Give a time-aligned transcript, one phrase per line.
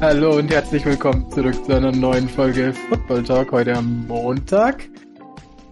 [0.00, 4.88] Hallo und herzlich willkommen zurück zu einer neuen Folge Football Talk heute am Montag.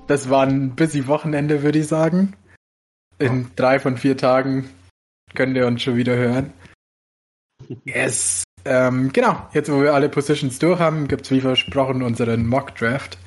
[0.06, 2.34] Das war ein busy Wochenende, würde ich sagen.
[3.18, 4.68] In drei von vier Tagen
[5.34, 6.52] könnt ihr uns schon wieder hören.
[7.84, 8.44] Yes.
[8.64, 12.74] Ähm, genau, jetzt wo wir alle Positions durch haben, gibt es wie versprochen unseren Mock
[12.74, 13.18] Draft.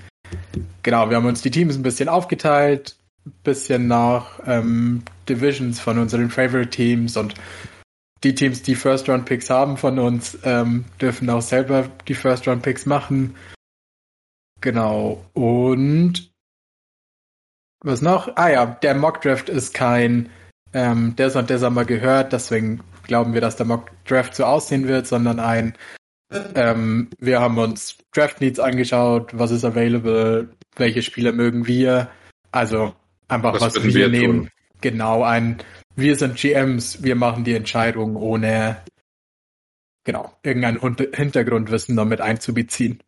[0.84, 5.98] Genau, wir haben uns die Teams ein bisschen aufgeteilt, ein bisschen nach ähm, Divisions von
[5.98, 7.36] unseren Favorite Teams und
[8.24, 13.36] die Teams, die First-Round-Picks haben von uns, ähm, dürfen auch selber die First-Round-Picks machen.
[14.62, 15.26] Genau.
[15.34, 16.32] Und
[17.84, 18.38] was noch?
[18.38, 20.30] Ah ja, der Mock-Draft ist kein,
[20.74, 24.88] ähm, das und das haben wir gehört, deswegen glauben wir, dass der Mock-Draft so aussehen
[24.88, 25.78] wird, sondern ein,
[26.56, 32.10] ähm, wir haben uns Draft-Needs angeschaut, was ist available, welche Spieler mögen wir.
[32.52, 32.94] Also
[33.28, 34.50] einfach, was, was wir, wir nehmen.
[34.82, 35.62] Genau, ein
[35.96, 38.84] wir sind GMs, wir machen die Entscheidung ohne
[40.04, 40.80] genau irgendein
[41.14, 43.02] Hintergrundwissen damit einzubeziehen.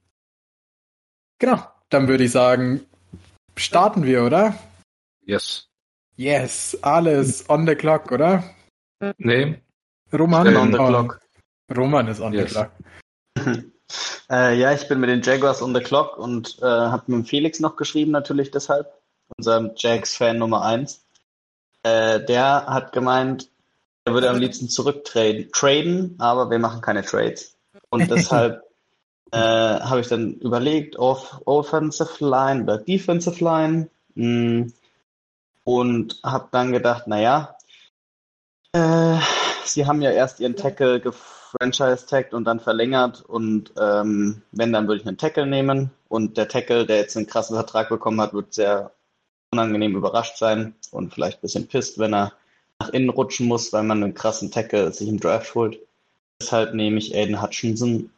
[1.40, 2.86] Genau, dann würde ich sagen,
[3.56, 4.58] starten wir, oder?
[5.26, 5.68] Yes.
[6.16, 8.44] Yes, alles on the clock, oder?
[9.18, 9.62] Nee.
[10.12, 11.20] Roman on the clock.
[11.76, 12.54] Roman ist on yes.
[12.54, 12.72] the clock.
[14.30, 17.60] äh, ja, ich bin mit den Jaguars on the clock und äh, habe mit Felix
[17.60, 18.92] noch geschrieben, natürlich deshalb.
[19.38, 21.04] Unserem Jags-Fan Nummer 1.
[21.84, 23.50] Äh, der hat gemeint,
[24.06, 27.58] er würde am liebsten zurücktraden, traden, aber wir machen keine Trades.
[27.90, 28.64] Und deshalb
[29.32, 34.74] äh, habe ich dann überlegt, auf Offensive Line oder Defensive Line mh, hm,
[35.64, 37.58] und habe dann gedacht, naja,
[38.74, 39.18] äh,
[39.68, 45.02] sie haben ja erst ihren Tackle gefranchise-tagged und dann verlängert und ähm, wenn, dann würde
[45.02, 48.54] ich einen Tackle nehmen und der Tackle, der jetzt einen krassen Vertrag bekommen hat, wird
[48.54, 48.92] sehr
[49.52, 52.34] unangenehm überrascht sein und vielleicht ein bisschen pisst, wenn er
[52.80, 55.80] nach innen rutschen muss, weil man einen krassen Tackle sich im Draft holt.
[56.42, 58.10] Deshalb nehme ich Aiden Hutchinson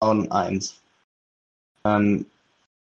[0.00, 0.80] on 1.
[1.84, 2.26] Ähm,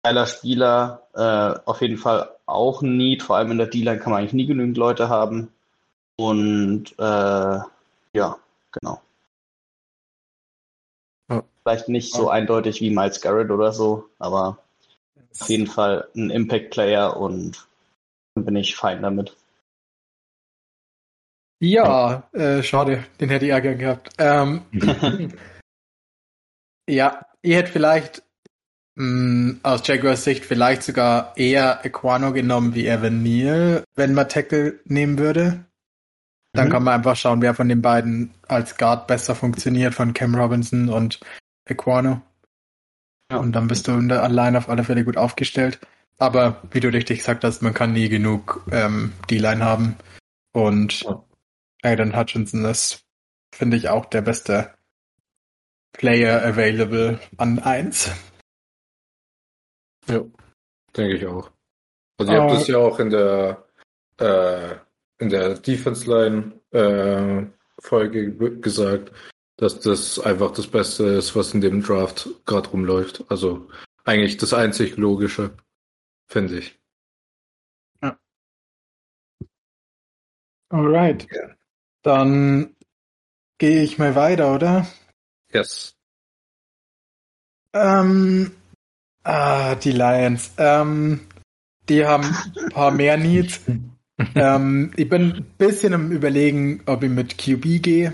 [0.03, 4.11] geiler Spieler, äh, auf jeden Fall auch ein Need, vor allem in der D-Line kann
[4.11, 5.49] man eigentlich nie genügend Leute haben.
[6.15, 7.59] Und äh,
[8.17, 8.39] ja,
[8.71, 9.01] genau.
[11.29, 11.43] Ja.
[11.61, 14.57] Vielleicht nicht so eindeutig wie Miles Garrett oder so, aber
[15.39, 17.67] auf jeden Fall ein Impact-Player und
[18.35, 19.35] bin ich fein damit.
[21.59, 24.09] Ja, äh, schade, den hätte ich ja gern gehabt.
[24.17, 24.63] Ähm,
[26.89, 28.23] ja, ihr hättet vielleicht
[28.95, 34.29] mh, mm, aus Jaguars Sicht vielleicht sogar eher Equano genommen wie Evan Neal, wenn man
[34.29, 35.66] Tackle nehmen würde.
[36.57, 36.71] Dann mhm.
[36.71, 40.89] kann man einfach schauen, wer von den beiden als Guard besser funktioniert, von Cam Robinson
[40.89, 41.19] und
[41.65, 42.21] Equano.
[43.31, 43.37] Ja.
[43.37, 45.79] Und dann bist du in der allein auf alle Fälle gut aufgestellt.
[46.17, 49.95] Aber wie du richtig gesagt hast, man kann nie genug ähm, D-Line haben.
[50.53, 51.05] Und.
[51.83, 53.05] Aiden Hutchinson ist,
[53.53, 54.73] finde ich, auch der beste
[55.93, 58.11] Player available an 1.
[60.07, 60.21] Ja,
[60.95, 61.51] denke ich auch.
[62.19, 63.65] Also ihr uh, habt es ja auch in der
[64.17, 64.75] äh,
[65.19, 67.45] in der Defense Line äh,
[67.79, 69.11] Folge gesagt,
[69.57, 73.25] dass das einfach das Beste ist, was in dem Draft gerade rumläuft.
[73.29, 73.67] Also
[74.05, 75.55] eigentlich das einzig Logische
[76.27, 76.79] finde ich.
[78.01, 78.17] Ja.
[80.69, 81.27] Alright.
[81.31, 81.55] Ja.
[82.03, 82.75] Dann
[83.57, 84.87] gehe ich mal weiter, oder?
[85.51, 85.95] Yes.
[87.73, 88.51] Ähm,
[89.23, 90.51] ah, die Lions.
[90.57, 91.27] Ähm,
[91.89, 93.61] die haben ein paar mehr Needs.
[94.35, 98.13] ähm, ich bin ein bisschen am überlegen, ob ich mit QB gehe.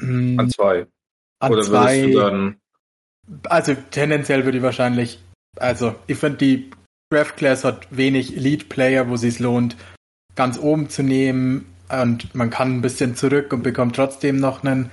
[0.00, 0.86] An zwei.
[1.40, 2.02] An Oder zwei.
[2.02, 2.56] würdest du dann.
[3.48, 5.20] Also tendenziell würde ich wahrscheinlich
[5.58, 6.70] also, ich finde, die
[7.12, 9.76] Draft Class hat wenig Elite Player, wo es lohnt,
[10.36, 11.66] ganz oben zu nehmen.
[11.88, 14.90] Und man kann ein bisschen zurück und bekommt trotzdem noch einen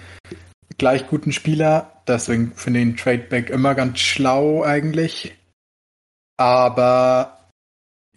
[0.77, 2.01] gleich guten Spieler.
[2.07, 5.35] Deswegen finde ich den Tradeback immer ganz schlau eigentlich.
[6.37, 7.36] Aber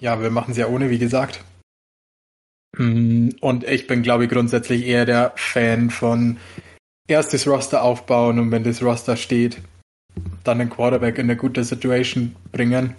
[0.01, 1.45] ja, wir machen es ja ohne, wie gesagt.
[2.77, 6.39] Hm, und ich bin, glaube ich, grundsätzlich eher der Fan von
[7.09, 9.61] erstes Roster aufbauen und wenn das Roster steht,
[10.45, 12.95] dann den Quarterback in eine gute Situation bringen.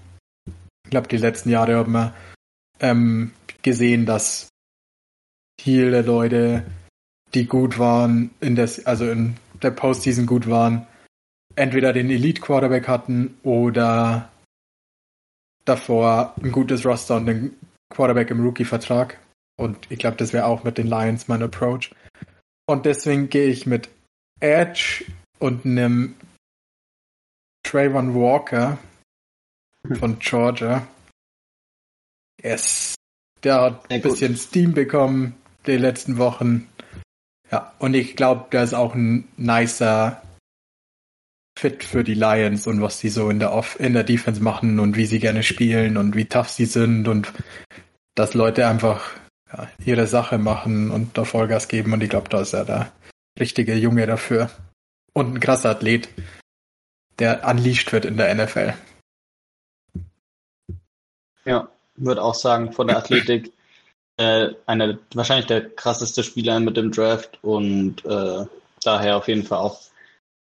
[0.84, 2.14] Ich glaube, die letzten Jahre haben wir
[2.80, 3.32] ähm,
[3.62, 4.50] gesehen, dass
[5.60, 6.66] viele Leute,
[7.34, 10.86] die gut waren, in des, also in der Postseason gut waren,
[11.56, 14.31] entweder den Elite Quarterback hatten oder
[15.66, 17.58] davor ein gutes Roster und den
[17.90, 19.20] Quarterback im Rookie-Vertrag.
[19.58, 21.92] Und ich glaube, das wäre auch mit den Lions mein Approach.
[22.66, 23.90] Und deswegen gehe ich mit
[24.40, 25.06] Edge
[25.40, 26.16] und einem
[27.64, 28.78] Trayvon Walker
[30.00, 30.88] von Georgia.
[32.42, 32.96] Yes.
[33.44, 35.36] Der hat ein bisschen Steam bekommen
[35.68, 36.68] die letzten Wochen.
[37.52, 40.22] Ja, und ich glaube, der ist auch ein nicer
[41.62, 44.80] Fit für die Lions und was sie so in der Off in der Defense machen
[44.80, 47.32] und wie sie gerne spielen und wie tough sie sind und
[48.16, 49.12] dass Leute einfach
[49.54, 52.92] ja, ihre Sache machen und da Vollgas geben und ich glaube, da ist er der
[53.40, 54.50] richtige Junge dafür.
[55.14, 56.10] Und ein krasser Athlet,
[57.20, 58.74] der unleashed wird in der NFL.
[61.46, 63.54] Ja, würde auch sagen, von der Athletik
[64.18, 68.46] äh, einer wahrscheinlich der krasseste Spieler mit dem Draft und äh,
[68.84, 69.91] daher auf jeden Fall auch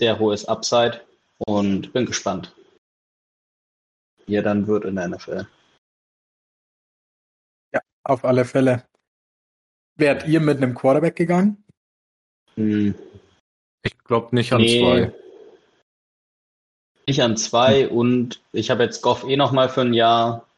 [0.02, 1.00] sehr hohes Upside
[1.46, 2.52] und bin gespannt,
[4.26, 5.46] wie er dann wird in der NFL.
[7.72, 8.84] Ja, auf alle Fälle.
[9.96, 11.64] Wärt ihr mit einem Quarterback gegangen?
[12.56, 12.96] Hm.
[13.84, 15.12] Ich glaube nicht an nee, zwei.
[17.06, 17.96] Nicht an zwei hm.
[17.96, 20.48] und ich habe jetzt Goff eh noch mal für ein Jahr.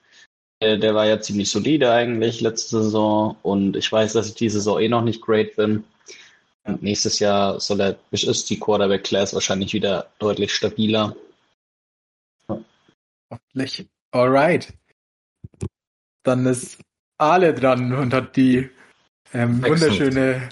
[0.62, 4.60] Der, der war ja ziemlich solide eigentlich letzte Saison und ich weiß, dass ich diese
[4.60, 5.84] Saison eh noch nicht great bin.
[6.64, 11.14] Und nächstes Jahr soll er, ist die Quarterback Class wahrscheinlich wieder deutlich stabiler.
[13.30, 13.86] Hoffentlich.
[14.12, 14.72] Alright.
[16.22, 16.78] Dann ist
[17.18, 18.70] Ale dran und hat die
[19.32, 20.48] ähm, wunderschöne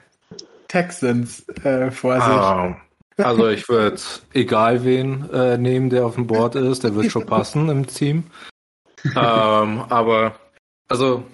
[0.68, 2.24] Texans äh, vor sich.
[2.24, 2.76] Ah,
[3.16, 4.00] also ich würde
[4.32, 8.24] egal wen äh, nehmen, der auf dem Board ist, der wird schon passen im Team.
[9.04, 10.34] ähm, aber
[10.88, 11.24] also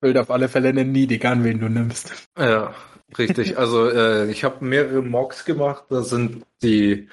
[0.00, 2.28] will auf alle Fälle Niedig an, wen du nimmst.
[2.38, 2.74] Ja,
[3.18, 3.58] richtig.
[3.58, 5.84] Also äh, ich habe mehrere Mocks gemacht.
[5.90, 7.08] Da sind die,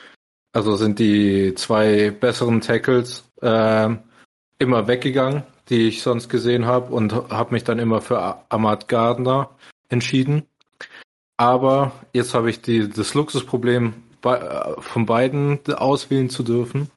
[0.53, 3.89] also sind die zwei besseren Tackles äh,
[4.59, 9.49] immer weggegangen, die ich sonst gesehen habe und habe mich dann immer für Ahmad Gardner
[9.89, 10.43] entschieden.
[11.37, 16.89] Aber jetzt habe ich die, das Luxusproblem, bei, äh, von beiden auswählen zu dürfen.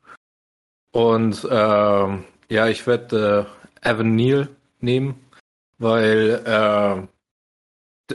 [0.93, 1.49] Und äh,
[2.49, 3.47] ja, ich werde
[3.83, 4.49] äh, Evan Neal
[4.81, 5.15] nehmen,
[5.79, 7.07] weil äh,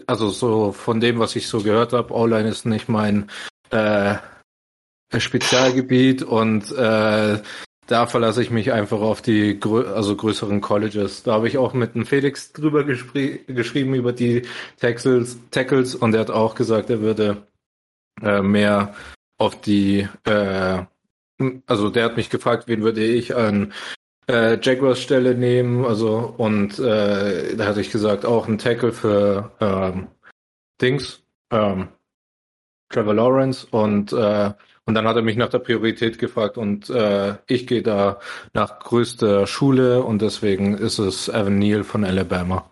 [0.08, 3.30] also so von dem, was ich so gehört habe, O-Line ist nicht mein
[3.72, 4.16] äh,
[5.18, 7.40] Spezialgebiet und äh,
[7.88, 11.24] da verlasse ich mich einfach auf die grö also größeren Colleges.
[11.24, 14.44] Da habe ich auch mit dem Felix drüber geschrieben über die
[14.80, 17.48] Tackles, Tackles und er hat auch gesagt, er würde
[18.22, 18.94] äh, mehr
[19.38, 20.84] auf die, äh,
[21.66, 23.74] also der hat mich gefragt, wen würde ich an
[24.28, 29.52] äh, Jaguars Stelle nehmen, also und äh, da hatte ich gesagt, auch ein Tackle für
[29.60, 30.08] ähm,
[30.82, 31.90] Dings, ähm,
[32.90, 34.54] Trevor Lawrence und äh,
[34.86, 38.22] und dann hat er mich nach der Priorität gefragt und äh, ich gehe da
[38.54, 42.72] nach größter Schule und deswegen ist es Evan Neal von Alabama.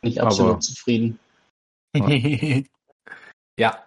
[0.00, 1.18] Nicht absolut Aber, zufrieden.
[3.58, 3.84] ja.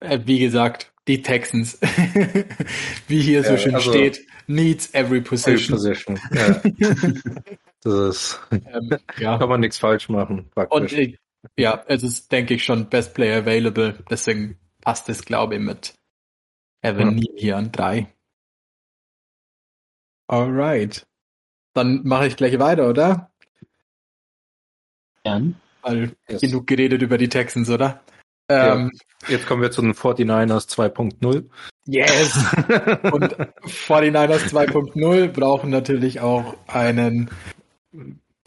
[0.00, 1.78] Äh, wie gesagt, die Texans.
[3.08, 5.78] wie hier ja, so schön also, steht, needs every position.
[5.78, 6.20] Every position.
[6.32, 6.62] Ja.
[7.82, 9.38] das ist, ähm, ja.
[9.38, 10.50] kann man nichts falsch machen.
[10.54, 10.92] Praktisch.
[10.92, 11.16] Und äh,
[11.56, 13.98] ja, es ist, denke ich, schon Best Player Available.
[14.10, 15.94] Deswegen passt es, glaube ich, mit
[16.82, 17.30] Evan ja.
[17.36, 18.12] hier an drei.
[20.28, 21.06] Alright.
[21.74, 23.30] Dann mache ich gleich weiter, oder?
[25.24, 25.40] Ja.
[25.82, 26.40] Weil yes.
[26.40, 28.02] genug geredet über die Texans, oder?
[28.48, 28.92] Ähm.
[29.28, 31.44] Jetzt kommen wir zu den 49ers 2.0.
[31.86, 32.36] Yes!
[33.12, 37.30] Und 49ers 2.0 brauchen natürlich auch einen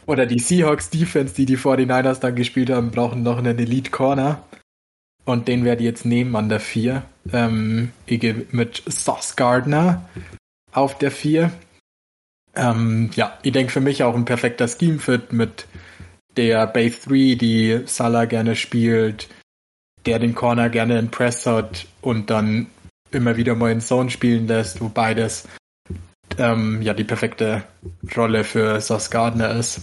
[0.06, 4.42] oder die Seahawks Defense, die die 49ers dann gespielt haben, brauchen noch einen Elite Corner.
[5.24, 7.02] Und den werde ich jetzt nehmen an der 4.
[7.32, 10.08] Ähm, ich gehe mit Sauce Gardner
[10.72, 11.52] auf der 4.
[12.56, 15.66] Ähm, ja, ich denke für mich auch ein perfekter Scheme-Fit mit
[16.36, 19.28] der Base 3, die Salah gerne spielt,
[20.06, 22.66] der den Corner gerne in Press hat und dann
[23.10, 25.48] immer wieder mal in Zone spielen lässt, wo beides
[26.38, 27.64] ähm, ja die perfekte
[28.16, 29.82] Rolle für Sauce Gardner ist.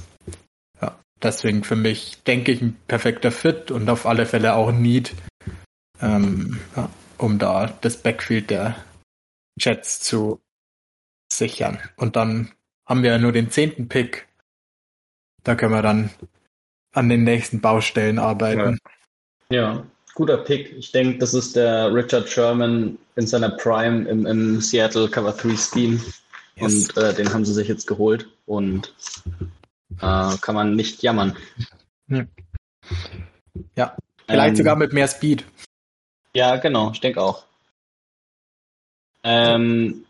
[1.21, 5.15] Deswegen für mich, denke ich, ein perfekter Fit und auf alle Fälle auch ein Need,
[5.99, 8.75] ähm, ja, um da das Backfield der
[9.59, 10.39] Jets zu
[11.31, 11.79] sichern.
[11.95, 12.51] Und dann
[12.87, 14.27] haben wir ja nur den zehnten Pick.
[15.43, 16.11] Da können wir dann
[16.93, 18.77] an den nächsten Baustellen arbeiten.
[19.49, 19.85] Ja, ja
[20.17, 20.75] guter Pick.
[20.75, 25.55] Ich denke, das ist der Richard Sherman in seiner Prime im, im Seattle Cover 3
[25.55, 26.01] Scheme.
[26.55, 26.89] Yes.
[26.89, 28.27] Und äh, den haben sie sich jetzt geholt.
[28.47, 28.95] Und
[30.01, 31.37] äh, kann man nicht jammern.
[32.07, 32.27] Hm.
[33.75, 33.95] Ja,
[34.27, 35.45] vielleicht ähm, sogar mit mehr Speed.
[36.33, 37.43] Ja, genau, ich denke auch.
[39.23, 40.03] Ähm,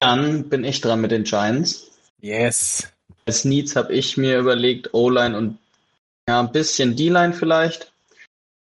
[0.00, 1.92] dann bin ich dran mit den Giants.
[2.20, 2.92] Yes.
[3.24, 5.58] Als Needs habe ich mir überlegt, O-Line und
[6.28, 7.91] ja, ein bisschen D-Line vielleicht.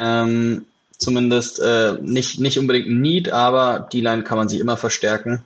[0.00, 0.66] Ähm,
[0.97, 5.45] zumindest äh, nicht, nicht unbedingt ein Need, aber die Line kann man sich immer verstärken.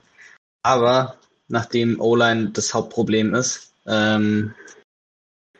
[0.63, 4.55] Aber nachdem O-Line das Hauptproblem ist, ähm,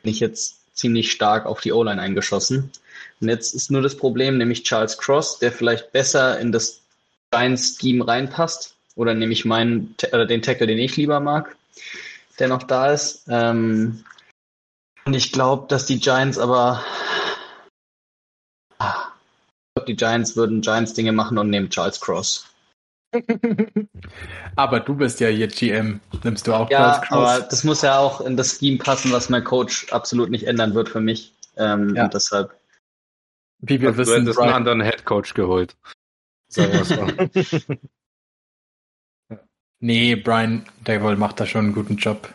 [0.02, 2.72] bin ich jetzt ziemlich stark auf die O-Line eingeschossen.
[3.22, 6.82] Und jetzt ist nur das Problem, nämlich Charles Cross, der vielleicht besser in das
[7.32, 8.76] Giants-Scheme reinpasst.
[8.96, 11.56] Oder nehme ich meinen, oder den Tackle, den ich lieber mag,
[12.40, 13.26] der noch da ist.
[13.28, 14.04] Ähm,
[15.06, 16.84] und ich glaube, dass die Giants aber.
[19.86, 22.48] Glaube, die Giants würden Giants-Dinge machen und nehmen Charles Cross.
[24.56, 26.02] aber du bist ja hier GM.
[26.24, 27.18] Nimmst du auch ja, Charles Cross?
[27.18, 30.74] Aber das muss ja auch in das Scheme passen, was mein Coach absolut nicht ändern
[30.74, 31.34] wird für mich.
[31.56, 32.06] Ähm, ja.
[32.06, 32.60] Und deshalb.
[33.60, 35.76] Wie wir also, wissen, du hättest einen anderen Head Coach geholt.
[36.48, 37.78] Sagen wir so.
[39.80, 42.34] nee, Brian Dable macht da schon einen guten Job.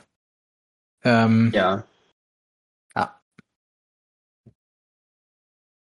[1.04, 1.76] Ähm, ja.
[1.76, 1.84] Ja.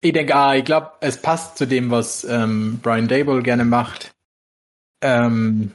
[0.03, 4.13] Ich denke, ah, ich glaube, es passt zu dem, was ähm, Brian Dable gerne macht.
[5.01, 5.71] Ähm,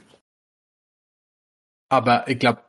[1.89, 2.61] aber ich glaube,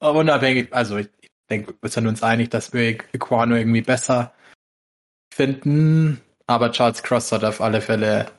[0.00, 1.08] unabhängig, also ich
[1.48, 4.34] denke, wir sind uns einig, dass wir Equano irgendwie besser
[5.32, 8.30] finden, aber Charles Cross hat auf alle Fälle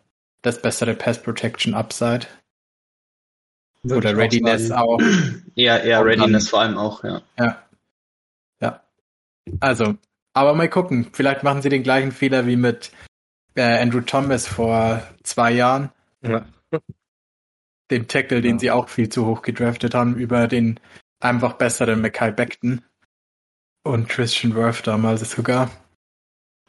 [0.44, 2.28] das bessere Pass Protection Upside.
[3.82, 5.02] Würde Oder Readiness auch, auch.
[5.56, 7.24] Eher, eher Readiness dann, vor allem auch, ja.
[7.40, 7.68] Ja.
[8.62, 8.84] Ja.
[9.60, 9.98] Also,
[10.34, 11.10] aber mal gucken.
[11.14, 12.92] Vielleicht machen sie den gleichen Fehler wie mit
[13.56, 15.92] äh, Andrew Thomas vor zwei Jahren.
[16.22, 16.46] Ja.
[17.92, 18.42] Dem Tackle, ja.
[18.42, 20.80] den sie auch viel zu hoch gedraftet haben, über den
[21.20, 22.86] einfach besseren Mackay Beckton
[23.84, 25.70] und Christian Worth damals sogar.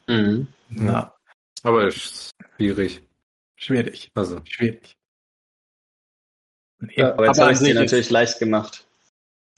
[0.07, 0.47] Mhm.
[0.69, 1.15] Ja.
[1.63, 3.01] Aber ist schwierig.
[3.55, 4.11] Schwierig.
[4.15, 4.41] Also.
[4.43, 4.97] Schwierig.
[6.91, 8.85] Ja, aber jetzt habe ich es dir natürlich leicht gemacht.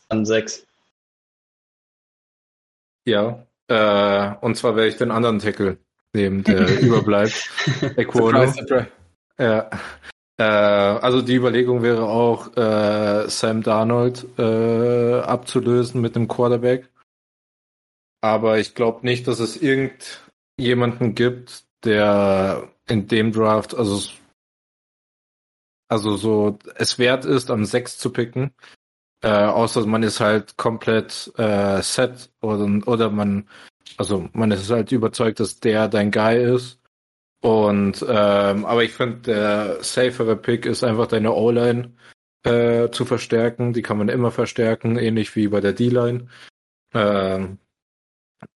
[0.10, 0.68] An sechs.
[3.06, 3.48] Ja.
[3.68, 5.78] Äh, und zwar werde ich den anderen Tackle
[6.14, 7.50] nehmen, der überbleibt.
[7.98, 8.54] Equono.
[9.38, 9.70] Ja.
[10.38, 16.90] Äh, also die Überlegung wäre auch, äh, Sam Darnold äh, abzulösen mit einem Quarterback.
[18.22, 24.10] Aber ich glaube nicht, dass es irgendjemanden gibt, der in dem Draft, also
[25.88, 28.52] also so es wert ist, am 6 zu picken.
[29.22, 33.48] Äh, außer man ist halt komplett äh, set oder, oder man,
[33.98, 36.80] also man ist halt überzeugt, dass der dein Guy ist.
[37.42, 41.94] Und ähm, aber ich finde, der safere Pick ist einfach deine O-Line
[42.44, 43.74] äh, zu verstärken.
[43.74, 46.28] Die kann man immer verstärken, ähnlich wie bei der D-Line.
[46.94, 47.60] Ähm,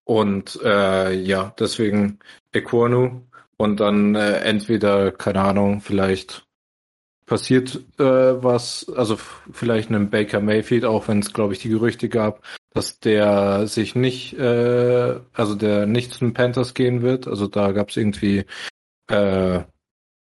[0.06, 2.20] und äh, ja, deswegen
[2.54, 3.24] Equanu
[3.58, 6.47] und dann äh, entweder, keine Ahnung, vielleicht
[7.28, 8.04] passiert äh,
[8.44, 9.18] was, also
[9.52, 12.42] vielleicht einem Baker Mayfield, auch wenn es, glaube ich, die Gerüchte gab,
[12.74, 17.28] dass der sich nicht, äh, also der nicht zu den Panthers gehen wird.
[17.28, 18.46] Also da gab es irgendwie
[19.10, 19.64] äh,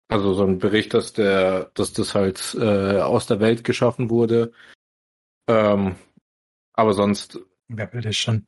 [0.09, 4.53] also so ein Bericht, dass der, dass das halt äh, aus der Welt geschaffen wurde.
[5.49, 5.97] Ähm,
[6.75, 7.39] aber sonst.
[7.69, 8.47] Wer will das schon?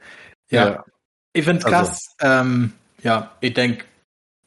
[0.50, 0.68] Ja.
[0.68, 0.84] ja.
[1.32, 2.14] Ich find's also krass.
[2.18, 3.84] Also, ähm, ja, ich denke,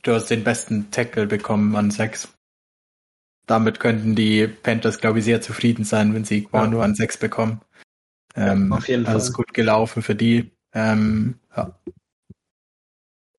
[0.04, 2.35] du hast den besten Tackle bekommen an sechs
[3.46, 6.68] damit könnten die Panthers, glaube ich, sehr zufrieden sein, wenn sie ja.
[6.68, 7.62] nur an sechs bekommen.
[8.36, 9.14] Ähm, ja, auf jeden Fall.
[9.14, 10.52] Alles gut gelaufen für die.
[10.74, 11.78] Ähm, ja.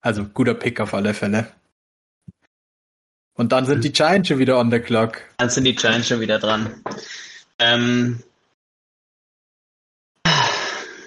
[0.00, 1.48] Also guter Pick auf alle Fälle.
[3.34, 5.20] Und dann sind die Giants schon wieder on the clock.
[5.36, 6.82] Dann sind die Giants schon wieder dran.
[7.58, 8.22] Ähm,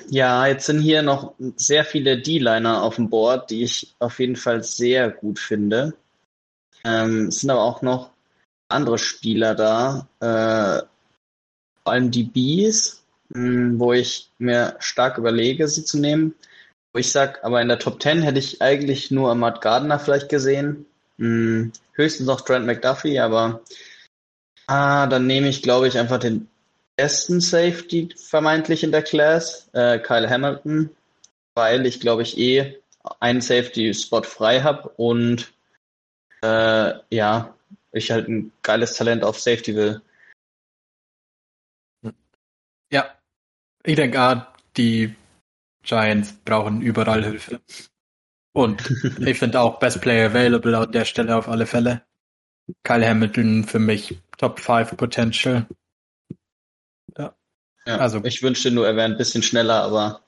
[0.10, 4.36] ja, jetzt sind hier noch sehr viele D-Liner auf dem Board, die ich auf jeden
[4.36, 5.94] Fall sehr gut finde.
[6.84, 8.12] Ähm, es sind aber auch noch
[8.70, 10.86] andere Spieler da, äh,
[11.84, 16.36] vor allem die Bees, mh, hm, wo ich mir stark überlege, sie zu nehmen.
[16.94, 20.30] Wo ich sag, aber in der Top 10 hätte ich eigentlich nur Matt Gardner vielleicht
[20.30, 20.86] gesehen.
[21.18, 23.62] Mh, hm, höchstens noch Trent McDuffie, aber
[24.68, 26.48] ah, dann nehme ich, glaube ich, einfach den
[26.96, 30.90] besten Safety vermeintlich in der Class, äh, Kyle Hamilton,
[31.56, 32.78] weil ich, glaube ich, eh
[33.20, 35.54] einen Safety-Spot frei habe und
[36.42, 37.56] äh, ja,
[37.91, 40.01] ich halt ein geiles Talent auf Safety will.
[42.91, 43.15] Ja,
[43.84, 45.15] ich denke, ah, die
[45.84, 47.62] Giants brauchen überall Hilfe.
[48.53, 52.03] Und ich finde auch Best Player Available an der Stelle auf alle Fälle.
[52.84, 55.67] Kyle Hamilton für mich Top 5 Potential.
[57.17, 57.36] Ja.
[57.86, 60.22] ja also ich wünschte nur, er wäre ein bisschen schneller, aber.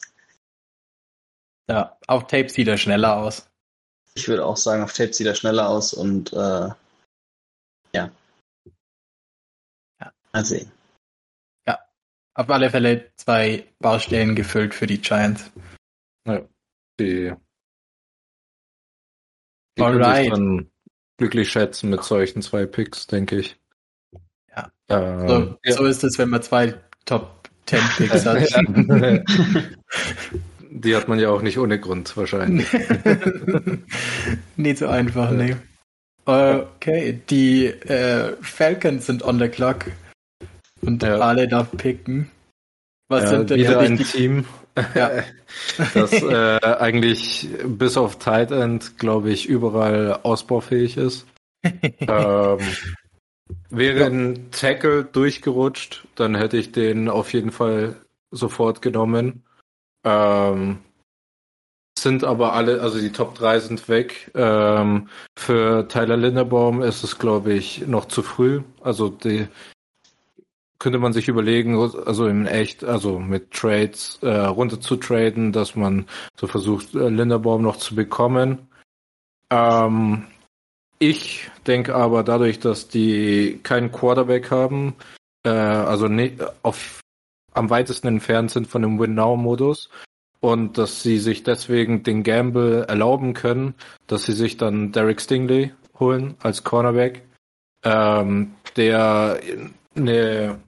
[1.70, 3.50] Ja, auf Tape sieht er schneller aus.
[4.16, 6.76] Ich würde auch sagen, auf Tape sieht er schneller aus und äh, ja.
[7.94, 8.12] Ja.
[10.00, 10.72] Mal sehen.
[11.68, 11.80] Ja.
[12.34, 15.52] Auf alle Fälle zwei Baustellen gefüllt für die Giants.
[16.26, 16.42] Ja.
[17.00, 17.34] Die
[19.78, 20.72] Die können sich dann
[21.18, 23.58] glücklich schätzen mit solchen zwei Picks, denke ich.
[24.50, 24.72] Ja.
[24.90, 25.74] Ähm, so, ja.
[25.74, 26.74] so ist es, wenn man zwei
[27.06, 28.38] Top 10 Picks hat.
[30.74, 32.68] Die hat man ja auch nicht ohne Grund wahrscheinlich.
[34.56, 35.58] nicht so einfach, nee.
[36.24, 39.86] Okay, die äh, Falcons sind on the clock
[40.82, 41.20] und ja.
[41.20, 42.30] alle darf picken.
[43.08, 44.46] Was ja, sind denn wieder ein Team,
[44.96, 45.12] ja.
[45.94, 51.26] das äh, eigentlich bis auf Tight End, glaube ich, überall ausbaufähig ist.
[51.64, 52.60] ähm,
[53.70, 57.98] wäre ein Tackle durchgerutscht, dann hätte ich den auf jeden Fall
[58.32, 59.44] sofort genommen.
[60.06, 60.80] Ähm,
[62.00, 64.32] sind aber alle, also die Top 3 sind weg.
[64.34, 68.62] Ähm, für Tyler Linderbaum ist es, glaube ich, noch zu früh.
[68.82, 69.48] Also die
[70.82, 75.76] könnte man sich überlegen, also in echt, also mit Trades äh, runter zu traden, dass
[75.76, 78.68] man so versucht, äh, Linderbaum noch zu bekommen.
[79.52, 80.24] Ähm,
[80.98, 84.96] ich denke aber dadurch, dass die keinen Quarterback haben,
[85.44, 87.02] äh, also nicht auf
[87.54, 89.88] am weitesten entfernt sind von dem Win-Now-Modus,
[90.40, 93.76] und dass sie sich deswegen den Gamble erlauben können,
[94.08, 97.22] dass sie sich dann Derek Stingley holen als Cornerback,
[97.84, 99.40] ähm, der
[99.96, 100.60] eine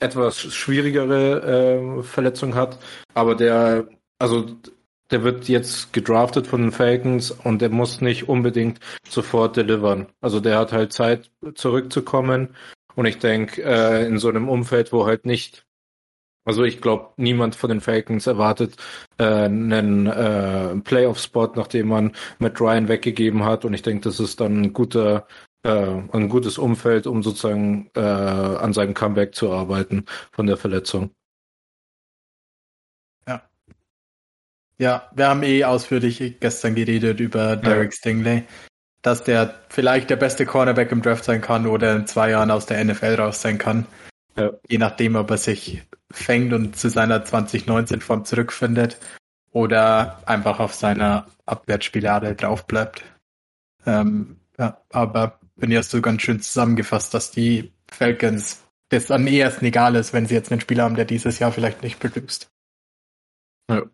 [0.00, 2.78] etwas schwierigere äh, Verletzung hat,
[3.14, 3.88] aber der,
[4.18, 4.46] also
[5.10, 8.78] der wird jetzt gedraftet von den Falcons und der muss nicht unbedingt
[9.08, 10.06] sofort delivern.
[10.20, 12.54] Also der hat halt Zeit zurückzukommen
[12.94, 15.64] und ich denke, äh, in so einem Umfeld, wo halt nicht
[16.48, 18.76] also ich glaube, niemand von den Falcons erwartet
[19.18, 23.66] äh, einen äh, Playoff-Spot, nachdem man Matt Ryan weggegeben hat.
[23.66, 25.26] Und ich denke, das ist dann ein guter,
[25.62, 31.10] äh, ein gutes Umfeld, um sozusagen äh, an seinem Comeback zu arbeiten von der Verletzung.
[33.26, 33.42] Ja.
[34.78, 37.96] Ja, wir haben eh ausführlich gestern geredet über Derek ja.
[37.96, 38.44] Stingley,
[39.02, 42.66] dass der vielleicht der beste Cornerback im Draft sein kann oder in zwei Jahren aus
[42.66, 43.86] der NFL raus sein kann.
[44.36, 44.52] Ja.
[44.68, 48.98] Je nachdem, ob er sich fängt und zu seiner 2019-Form zurückfindet
[49.50, 53.02] oder einfach auf seiner Abwärtsspirale drauf bleibt.
[53.86, 59.66] Ähm, ja, aber bin ja so ganz schön zusammengefasst, dass die Falcons das am ehesten
[59.66, 62.48] egal ist, wenn sie jetzt einen Spieler haben, der dieses Jahr vielleicht nicht produziert.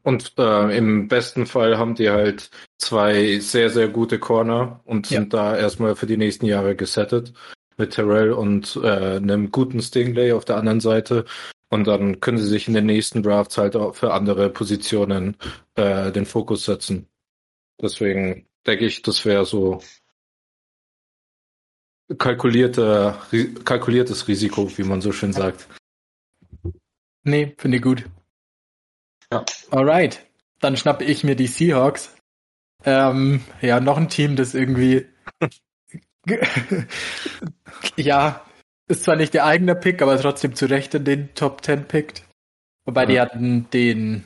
[0.03, 5.33] Und äh, im besten Fall haben die halt zwei sehr, sehr gute Corner und sind
[5.33, 5.40] ja.
[5.40, 7.33] da erstmal für die nächsten Jahre gesettet
[7.77, 11.24] mit Terrell und äh, einem guten Stingley auf der anderen Seite.
[11.70, 15.37] Und dann können sie sich in den nächsten Drafts halt auch für andere Positionen
[15.74, 17.09] äh, den Fokus setzen.
[17.83, 19.81] Deswegen denke ich, das wäre so
[22.18, 23.16] kalkulierte,
[23.64, 25.68] kalkuliertes Risiko, wie man so schön sagt.
[27.22, 28.05] Nee, finde ich gut.
[29.33, 29.44] Ja.
[29.70, 30.27] Alright.
[30.61, 32.14] Dann schnappe ich mir die Seahawks.
[32.85, 35.07] Ähm, ja, noch ein Team, das irgendwie
[37.96, 38.44] ja,
[38.88, 42.24] ist zwar nicht der eigene Pick, aber trotzdem zu Recht in den Top 10 pickt.
[42.85, 43.07] Wobei ja.
[43.07, 44.24] die hatten den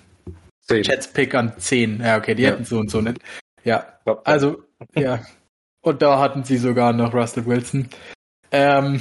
[0.68, 2.01] Jets-Pick an 10.
[2.01, 2.51] Ja, okay, die ja.
[2.51, 3.18] hätten so und so nicht.
[3.64, 4.62] Ja, also,
[4.94, 5.20] ja.
[5.88, 7.88] Und da hatten sie sogar noch Russell Wilson.
[8.53, 9.01] Ähm,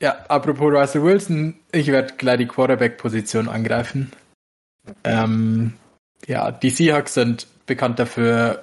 [0.00, 4.12] ja, apropos Russell Wilson, ich werde gleich die Quarterback-Position angreifen.
[5.02, 5.74] Ähm,
[6.28, 8.62] ja, die Seahawks sind bekannt dafür,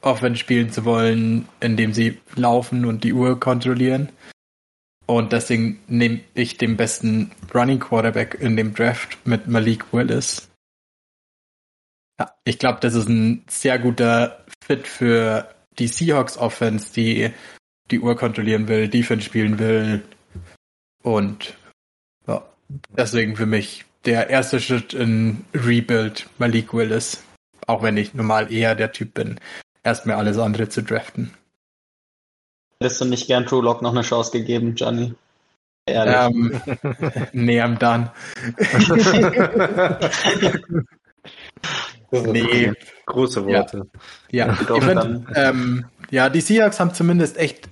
[0.00, 4.08] Offense spielen zu wollen, indem sie laufen und die Uhr kontrollieren.
[5.06, 10.50] Und deswegen nehme ich den besten Running Quarterback in dem Draft mit Malik Willis.
[12.18, 17.32] Ja, ich glaube, das ist ein sehr guter Fit für die Seahawks Offense, die
[17.90, 20.02] die Uhr kontrollieren will, Defense spielen will.
[21.02, 21.54] Und
[22.26, 22.44] ja,
[22.96, 27.22] deswegen für mich der erste Schritt in Rebuild Malik Willis.
[27.66, 29.40] Auch wenn ich normal eher der Typ bin,
[29.82, 31.32] erstmal alles andere zu draften.
[32.80, 35.14] Hättest du nicht gern True Lock noch eine Chance gegeben, Gianni?
[35.86, 36.14] Ehrlich.
[36.14, 36.60] Ähm,
[37.32, 38.10] nee, am dann.
[42.10, 42.72] nee.
[43.06, 43.86] Große Worte.
[44.30, 44.58] Ja, ja.
[44.76, 47.68] ich find, ähm, ja, die Seahawks haben zumindest echt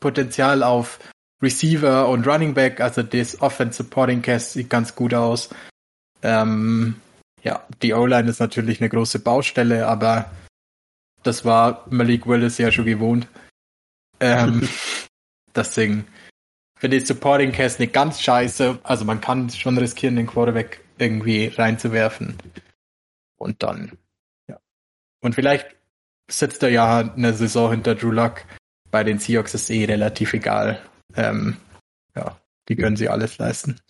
[0.00, 0.98] Potenzial auf
[1.42, 5.50] Receiver und Running Back, also das Offense Supporting Cast sieht ganz gut aus.
[6.22, 6.96] Ähm,
[7.42, 10.30] ja, die O-Line ist natürlich eine große Baustelle, aber
[11.22, 13.28] das war Malik Willis ja schon gewohnt.
[14.20, 14.68] Ähm,
[15.54, 16.06] deswegen
[16.78, 18.78] finde ich Supporting Cast nicht ganz scheiße.
[18.82, 22.36] Also man kann schon riskieren, den Quarterback irgendwie reinzuwerfen.
[23.36, 23.98] Und dann,
[24.48, 24.60] ja.
[25.20, 25.76] Und vielleicht
[26.30, 28.44] sitzt er ja eine Saison hinter Drew Luck.
[28.90, 30.82] Bei den Seahawks ist eh relativ egal.
[31.14, 31.56] Ähm,
[32.14, 33.80] ja, die können sie alles leisten.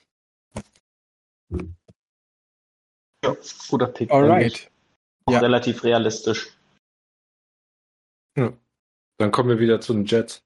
[3.25, 3.37] Ja,
[3.69, 4.11] guter Pick.
[4.11, 4.71] Alright.
[5.27, 5.39] Auch ja.
[5.41, 6.57] relativ realistisch.
[8.37, 8.53] Ja.
[9.19, 10.43] Dann kommen wir wieder zu den Jets.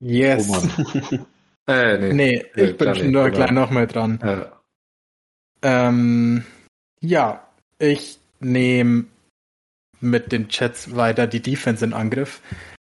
[0.00, 0.48] Yes.
[0.48, 1.18] Oh
[1.70, 2.12] äh, nee.
[2.12, 4.18] nee, ich bin schon nur gleich nochmal dran.
[4.22, 4.60] Ja.
[5.62, 6.44] Ähm,
[7.00, 7.46] ja,
[7.78, 9.04] ich nehme
[10.00, 12.40] mit den Jets weiter die Defense in Angriff.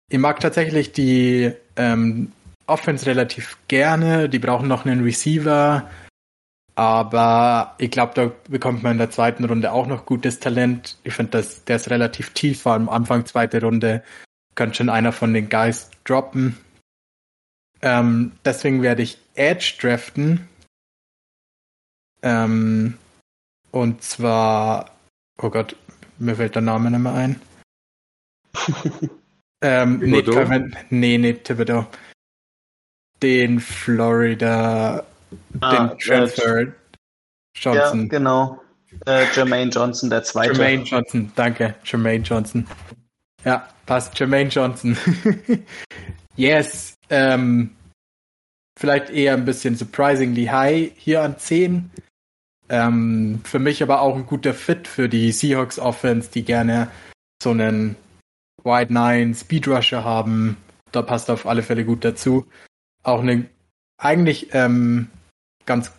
[0.10, 2.31] Ich mag tatsächlich die ähm,
[2.67, 4.29] Offense relativ gerne.
[4.29, 5.89] Die brauchen noch einen Receiver.
[6.75, 10.97] Aber ich glaube, da bekommt man in der zweiten Runde auch noch gutes Talent.
[11.03, 14.03] Ich finde, der ist relativ tief, vor allem Anfang zweite Runde.
[14.55, 16.58] Könnte schon einer von den Guys droppen.
[17.81, 20.47] Ähm, deswegen werde ich Edge draften.
[22.21, 22.97] Ähm,
[23.71, 24.94] und zwar,
[25.41, 25.75] oh Gott,
[26.19, 27.41] mir fällt der Name nicht mehr ein.
[29.61, 31.85] ähm, nee, Kevin, nee, nee, Thibodeau.
[33.21, 35.05] Den Florida,
[35.61, 36.71] ah, den Transfer äh,
[37.55, 38.01] Johnson.
[38.03, 38.61] Ja, genau.
[39.05, 40.53] Äh, Jermaine Johnson, der zweite.
[40.53, 41.75] Jermaine Johnson, danke.
[41.83, 42.67] Jermaine Johnson.
[43.43, 44.17] Ja, passt.
[44.19, 44.97] Jermaine Johnson.
[46.35, 46.95] yes.
[47.09, 47.75] Ähm,
[48.77, 51.91] vielleicht eher ein bisschen surprisingly high hier an 10.
[52.69, 56.89] Ähm, für mich aber auch ein guter Fit für die Seahawks Offense, die gerne
[57.41, 57.95] so einen
[58.63, 60.58] Wide Nine Speed Rusher haben.
[60.91, 62.47] Da passt auf alle Fälle gut dazu.
[63.04, 63.49] Auch ein
[63.97, 65.10] eigentlich ähm,
[65.65, 65.91] ganz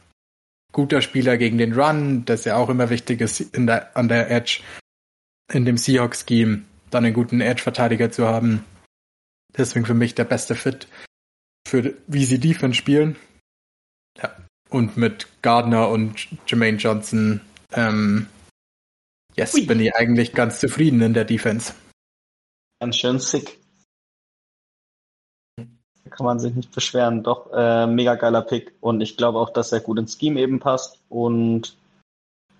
[0.73, 4.31] guter Spieler gegen den Run, das ja auch immer wichtig ist in der, an der
[4.31, 4.61] Edge,
[5.53, 8.65] in dem Seahawks-Scheme, dann einen guten Edge-Verteidiger zu haben.
[9.57, 10.89] Deswegen für mich der beste Fit
[11.67, 13.17] für wie sie Defense spielen.
[14.19, 14.46] Ja.
[14.69, 17.41] Und mit Gardner und Jermaine Johnson,
[17.73, 18.27] ähm,
[19.37, 19.67] yes, Ui.
[19.67, 21.75] bin ich eigentlich ganz zufrieden in der Defense.
[22.81, 23.59] Ganz schön sick.
[25.57, 27.23] Da kann man sich nicht beschweren.
[27.23, 28.75] Doch, äh, mega geiler Pick.
[28.81, 31.01] Und ich glaube auch, dass er gut ins Scheme eben passt.
[31.09, 31.77] Und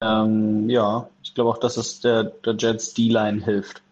[0.01, 3.83] ähm, ja, ich glaube auch, dass es der, der Jets D-Line hilft,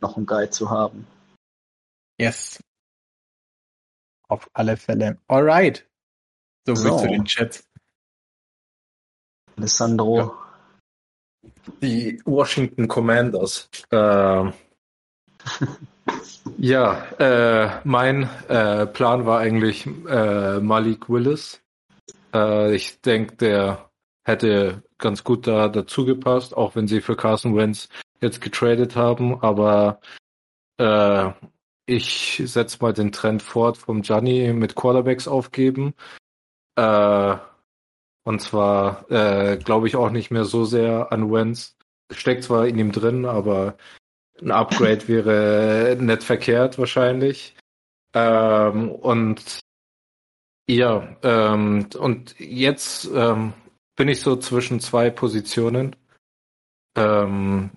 [0.00, 1.06] noch einen Guy zu haben.
[2.20, 2.62] Yes.
[4.28, 5.18] Auf alle Fälle.
[5.28, 5.87] Alright.
[6.68, 6.98] So, so.
[6.98, 7.64] zu den Chats.
[9.56, 10.18] Alessandro.
[10.18, 10.32] Ja.
[11.80, 13.70] Die Washington Commanders.
[13.90, 13.96] Äh,
[16.58, 21.62] ja, äh, mein äh, Plan war eigentlich äh, Malik Willis.
[22.34, 23.90] Äh, ich denke, der
[24.24, 27.88] hätte ganz gut da dazu gepasst, auch wenn sie für Carson Wentz
[28.20, 29.40] jetzt getradet haben.
[29.40, 30.00] Aber
[30.78, 31.30] äh,
[31.86, 35.94] ich setze mal den Trend fort vom Gianni mit Quarterbacks aufgeben.
[36.78, 37.36] Äh,
[38.24, 41.76] und zwar äh, glaube ich auch nicht mehr so sehr an Wentz.
[42.12, 43.76] Steckt zwar in ihm drin, aber
[44.40, 47.56] ein Upgrade wäre nicht verkehrt wahrscheinlich.
[48.14, 49.60] Ähm, und
[50.68, 53.54] ja, ähm, und jetzt ähm,
[53.96, 55.96] bin ich so zwischen zwei Positionen.
[56.96, 57.70] Ähm,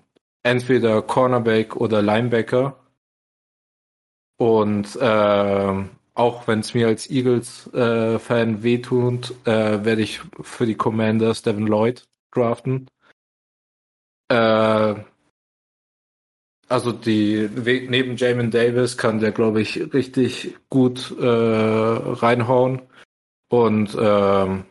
[0.44, 2.78] entweder Cornerback oder Linebacker.
[4.36, 5.84] Und äh,
[6.22, 11.66] auch wenn es mir als Eagles-Fan äh, wehtut, äh, werde ich für die Commanders Devin
[11.66, 12.86] Lloyd draften.
[14.28, 14.94] Äh,
[16.68, 22.82] also die neben Jamin Davis kann der, glaube ich, richtig gut äh, reinhauen.
[23.50, 24.64] Und ähm,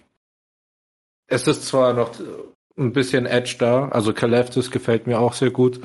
[1.27, 2.13] es ist zwar noch
[2.77, 5.81] ein bisschen Edge da, also Kaleftis gefällt mir auch sehr gut.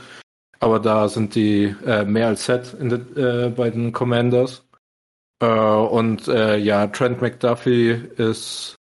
[0.60, 4.65] Aber da sind die äh, mehr als set in de, äh, bei den Commanders.
[5.40, 8.76] Äh, und äh, ja, Trent McDuffie ist,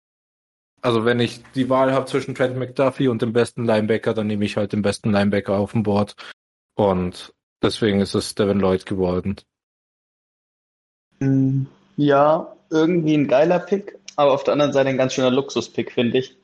[0.80, 4.44] also wenn ich die Wahl habe zwischen Trent McDuffie und dem besten Linebacker, dann nehme
[4.44, 6.14] ich halt den besten Linebacker auf dem Board.
[6.74, 9.36] Und deswegen ist es Devin Lloyd geworden.
[11.20, 11.64] Mm,
[11.96, 16.18] ja, irgendwie ein geiler Pick, aber auf der anderen Seite ein ganz schöner Luxus-Pick, finde
[16.18, 16.36] ich.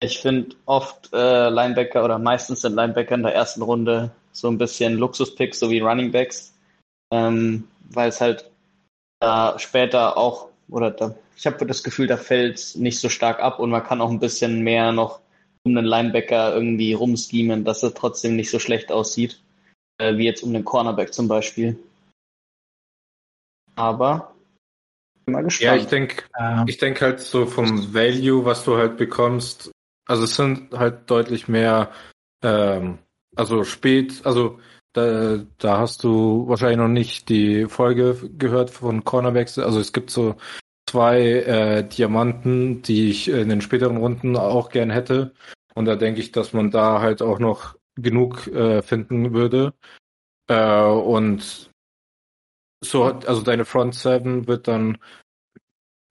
[0.00, 4.58] Ich finde oft äh, Linebacker oder meistens sind Linebacker in der ersten Runde so ein
[4.58, 6.54] bisschen Luxuspicks, so wie Running Backs,
[7.10, 8.50] ähm, weil es halt
[9.20, 13.40] da später auch, oder da, ich habe das Gefühl, da fällt es nicht so stark
[13.40, 15.20] ab und man kann auch ein bisschen mehr noch
[15.64, 19.40] um den Linebacker irgendwie rumschemen, dass er trotzdem nicht so schlecht aussieht,
[19.98, 21.78] äh, wie jetzt um den Cornerback zum Beispiel.
[23.74, 24.34] Aber
[25.26, 25.66] bin mal gespannt.
[25.66, 29.70] Ja, ich denke, äh, ich denke halt so vom Value, was du halt bekommst,
[30.06, 31.90] also es sind halt deutlich mehr,
[32.42, 32.98] ähm,
[33.34, 34.60] also spät, also
[34.96, 39.58] da, da hast du wahrscheinlich noch nicht die Folge gehört von Cornerbacks.
[39.58, 40.36] Also es gibt so
[40.88, 45.34] zwei äh, Diamanten, die ich in den späteren Runden auch gern hätte.
[45.74, 49.74] Und da denke ich, dass man da halt auch noch genug äh, finden würde.
[50.48, 51.70] Äh, und
[52.80, 54.98] so, also deine Front Seven wird dann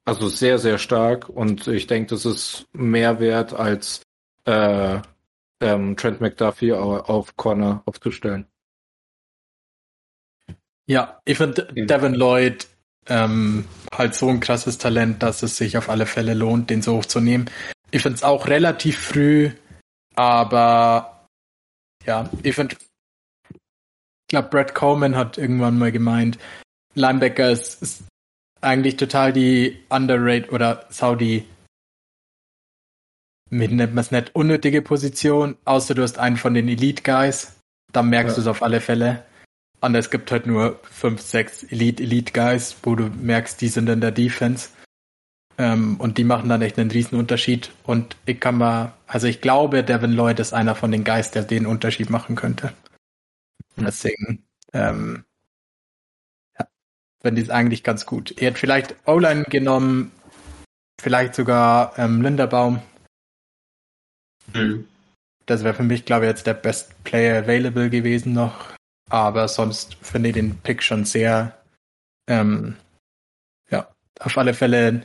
[0.06, 4.04] also sehr, sehr stark und ich denke, das ist mehr wert als
[4.46, 5.00] äh,
[5.62, 8.48] ähm, Trent McDuffie auf Corner aufzustellen.
[10.88, 11.68] Ja, ich finde.
[11.74, 12.68] Devin Lloyd
[13.08, 16.98] ähm, halt so ein krasses Talent, dass es sich auf alle Fälle lohnt, den so
[16.98, 17.50] hochzunehmen.
[17.92, 19.52] Ich finde es auch relativ früh,
[20.16, 21.28] aber
[22.06, 22.76] ja, ich finde,
[23.50, 26.38] ich glaube, Brad Coleman hat irgendwann mal gemeint,
[26.96, 28.04] Linebacker ist, ist
[28.62, 31.48] eigentlich total die underrated oder Saudi,
[33.50, 37.60] wie nennt man es nicht, unnötige Position, außer du hast einen von den Elite Guys,
[37.92, 38.36] dann merkst ja.
[38.36, 39.24] du es auf alle Fälle.
[39.86, 43.88] Und es gibt halt nur fünf, sechs Elite, Elite Guys, wo du merkst, die sind
[43.88, 44.70] in der Defense.
[45.60, 47.72] Ähm, und die machen dann echt einen riesen Unterschied.
[47.84, 51.44] Und ich kann mal, also ich glaube, Devin Lloyd ist einer von den Guys, der
[51.44, 52.74] den Unterschied machen könnte.
[53.76, 53.86] Mhm.
[53.86, 54.44] Deswegen,
[54.74, 55.24] ähm,
[56.58, 56.68] ja,
[57.22, 58.42] finde ich es eigentlich ganz gut.
[58.42, 60.12] Er hat vielleicht O-Line genommen,
[61.00, 62.82] vielleicht sogar ähm, Linderbaum.
[64.52, 64.88] Mhm.
[65.46, 68.75] Das wäre für mich, glaube ich, jetzt der Best Player Available gewesen noch.
[69.10, 71.58] Aber sonst finde ich den Pick schon sehr,
[72.28, 72.76] ähm,
[73.70, 73.88] ja,
[74.20, 75.04] auf alle Fälle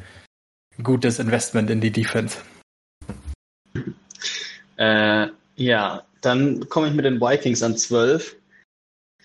[0.77, 2.39] ein gutes Investment in die Defense.
[4.77, 8.35] Äh, ja, dann komme ich mit den Vikings an 12.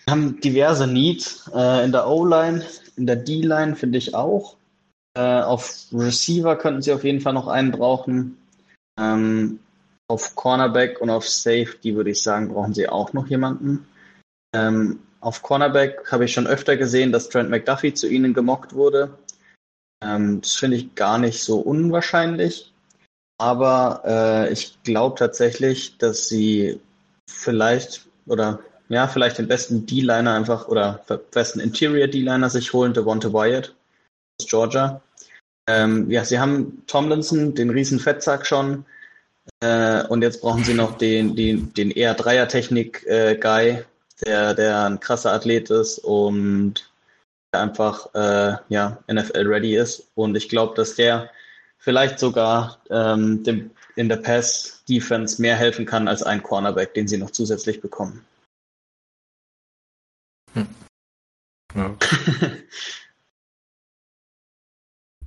[0.04, 2.62] Wir haben diverse Needs äh, in der O-Line,
[2.96, 4.56] in der D-Line finde ich auch.
[5.16, 8.36] Äh, auf Receiver könnten sie auf jeden Fall noch einen brauchen.
[8.98, 9.60] Ähm,
[10.08, 13.86] auf Cornerback und auf Safety würde ich sagen, brauchen sie auch noch jemanden.
[14.56, 19.18] Ähm, auf Cornerback habe ich schon öfter gesehen, dass Trent McDuffie zu ihnen gemockt wurde.
[20.02, 22.72] Ähm, das finde ich gar nicht so unwahrscheinlich.
[23.38, 26.80] Aber äh, ich glaube tatsächlich, dass sie
[27.28, 33.32] vielleicht oder ja, vielleicht den besten D-Liner einfach oder besten Interior D-Liner sich holen, Devonta
[33.32, 33.74] Wyatt
[34.40, 35.02] aus Georgia.
[35.68, 38.86] Ähm, ja, sie haben Tomlinson, den riesen Fettsack schon.
[39.60, 43.84] Äh, und jetzt brauchen sie noch den, den, den eher Dreier-Technik-Guy, äh,
[44.24, 46.90] der, der ein krasser Athlet ist und
[47.52, 50.10] einfach äh, ja, NFL-ready ist.
[50.14, 51.30] Und ich glaube, dass der
[51.78, 57.18] vielleicht sogar ähm, dem, in der Pass-Defense mehr helfen kann als ein Cornerback, den sie
[57.18, 58.24] noch zusätzlich bekommen.
[60.52, 60.68] Hm.
[61.74, 61.96] Ja.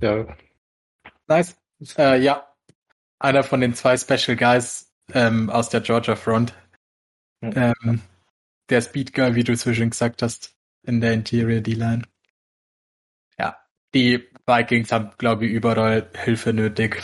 [0.00, 0.36] ja.
[1.26, 1.56] Nice.
[1.96, 2.46] Äh, ja.
[3.18, 6.54] Einer von den zwei Special Guys ähm, aus der Georgia Front.
[7.42, 7.52] Hm.
[7.56, 8.02] Ähm,
[8.70, 12.02] der Speed Guy, wie du zwischen gesagt hast, in der Interior D-Line.
[13.38, 13.56] Ja,
[13.94, 17.02] die Vikings haben, glaube ich, überall Hilfe nötig.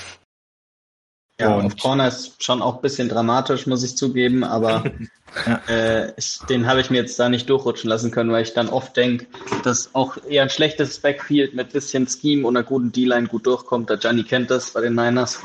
[1.39, 4.85] Ja, und auf Corner ist schon auch ein bisschen dramatisch, muss ich zugeben, aber
[5.47, 5.61] ja.
[5.69, 8.71] äh, ich, den habe ich mir jetzt da nicht durchrutschen lassen können, weil ich dann
[8.71, 9.27] oft denke,
[9.63, 13.91] dass auch eher ein schlechtes Backfield mit bisschen Scheme und einer guten D-Line gut durchkommt.
[13.91, 15.43] Der Gianni kennt das bei den Niners.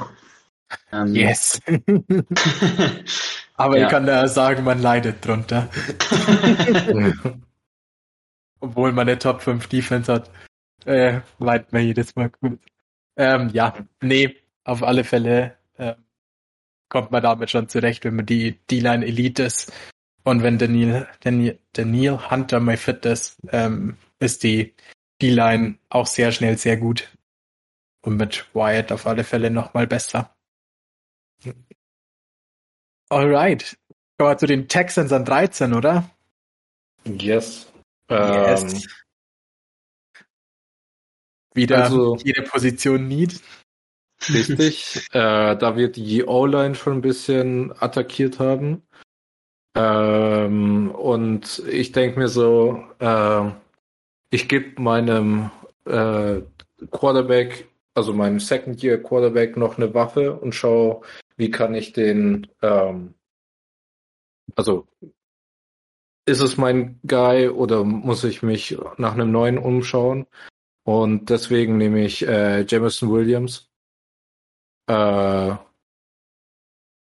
[0.92, 1.62] Ähm, yes.
[3.56, 3.86] Aber ja.
[3.86, 5.70] ich kann da sagen, man leidet drunter.
[8.60, 10.30] Obwohl man eine Top 5 Defense hat,
[10.86, 12.60] äh, leidet man jedes Mal gut.
[13.18, 15.96] Ähm, ja, nee, auf alle Fälle äh,
[16.90, 19.72] kommt man damit schon zurecht, wenn man die D-Line Elite ist.
[20.24, 24.76] Und wenn Daniel, Daniel, Daniel Hunter mal fit ist, ähm, ist die
[25.22, 27.10] D-Line auch sehr schnell sehr gut.
[28.04, 30.36] Und mit Wyatt auf alle Fälle nochmal besser.
[33.10, 33.78] Alright.
[34.18, 36.10] Kommen wir zu den Texans an 13, oder?
[37.06, 37.72] Yes.
[38.10, 38.64] yes.
[38.64, 38.82] Ähm,
[41.54, 43.42] Wieder also, jede Position Need.
[44.30, 45.08] Richtig.
[45.12, 48.84] äh, da wir die O-Line schon ein bisschen attackiert haben.
[49.76, 53.52] Ähm, und ich denke mir so, äh,
[54.30, 55.50] ich gebe meinem
[55.86, 56.42] äh,
[56.92, 61.02] Quarterback, also meinem Second-Year-Quarterback noch eine Waffe und schaue,
[61.38, 63.16] wie kann ich den, ähm,
[64.56, 64.88] also
[66.26, 70.28] ist es mein Guy oder muss ich mich nach einem neuen umschauen?
[70.84, 73.72] Und deswegen nehme ich äh, Jameson Williams
[74.88, 75.56] äh,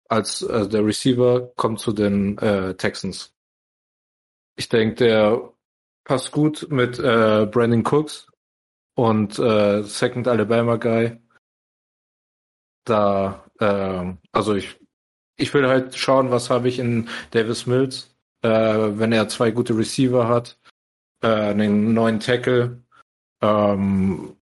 [0.08, 3.34] als äh, der Receiver kommt zu den äh, Texans.
[4.56, 5.52] Ich denke, der
[6.04, 8.26] passt gut mit äh, Brandon Cooks
[8.94, 11.20] und äh, Second Alabama Guy.
[12.84, 14.76] Da äh, also ich,
[15.36, 19.76] ich will halt schauen, was habe ich in Davis Mills, äh, wenn er zwei gute
[19.76, 20.58] Receiver hat,
[21.22, 22.82] äh, einen neuen Tackle,
[23.40, 24.36] ähm,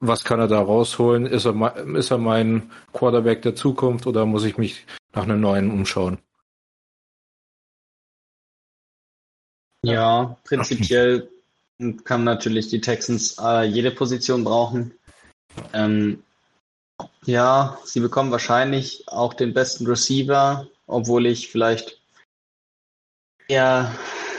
[0.00, 1.26] was kann er da rausholen?
[1.26, 5.70] Ist er, ist er mein Quarterback der Zukunft oder muss ich mich nach einem neuen
[5.70, 6.18] umschauen?
[9.82, 11.30] Ja, prinzipiell
[12.04, 14.94] kann natürlich die Texans äh, jede Position brauchen.
[15.72, 16.22] Ähm,
[17.24, 22.00] ja, sie bekommen wahrscheinlich auch den besten Receiver, obwohl ich vielleicht
[23.48, 23.94] eher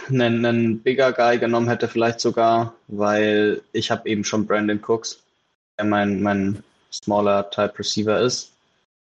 [0.08, 5.24] einen, einen bigger Guy genommen hätte, vielleicht sogar, weil ich habe eben schon Brandon Cooks,
[5.78, 8.52] der mein, mein smaller Type Receiver ist.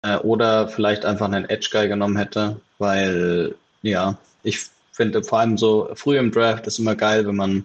[0.03, 5.59] Äh, oder vielleicht einfach einen Edge Guy genommen hätte, weil, ja, ich finde vor allem
[5.59, 7.65] so früh im Draft ist immer geil, wenn man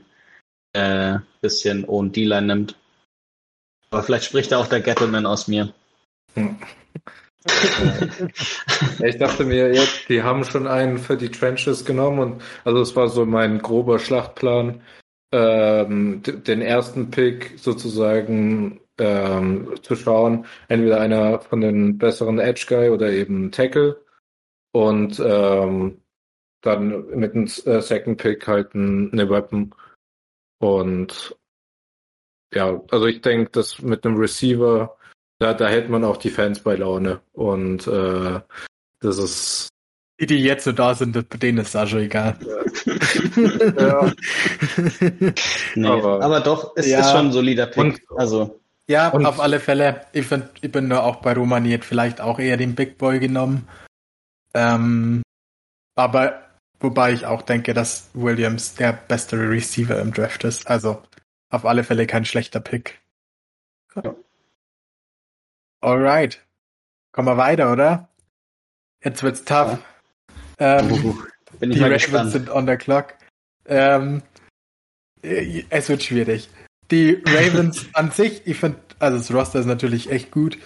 [0.74, 2.76] äh, bisschen O und D-Line nimmt.
[3.94, 5.72] Aber vielleicht spricht da auch der Gettleman aus mir.
[6.34, 6.58] Hm.
[9.04, 12.96] ich dachte mir, jetzt, die haben schon einen für die Trenches genommen und also es
[12.96, 14.82] war so mein grober Schlachtplan,
[15.32, 22.90] ähm, den ersten Pick sozusagen ähm, zu schauen, entweder einer von den besseren Edge Guy
[22.90, 24.02] oder eben Tackle
[24.72, 26.02] und ähm,
[26.62, 29.76] dann mit dem äh, Second Pick halt eine Weapon
[30.58, 31.36] und
[32.54, 34.96] ja, also ich denke, dass mit einem Receiver
[35.44, 37.20] da, da hält man auch die Fans bei Laune.
[37.34, 38.40] Und äh,
[39.02, 39.68] das ist.
[40.20, 42.38] Die, die jetzt so da sind, denen ist Sascha egal.
[42.86, 44.12] ja.
[45.76, 47.00] nee, aber, aber, doch, es ja.
[47.02, 47.78] ist schon ein solider Pick.
[47.78, 48.60] Und, also.
[48.88, 50.06] Ja, und, auf alle Fälle.
[50.14, 53.68] Ich, find, ich bin nur auch bei Romaniert vielleicht auch eher den Big Boy genommen.
[54.54, 55.24] Ähm,
[55.96, 56.42] aber
[56.80, 60.68] wobei ich auch denke, dass Williams der beste Receiver im Draft ist.
[60.68, 61.02] Also
[61.54, 63.00] auf alle Fälle kein schlechter Pick.
[63.96, 64.16] Ja.
[65.82, 66.44] Alright.
[67.12, 68.10] Kommen wir weiter, oder?
[69.04, 69.78] Jetzt wird's tough.
[70.60, 70.80] Ja.
[70.80, 71.16] Ähm, uh,
[71.62, 72.32] die Ravens gespannt.
[72.32, 73.16] sind on the clock.
[73.66, 74.24] Ähm,
[75.22, 76.50] es wird schwierig.
[76.90, 80.58] Die Ravens an sich, ich finde, also das Roster ist natürlich echt gut.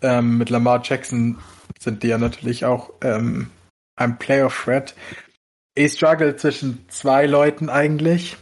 [0.00, 1.38] Ähm, mit Lamar Jackson
[1.78, 3.50] sind die ja natürlich auch ähm,
[3.96, 4.94] ein Playoff-Threat.
[5.74, 8.38] Ich struggle zwischen zwei Leuten eigentlich.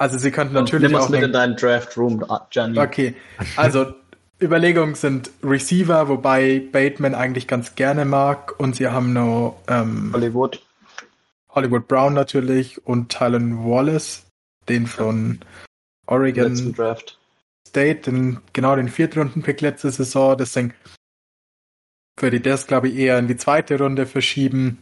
[0.00, 2.78] Also sie könnten natürlich nimm auch mit in deinen Draft Room, Gianni.
[2.78, 3.14] Okay,
[3.56, 3.92] also
[4.40, 10.64] Überlegungen sind Receiver, wobei Bateman eigentlich ganz gerne mag und sie haben noch ähm, Hollywood.
[11.50, 14.24] Hollywood Brown natürlich und Tylen Wallace,
[14.70, 15.40] den von
[16.06, 17.18] Oregon Draft.
[17.68, 20.34] State, den, genau den Viertrunden-Pick letzte Saison.
[20.34, 20.72] Deswegen
[22.18, 24.78] würde ich das, glaube ich, eher in die zweite Runde verschieben.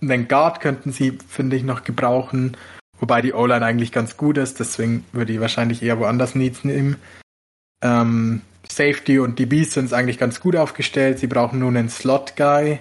[0.00, 2.56] Den Guard könnten sie, finde ich, noch gebrauchen.
[2.98, 6.96] Wobei die O-Line eigentlich ganz gut ist, deswegen würde ich wahrscheinlich eher woanders Needs nehmen.
[7.82, 11.18] Ähm, Safety und DBs sind eigentlich ganz gut aufgestellt.
[11.18, 12.80] Sie brauchen nur einen Slot-Guy.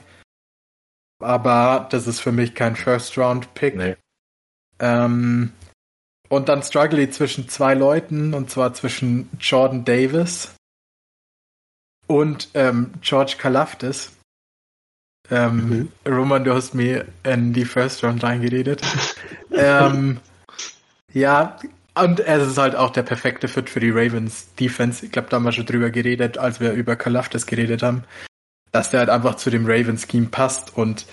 [1.21, 3.75] Aber das ist für mich kein First-Round-Pick.
[3.75, 3.95] Nee.
[4.79, 5.51] Ähm,
[6.29, 10.55] und dann struggle ich zwischen zwei Leuten, und zwar zwischen Jordan Davis
[12.07, 14.11] und ähm, George Kalafdis.
[15.31, 16.11] Ähm, mhm.
[16.11, 18.81] Roman, du hast mir in die First Round reingeredet.
[19.55, 20.19] ähm,
[21.13, 21.57] ja,
[21.97, 25.05] und es ist halt auch der perfekte Fit für die Ravens Defense.
[25.05, 28.03] Ich glaube, da haben wir schon drüber geredet, als wir über Kalafdis geredet haben,
[28.71, 31.05] dass der halt einfach zu dem Ravens Scheme passt und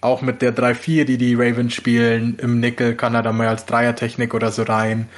[0.00, 3.66] auch mit der 3-4, die die Ravens spielen, im Nickel kann er da mal als
[3.66, 5.08] Dreiertechnik oder so rein.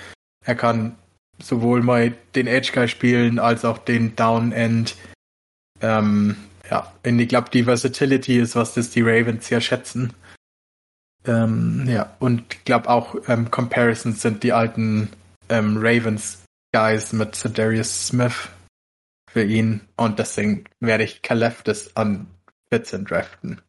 [0.45, 0.97] Er kann
[1.43, 4.97] sowohl mal den Edge Guy spielen als auch den Down End.
[5.83, 6.37] Ähm,
[6.71, 10.14] ja, ich glaube, die Versatility ist, was das die Ravens sehr schätzen.
[11.27, 15.11] Ähm, ja, und ich glaube auch ähm, Comparisons sind die alten
[15.49, 18.49] ähm, Ravens Guys mit Darius Smith
[19.31, 22.27] für ihn und deswegen werde ich Kaleftis an
[22.73, 23.61] 14 draften.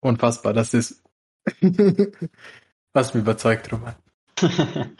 [0.00, 1.02] Unfassbar, das ist
[2.92, 3.94] was mir überzeugt, Roman.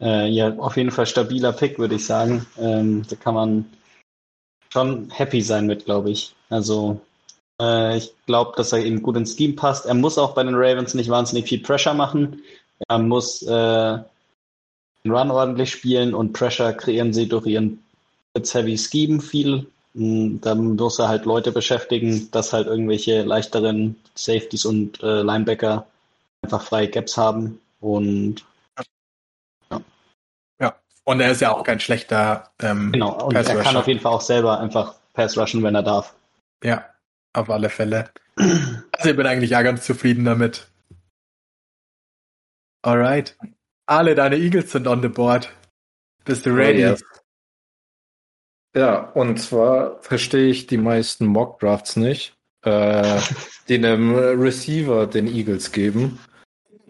[0.00, 2.46] äh, ja, auf jeden Fall stabiler Pick, würde ich sagen.
[2.58, 3.72] Ähm, da kann man
[4.72, 6.34] schon happy sein mit, glaube ich.
[6.48, 7.00] Also
[7.62, 9.86] äh, ich glaube, dass er eben gut ins Scheme passt.
[9.86, 12.42] Er muss auch bei den Ravens nicht wahnsinnig viel Pressure machen.
[12.88, 13.98] Er muss äh,
[15.04, 17.82] den Run ordentlich spielen und Pressure kreieren sie durch ihren
[18.34, 19.66] Heavy Scheme viel.
[19.94, 25.86] Hm, dann muss er halt Leute beschäftigen, dass halt irgendwelche leichteren Safeties und äh, Linebacker
[26.42, 27.60] einfach freie Gaps haben.
[27.80, 28.44] Und
[31.04, 32.50] und er ist ja auch kein schlechter.
[32.60, 35.82] Ähm, genau, und er kann auf jeden Fall auch selber einfach Pass rushen, wenn er
[35.82, 36.14] darf.
[36.62, 36.84] Ja,
[37.32, 38.10] auf alle Fälle.
[38.36, 40.70] Also ich bin eigentlich ja ganz zufrieden damit.
[42.82, 43.36] Alright.
[43.86, 45.52] Alle deine Eagles sind on the board.
[46.24, 46.84] Bist du oh, ready?
[46.84, 47.04] Oh, yes.
[48.74, 53.20] Ja, und zwar verstehe ich die meisten Mock Drafts nicht, äh,
[53.68, 56.18] die einem Receiver den Eagles geben.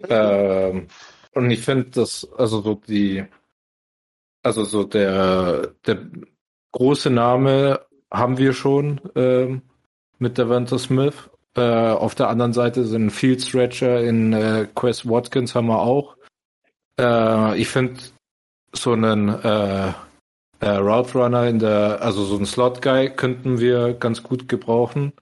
[0.09, 0.87] Ähm,
[1.33, 3.27] und ich finde das, also so die
[4.43, 6.07] also so der, der
[6.73, 9.63] große Name haben wir schon ähm,
[10.23, 11.29] mit Devonta Smith.
[11.55, 16.17] Äh, auf der anderen Seite sind Field Stretcher in äh, Quest Watkins haben wir auch.
[16.99, 18.01] Äh, ich finde
[18.73, 19.93] so einen äh,
[20.61, 25.13] äh, Route Runner in der, also so einen Slot Guy könnten wir ganz gut gebrauchen.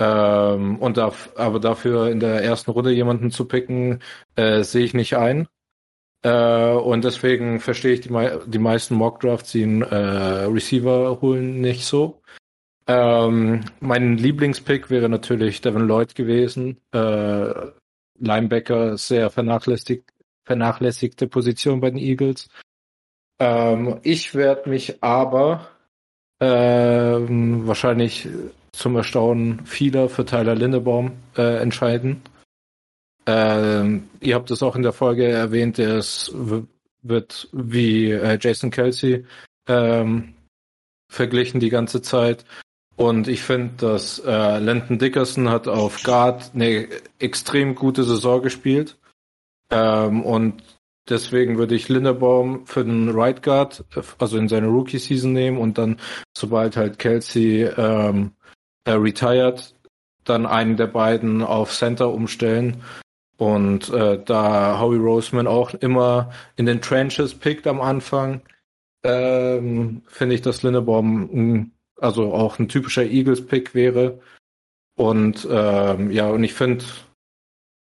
[0.00, 4.00] Ähm, und darf, aber dafür in der ersten Runde jemanden zu picken,
[4.36, 5.48] äh, sehe ich nicht ein.
[6.22, 8.10] Äh, und deswegen verstehe ich die,
[8.46, 12.22] die meisten Mock-Drafts, die einen äh, Receiver holen, nicht so.
[12.88, 16.78] Ähm, mein Lieblingspick wäre natürlich Devin Lloyd gewesen.
[16.92, 17.52] Äh,
[18.18, 20.04] Linebacker, sehr vernachlässigt,
[20.44, 22.48] vernachlässigte Position bei den Eagles.
[23.38, 25.68] Ähm, ich werde mich aber
[26.40, 28.26] ähm, wahrscheinlich
[28.72, 32.22] zum Erstaunen vieler für Tyler Lindebaum äh, entscheiden.
[33.26, 36.32] Ähm, ihr habt es auch in der Folge erwähnt, der ist,
[37.02, 39.26] wird wie äh, Jason Kelsey
[39.68, 40.34] ähm,
[41.10, 42.46] verglichen die ganze Zeit.
[42.98, 46.88] Und ich finde, dass äh, Landon Dickerson hat auf Guard eine
[47.20, 48.98] extrem gute Saison gespielt.
[49.70, 50.64] Ähm, und
[51.08, 53.84] deswegen würde ich Linderbaum für den Right Guard,
[54.18, 56.00] also in seine Rookie-Season nehmen und dann,
[56.36, 58.32] sobald halt Kelsey ähm,
[58.84, 59.76] äh, retired,
[60.24, 62.82] dann einen der beiden auf Center umstellen.
[63.36, 68.42] Und äh, da Howie Roseman auch immer in den Trenches pickt am Anfang,
[69.04, 71.70] ähm, finde ich, dass Lindebaum
[72.00, 74.20] also auch ein typischer Eagles-Pick wäre.
[74.96, 76.84] Und ähm, ja, und ich finde,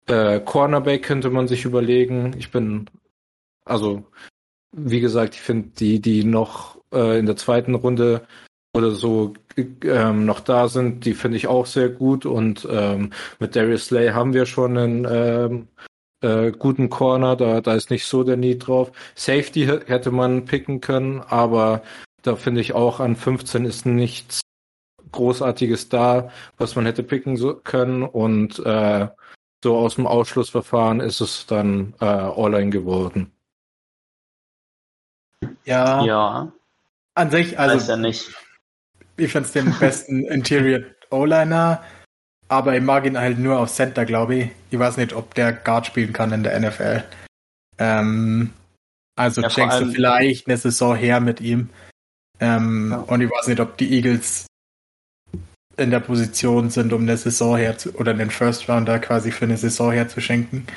[0.07, 2.35] äh, Cornerback könnte man sich überlegen.
[2.37, 2.89] Ich bin,
[3.65, 4.03] also,
[4.71, 8.27] wie gesagt, ich finde die, die noch äh, in der zweiten Runde
[8.73, 9.33] oder so
[9.83, 12.25] ähm, noch da sind, die finde ich auch sehr gut.
[12.25, 15.67] Und ähm, mit Darius Slay haben wir schon einen ähm,
[16.21, 18.91] äh, guten Corner, da, da ist nicht so der Need drauf.
[19.15, 21.81] Safety hätte man picken können, aber
[22.21, 24.41] da finde ich auch an 15 ist nichts
[25.11, 28.03] Großartiges da, was man hätte picken so können.
[28.03, 29.07] Und äh,
[29.63, 33.31] so aus dem Ausschlussverfahren ist es dann äh, All-In geworden.
[35.65, 36.03] Ja.
[36.03, 36.51] Ja.
[37.15, 37.75] An sich, also.
[37.75, 38.31] Weiß ja nicht.
[39.17, 41.83] Ich finde es den besten Interior O-Liner,
[42.47, 44.51] aber ich mag ihn halt nur auf Center, glaube ich.
[44.69, 47.03] Ich weiß nicht, ob der Guard spielen kann in der NFL.
[47.77, 48.53] Ähm,
[49.15, 51.69] also ja, schenkst du vielleicht eine Saison her mit ihm.
[52.39, 52.97] Ähm, ja.
[52.99, 54.45] Und ich weiß nicht, ob die Eagles
[55.77, 59.45] in der Position sind, um eine Saison her zu, oder den First Rounder quasi für
[59.45, 60.67] eine Saison herzuschenken.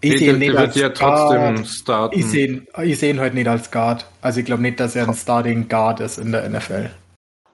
[0.00, 2.18] Ich sehe ihn nicht als ja trotzdem starten.
[2.18, 4.04] Ich sehe ich seh ihn heute nicht als Guard.
[4.20, 6.90] Also ich glaube nicht, dass er ein Starting Guard ist in der NFL.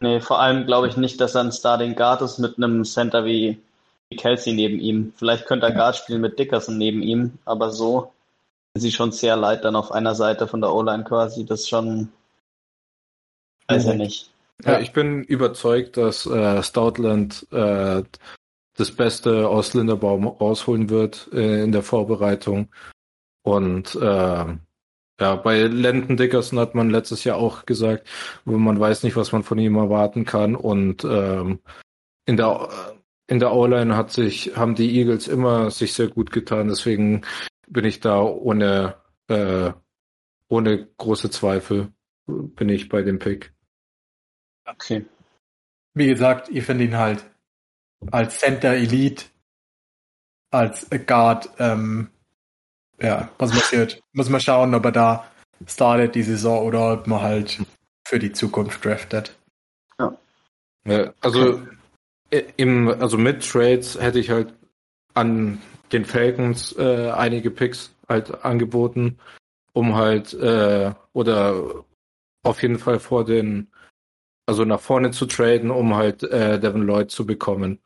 [0.00, 3.24] Nee, vor allem glaube ich nicht, dass er ein Starting Guard ist mit einem Center
[3.24, 3.58] wie,
[4.08, 5.12] wie Kelsey neben ihm.
[5.16, 8.12] Vielleicht könnte er Guard spielen mit Dickerson neben ihm, aber so
[8.74, 11.44] sind sie schon sehr leid dann auf einer Seite von der O-Line quasi.
[11.44, 12.08] Das ist schon
[13.68, 14.30] Weiß er nicht.
[14.64, 18.02] Ja, ich bin überzeugt, dass äh, Stoutland äh,
[18.76, 22.68] das Beste aus Linderbaum rausholen wird äh, in der Vorbereitung.
[23.42, 24.56] Und äh,
[25.20, 28.08] ja, bei Landon Dickerson hat man letztes Jahr auch gesagt,
[28.44, 30.56] man weiß nicht, was man von ihm erwarten kann.
[30.56, 31.60] Und ähm,
[32.26, 32.68] in der
[33.26, 36.68] in der O-Line hat sich haben die Eagles immer sich sehr gut getan.
[36.68, 37.22] Deswegen
[37.68, 38.94] bin ich da ohne
[39.28, 39.72] äh,
[40.48, 41.92] ohne große Zweifel
[42.28, 43.52] bin ich bei dem Pick.
[44.70, 45.04] Okay.
[45.94, 47.24] Wie gesagt, ich finde ihn halt
[48.10, 49.24] als Center Elite,
[50.50, 52.10] als Guard, ähm,
[53.00, 54.00] ja, was passiert?
[54.12, 55.30] Muss man schauen, ob er da
[55.66, 57.60] startet die Saison oder ob man halt
[58.06, 59.36] für die Zukunft draftet.
[59.98, 60.16] Ja.
[60.84, 61.62] ja also
[62.56, 64.54] im, also mit Trades hätte ich halt
[65.14, 65.60] an
[65.92, 69.18] den Falcons äh, einige Picks halt angeboten,
[69.72, 71.84] um halt äh, oder
[72.42, 73.68] auf jeden Fall vor den
[74.48, 77.80] also nach vorne zu traden, um halt äh, Devin Lloyd zu bekommen.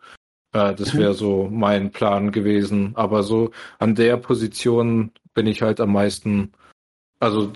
[0.53, 0.99] Äh, das mhm.
[1.01, 2.93] wäre so mein Plan gewesen.
[2.95, 3.51] Aber so
[3.81, 6.53] an der Position bin ich halt am meisten,
[7.19, 7.53] also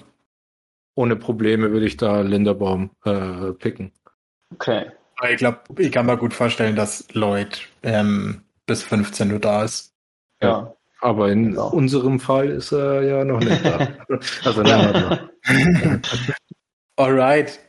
[0.97, 3.93] ohne Probleme würde ich da Linderbaum äh, picken.
[4.55, 4.91] Okay.
[5.31, 9.95] Ich glaube, ich kann mir gut vorstellen, dass Lloyd ähm, bis 15 Uhr da ist.
[10.43, 10.49] Ja.
[10.49, 10.77] ja.
[11.01, 11.63] Aber in ja.
[11.63, 13.87] unserem Fall ist er ja noch nicht da.
[14.45, 14.93] also länger
[15.47, 16.01] da.
[16.97, 17.61] Alright.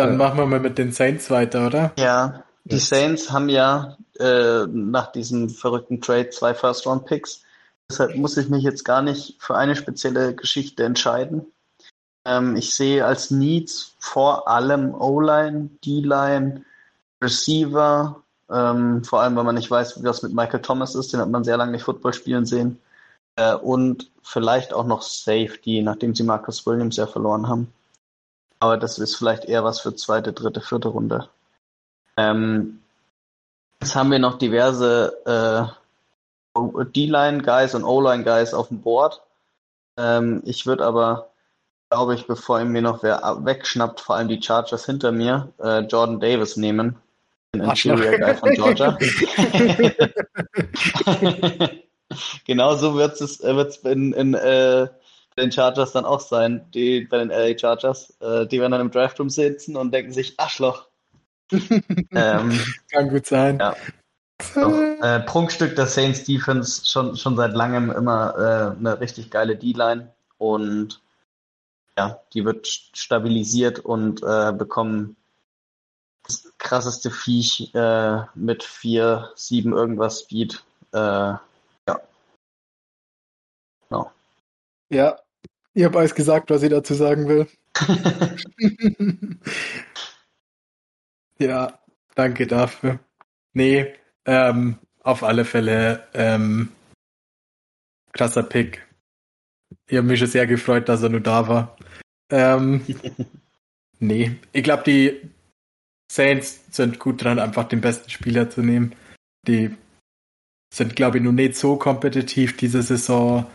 [0.00, 0.16] Dann ja.
[0.16, 1.92] machen wir mal mit den Saints weiter, oder?
[1.98, 2.78] Ja, die.
[2.78, 7.42] Saints haben ja äh, nach diesem verrückten Trade zwei First-Round-Picks.
[7.90, 11.52] Deshalb muss ich mich jetzt gar nicht für eine spezielle Geschichte entscheiden.
[12.24, 16.64] Ähm, ich sehe als Needs vor allem O-Line, D-Line,
[17.22, 21.20] Receiver, ähm, vor allem, weil man nicht weiß, wie das mit Michael Thomas ist, den
[21.20, 22.78] hat man sehr lange nicht Football spielen sehen.
[23.36, 27.72] Äh, und vielleicht auch noch Safety, nachdem sie Marcus Williams ja verloren haben.
[28.60, 31.28] Aber das ist vielleicht eher was für zweite, dritte, vierte Runde.
[32.16, 32.80] Ähm,
[33.80, 35.64] jetzt haben wir noch diverse äh,
[36.84, 39.22] D-Line-Guys und O-Line-Guys auf dem Board.
[39.96, 41.30] Ähm, ich würde aber,
[41.88, 46.20] glaube ich, bevor mir noch wer wegschnappt, vor allem die Chargers hinter mir, äh, Jordan
[46.20, 46.96] Davis nehmen.
[47.54, 48.98] Den Interior Guy von Georgia.
[52.46, 54.88] genau so wird es wird's in, in äh,
[55.36, 58.16] den Chargers dann auch sein, die bei den LA Chargers.
[58.20, 60.88] Äh, die werden dann im Draftroom sitzen und denken sich, Arschloch.
[61.50, 62.60] ähm,
[62.92, 63.58] Kann gut sein.
[63.58, 63.76] Ja.
[64.54, 69.56] So, äh, Prunkstück der Saints Defense schon, schon seit langem immer äh, eine richtig geile
[69.56, 71.00] D-Line und
[71.98, 75.16] ja, die wird stabilisiert und äh, bekommen
[76.22, 80.64] das krasseste Viech äh, mit 4, 7 irgendwas Speed.
[80.92, 82.00] Äh, ja.
[83.90, 84.10] No.
[84.90, 85.16] Ja,
[85.72, 87.46] ich habe alles gesagt, was ich dazu sagen will.
[91.38, 91.78] ja,
[92.14, 92.98] danke dafür.
[93.52, 93.94] Nee,
[94.26, 96.72] ähm, auf alle Fälle ähm,
[98.12, 98.86] krasser Pick.
[99.88, 101.76] Ich habe mich schon sehr gefreut, dass er nur da war.
[102.30, 102.84] Ähm,
[104.00, 105.30] nee, ich glaube, die
[106.10, 108.96] Saints sind gut dran, einfach den besten Spieler zu nehmen.
[109.46, 109.76] Die
[110.74, 113.46] sind, glaube ich, nur nicht so kompetitiv diese Saison,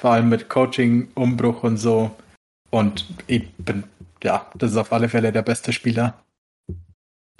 [0.00, 2.16] vor allem mit Coaching, Umbruch und so.
[2.70, 3.84] Und ich bin,
[4.22, 6.24] ja, das ist auf alle Fälle der beste Spieler,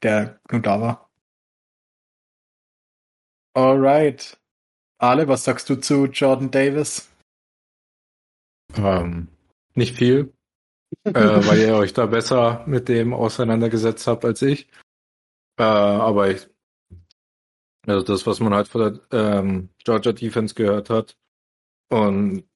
[0.03, 1.11] der nur da war.
[3.55, 4.39] Alright.
[4.99, 7.09] Ale, was sagst du zu Jordan Davis?
[8.77, 9.29] Ähm,
[9.75, 10.35] nicht viel,
[11.05, 14.69] äh, weil ihr euch da besser mit dem auseinandergesetzt habt als ich.
[15.59, 16.47] Äh, aber ich,
[17.87, 21.17] also das, was man halt von der ähm, Georgia Defense gehört hat.
[21.89, 22.50] Und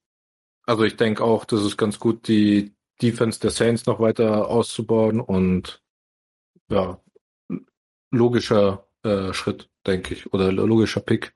[0.66, 5.20] also ich denke auch, das ist ganz gut, die Defense der Saints noch weiter auszubauen
[5.20, 5.82] und
[6.68, 7.00] ja,
[8.10, 11.34] logischer äh, Schritt, denke ich, oder logischer Pick.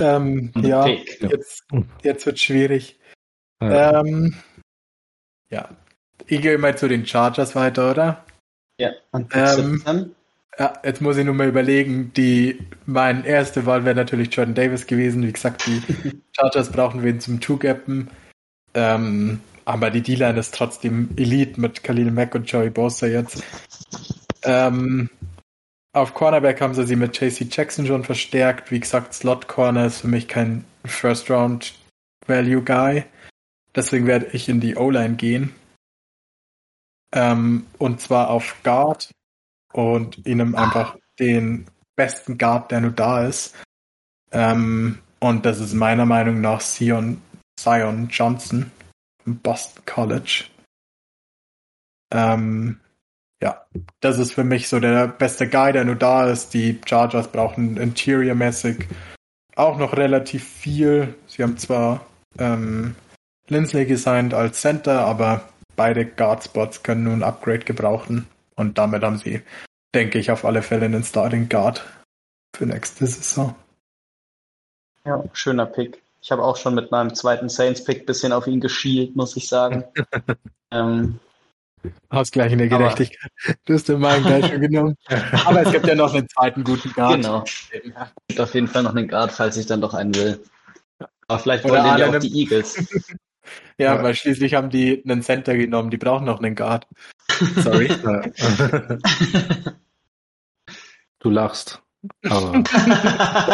[0.00, 1.66] Ähm, ja, jetzt,
[2.02, 2.98] jetzt wird schwierig.
[3.60, 4.00] Ja.
[4.00, 4.34] Ähm,
[5.50, 5.76] ja.
[6.26, 8.24] Ich gehe mal zu den Chargers weiter, oder?
[8.80, 10.14] Ja, ähm,
[10.58, 14.86] ja, jetzt muss ich nur mal überlegen, die, meine erste Wahl wäre natürlich Jordan Davis
[14.86, 15.26] gewesen.
[15.26, 15.82] Wie gesagt, die
[16.36, 18.08] Chargers brauchen wen zum Two-Gappen.
[18.74, 23.42] Ähm, aber die D-Line ist trotzdem Elite mit Khalil Mack und Joey Bosa jetzt.
[24.42, 25.08] Ähm,
[25.92, 28.70] auf Cornerback haben sie sie mit JC Jackson schon verstärkt.
[28.70, 31.74] Wie gesagt, Slot Corner ist für mich kein First Round
[32.26, 33.04] Value Guy.
[33.74, 35.54] Deswegen werde ich in die O-Line gehen.
[37.12, 39.10] Ähm, und zwar auf Guard
[39.74, 41.66] und ihnen einfach den
[41.96, 43.54] besten Guard, der nur da ist.
[44.32, 47.20] Ähm, und das ist meiner Meinung nach Sion,
[47.58, 48.70] Zion Johnson
[49.22, 50.44] vom Boston College.
[52.12, 52.78] Ähm,
[53.42, 53.66] ja,
[54.00, 56.54] das ist für mich so der beste Guy, der nur da ist.
[56.54, 58.86] Die Chargers brauchen Interior-mäßig
[59.56, 61.14] auch noch relativ viel.
[61.26, 62.06] Sie haben zwar
[62.38, 62.94] ähm,
[63.48, 68.26] Lindsley gesigned als Center, aber beide Guard-Spots können nun ein Upgrade gebrauchen.
[68.56, 69.42] Und damit haben sie,
[69.94, 71.84] denke ich, auf alle Fälle einen Starting Guard
[72.56, 73.54] für nächste Saison.
[75.04, 76.02] Ja, schöner Pick.
[76.22, 79.84] Ich habe auch schon mit meinem zweiten Saints-Pick bisschen auf ihn geschielt, muss ich sagen.
[80.70, 81.20] ähm,
[82.08, 83.30] Ausgleichende Gerechtigkeit.
[83.44, 84.96] Aber, du hast den meinen gleich schon genommen.
[85.44, 87.16] Aber es gibt ja noch einen zweiten guten Guard.
[87.16, 87.44] Genau.
[87.44, 87.70] Es
[88.28, 90.42] gibt auf jeden Fall noch einen Guard, falls ich dann doch einen will.
[91.26, 92.76] Aber vielleicht wollen ja auch die Eagles.
[93.78, 95.90] ja, ja, weil schließlich haben die einen Center genommen.
[95.90, 96.86] Die brauchen noch einen Guard.
[97.56, 97.88] Sorry.
[101.18, 101.82] du lachst.
[102.28, 102.62] Aber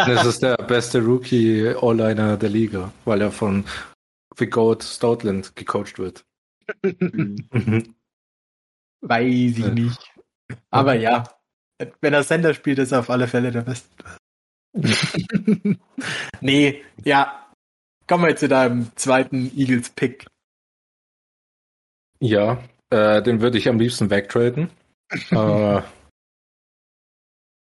[0.07, 3.65] das ist der beste Rookie All-Liner der Liga, weil er von
[4.37, 6.25] The Goat Stoutland gecoacht wird.
[9.03, 9.69] Weiß ich ja.
[9.69, 10.15] nicht.
[10.71, 11.25] Aber ja,
[12.01, 13.89] wenn er Sender spielt, ist er auf alle Fälle der Beste.
[16.41, 17.47] nee, ja.
[18.11, 20.27] Kommen wir zu deinem zweiten Eagles-Pick.
[22.19, 24.69] Ja, äh, den würde ich am liebsten wegtraden.
[25.31, 25.83] äh,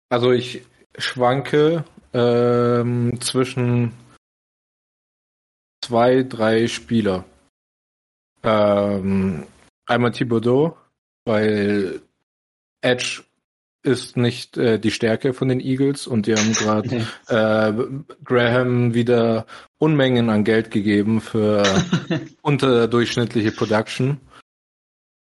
[0.10, 0.64] also ich
[1.00, 1.84] schwanke
[2.14, 3.94] ähm, zwischen
[5.84, 7.26] zwei, drei Spieler.
[8.44, 9.48] Ähm,
[9.88, 10.78] einmal Thibodeau,
[11.26, 12.04] weil
[12.82, 13.24] Edge
[13.86, 17.74] ist nicht äh, die Stärke von den Eagles und die haben gerade äh,
[18.24, 19.46] Graham wieder
[19.78, 21.64] Unmengen an Geld gegeben für
[22.42, 24.20] unterdurchschnittliche Production.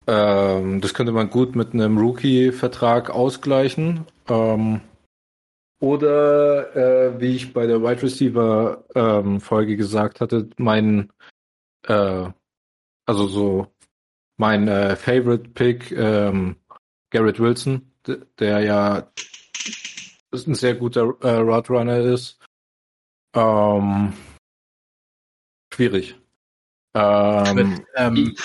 [0.07, 4.07] Ähm, das könnte man gut mit einem Rookie-Vertrag ausgleichen.
[4.29, 4.81] Ähm,
[5.81, 11.11] oder äh, wie ich bei der Wide Receiver ähm, Folge gesagt hatte, mein
[11.89, 12.29] äh,
[13.07, 13.67] also so
[14.37, 16.57] mein äh, Favorite Pick, ähm,
[17.11, 19.13] Garrett Wilson, der ja
[20.33, 22.39] ein sehr guter äh, Roadrunner ist.
[23.35, 24.13] Ähm,
[25.73, 26.17] schwierig.
[26.95, 28.37] Ähm, Mit ähm,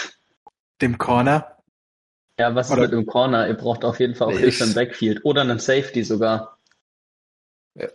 [0.82, 1.58] dem Corner.
[2.40, 3.48] Ja, was ist mit dem Corner?
[3.48, 6.60] Ihr braucht auf jeden Fall auch Hilfe im Backfield oder einen Safety sogar.
[7.74, 7.88] Ja.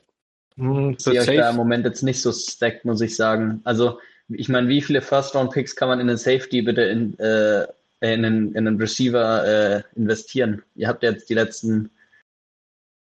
[0.56, 3.60] Hm, ich da im Moment jetzt nicht so stacked, muss ich sagen.
[3.64, 7.66] Also, ich meine, wie viele First-Round-Picks kann man in einen Safety bitte in, äh,
[8.02, 10.62] in, einen, in einen Receiver äh, investieren?
[10.74, 11.90] Ihr habt jetzt die letzten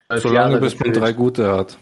[0.10, 1.78] Solange Jahre bis man drei gute hat.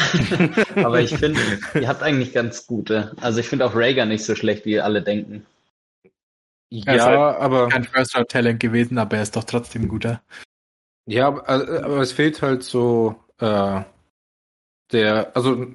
[0.76, 1.40] Aber ich finde,
[1.74, 3.12] ihr habt eigentlich ganz gute.
[3.20, 5.46] Also ich finde auch Rager nicht so schlecht, wie alle denken.
[6.70, 7.68] Ja, ja halt aber.
[7.68, 10.22] Kein First-Round-Talent gewesen, aber er ist doch trotzdem guter.
[11.06, 13.82] Ja, aber, aber es fehlt halt so äh,
[14.92, 15.66] der, also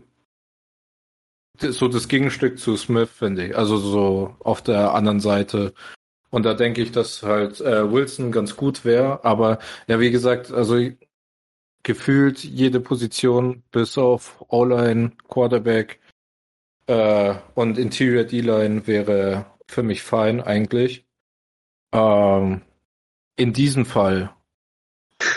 [1.59, 3.57] so das Gegenstück zu Smith, finde ich.
[3.57, 5.73] Also so auf der anderen Seite.
[6.33, 9.23] Und da denke ich, dass halt äh, Wilson ganz gut wäre.
[9.23, 10.79] Aber ja, wie gesagt, also
[11.83, 15.99] gefühlt jede Position bis auf O-Line, Quarterback
[16.87, 21.05] äh, und Interior D-Line wäre für mich fein eigentlich.
[21.91, 22.61] Ähm,
[23.35, 24.33] in diesem Fall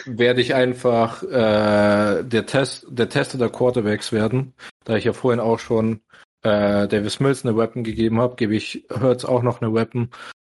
[0.06, 5.40] werde ich einfach äh, der Test der Tester der Quarterbacks werden, da ich ja vorhin
[5.40, 6.00] auch schon
[6.40, 10.08] äh, Davis Mills eine Weapon gegeben habe, gebe ich Hurts auch noch eine Weapon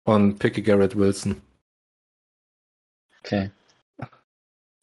[0.05, 1.41] und picke Garrett Wilson.
[3.21, 3.51] Okay.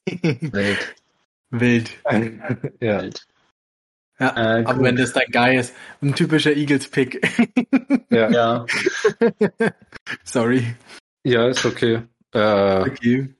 [0.21, 0.95] Wild.
[1.51, 1.99] Wild.
[2.79, 3.01] ja.
[3.01, 3.27] Wild.
[4.19, 7.21] Ja, äh, aber wenn das dein Guy ist, ein typischer Eagles-Pick.
[8.09, 8.29] ja.
[8.29, 8.65] ja.
[10.25, 10.75] Sorry.
[11.23, 12.01] Ja, ist okay.
[12.33, 13.33] Äh, okay.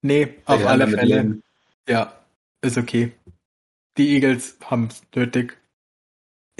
[0.00, 1.16] Nee, auf alle Fälle.
[1.16, 1.42] Leben.
[1.86, 2.18] Ja,
[2.62, 3.12] ist okay.
[3.98, 5.59] Die Eagles haben es nötig.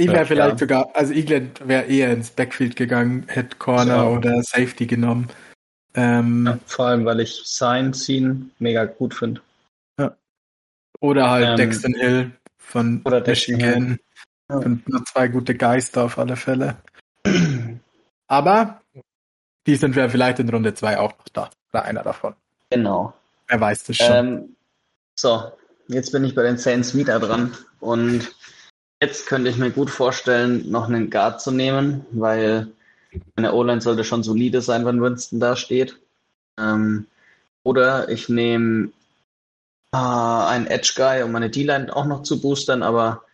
[0.01, 0.59] Ich wäre ja, vielleicht ja.
[0.59, 4.09] sogar, also England wäre eher ins Backfield gegangen, hätte Corner ja.
[4.09, 5.29] oder Safety genommen.
[5.95, 9.43] Ähm, vor allem, weil ich Sign ziehen mega gut finde.
[11.01, 13.99] Oder halt ähm, Dexton Hill von oder Michigan.
[14.49, 14.57] Ja.
[14.57, 16.77] Und nur zwei gute Geister auf alle Fälle.
[18.27, 18.83] Aber
[19.67, 21.51] die sind wir vielleicht in Runde zwei auch noch da.
[21.73, 22.35] Oder einer davon.
[22.71, 23.15] Genau.
[23.49, 24.13] Wer weiß das schon.
[24.13, 24.57] Ähm,
[25.15, 25.53] so,
[25.89, 27.57] jetzt bin ich bei den Saints wieder dran.
[27.81, 28.31] Und
[29.01, 32.69] jetzt könnte ich mir gut vorstellen, noch einen Guard zu nehmen, weil
[33.37, 35.99] meine O-Line sollte schon solide sein, wenn Winston da steht.
[36.59, 37.07] Ähm,
[37.63, 38.91] oder ich nehme
[39.93, 43.25] äh, einen Edge Guy, um meine D-Line auch noch zu boostern, aber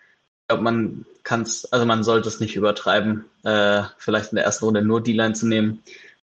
[0.43, 4.45] ich glaube, man kann es, also man sollte es nicht übertreiben, äh, vielleicht in der
[4.45, 5.83] ersten Runde nur D-Line zu nehmen.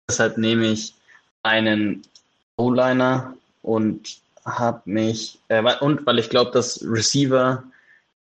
[0.09, 0.95] Deshalb nehme ich
[1.43, 2.01] einen
[2.57, 7.63] O-Liner und habe mich, äh, und weil ich glaube, dass Receiver,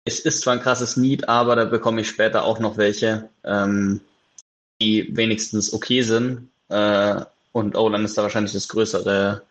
[0.07, 4.01] es ist zwar ein krasses Need, aber da bekomme ich später auch noch welche, ähm,
[4.81, 6.49] die wenigstens okay sind.
[6.69, 9.45] Äh, und O-Line ist da wahrscheinlich das größere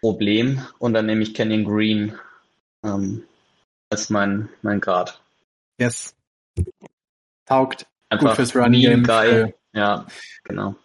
[0.00, 0.64] Problem.
[0.78, 2.18] Und dann nehme ich Canyon Green
[2.84, 3.24] ähm,
[3.90, 5.20] als mein, mein Grad.
[5.78, 6.14] Yes.
[7.46, 7.86] Taugt.
[8.08, 9.02] Einfach Gut fürs Running Game.
[9.04, 9.54] Geil.
[9.72, 10.06] Ja,
[10.44, 10.76] genau.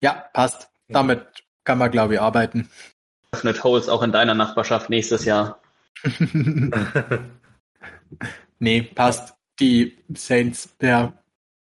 [0.00, 0.70] Ja, passt.
[0.88, 1.26] Damit
[1.64, 2.70] kann man, glaube ich, arbeiten.
[3.32, 5.60] Öffnet Holes auch in deiner Nachbarschaft nächstes Jahr.
[8.58, 9.34] nee, passt.
[9.60, 11.12] Die Saints, ja,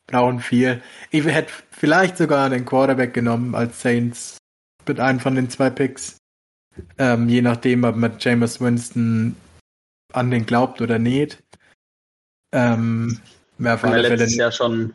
[0.06, 0.82] brauchen viel.
[1.10, 4.38] Ich hätte vielleicht sogar den Quarterback genommen als Saints
[4.86, 6.18] mit einem von den zwei Picks.
[6.98, 9.36] Ähm, je nachdem, ob man Jameis Winston
[10.12, 11.42] an den glaubt oder nicht.
[12.52, 13.20] Ähm,
[13.58, 14.26] mehr auf alle Fälle.
[14.26, 14.94] ja schon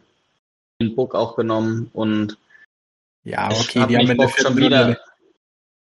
[0.82, 2.38] den Book auch genommen und
[3.24, 4.98] ja, okay, die haben der schon wieder.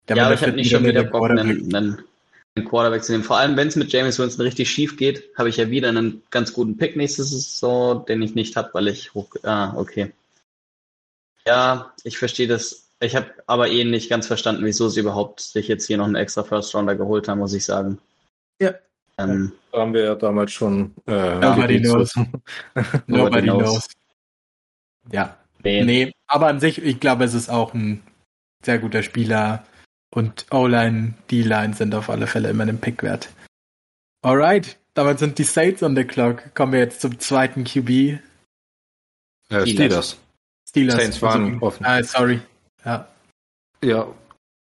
[0.10, 2.04] Ja, aber ich habe nicht schon wieder Bock, einen, einen,
[2.56, 3.24] einen, Quarterback zu nehmen.
[3.24, 6.24] Vor allem, wenn es mit James Winston richtig schief geht, habe ich ja wieder einen
[6.30, 9.30] ganz guten Pick nächstes Saison, den ich nicht habe, weil ich hoch.
[9.44, 10.12] Ah, okay.
[11.46, 15.68] Ja, ich verstehe das ich habe aber eh nicht ganz verstanden, wieso sie überhaupt sich
[15.68, 18.00] jetzt hier noch einen extra First Rounder geholt haben, muss ich sagen.
[18.60, 18.74] Ja.
[19.18, 20.94] Ähm, da haben wir ja damals schon.
[21.08, 22.14] Äh, Nobody knows.
[23.08, 23.88] Nobody knows.
[25.12, 25.38] Ja.
[25.64, 25.84] Nee.
[25.84, 28.02] nee, aber an sich, ich glaube, es ist auch ein
[28.64, 29.66] sehr guter Spieler
[30.12, 33.30] und O-Line, D-Line sind auf alle Fälle immer einen Pick wert.
[34.22, 36.54] Alright, damit sind die Saints on the clock.
[36.56, 38.20] Kommen wir jetzt zum zweiten QB.
[39.50, 40.18] Äh, Steelers.
[40.68, 40.96] Steelers.
[40.96, 41.86] Saints waren also, offen.
[41.86, 42.42] Ah, sorry.
[42.84, 43.08] Ja.
[43.84, 44.08] Ja.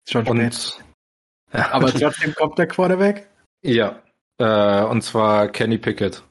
[0.09, 0.31] Schon spät.
[0.31, 0.79] Und,
[1.53, 1.73] ja.
[1.73, 3.29] Aber trotzdem kommt der Quarterback?
[3.63, 4.01] Ja.
[4.39, 6.23] Äh, und zwar Kenny Pickett.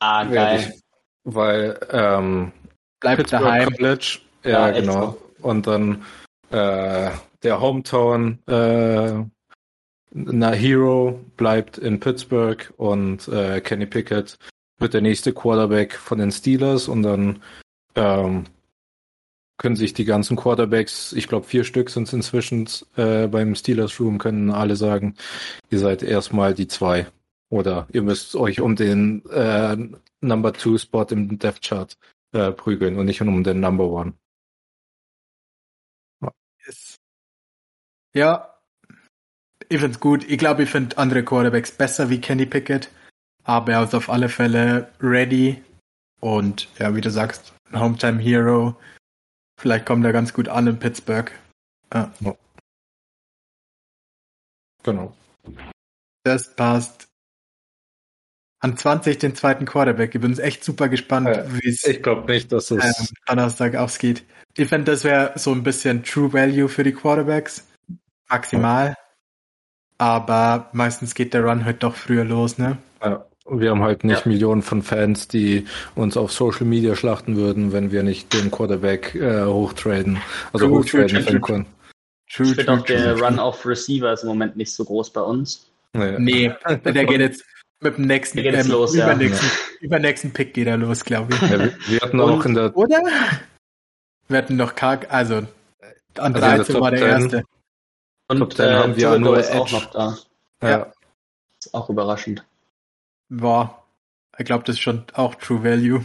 [0.00, 0.60] Ah, geil.
[0.60, 0.82] Ich,
[1.24, 2.52] weil ähm,
[3.00, 3.70] bleibt Pittsburgh daheim.
[3.76, 5.10] College, ja, ja genau.
[5.10, 5.48] So.
[5.48, 6.04] Und dann
[6.50, 7.10] äh,
[7.42, 9.24] der Hometown äh,
[10.14, 14.38] na Hero bleibt in Pittsburgh und äh, Kenny Pickett
[14.78, 17.42] wird der nächste Quarterback von den Steelers und dann
[17.94, 18.44] ähm,
[19.58, 23.98] können sich die ganzen Quarterbacks, ich glaube vier Stück sind es inzwischen äh, beim Steelers
[24.00, 25.14] Room, können alle sagen,
[25.70, 27.06] ihr seid erstmal die zwei.
[27.48, 29.76] Oder ihr müsst euch um den äh,
[30.20, 31.96] Number Two Spot im Death Chart
[32.32, 34.14] äh, prügeln und nicht um den Number One.
[36.66, 36.96] Yes.
[38.14, 38.58] Ja,
[39.68, 40.24] ich find's gut.
[40.28, 42.90] Ich glaube, ich finde andere Quarterbacks besser wie Kenny Pickett,
[43.44, 45.62] aber er ist auf alle Fälle ready
[46.20, 48.76] und ja, wie du sagst, ein Hometime Hero.
[49.58, 51.30] Vielleicht kommt er ganz gut an in Pittsburgh.
[51.92, 52.12] Ja.
[54.82, 55.14] Genau.
[56.24, 57.06] Das passt.
[58.60, 60.14] An 20 den zweiten Quarterback.
[60.14, 63.00] Ich bin echt super gespannt, Ja, wie es Ich glaube nicht, dass es.
[63.00, 64.24] ähm, Donnerstag ausgeht.
[64.56, 67.66] Ich fände, das wäre so ein bisschen True Value für die Quarterbacks.
[68.32, 68.94] Maximal.
[69.98, 72.78] Aber meistens geht der Run halt doch früher los, ne?
[73.04, 74.28] Ja, wir haben halt nicht Ja.
[74.30, 79.14] Millionen von Fans, die uns auf Social Media schlachten würden, wenn wir nicht den Quarterback
[79.14, 80.18] äh, hochtraden.
[80.52, 81.64] Also True, hochtraden true, für true,
[82.26, 85.70] Ich finde auch der Run auf Receiver ist im Moment nicht so groß bei uns.
[85.94, 86.16] Nee.
[86.18, 86.52] Nee,
[86.84, 87.44] der geht jetzt
[87.80, 89.04] mit dem nächsten, geht jetzt los, ja.
[89.04, 91.42] übernächsten, übernächsten Pick geht er los, glaube ich.
[91.42, 93.02] Ja, wir, wir hatten Und- auch in der Oder?
[94.28, 95.48] Wir hatten noch Karg, also an
[96.16, 97.08] Also in der 13 war der 10.
[97.08, 97.44] erste.
[98.32, 99.76] Und Top 10 haben wir nur ist auch Edge.
[99.76, 100.18] noch da.
[100.62, 100.92] ja,
[101.58, 102.44] Ist auch überraschend.
[103.28, 103.86] War,
[104.38, 106.04] ich glaube, das ist schon auch True Value.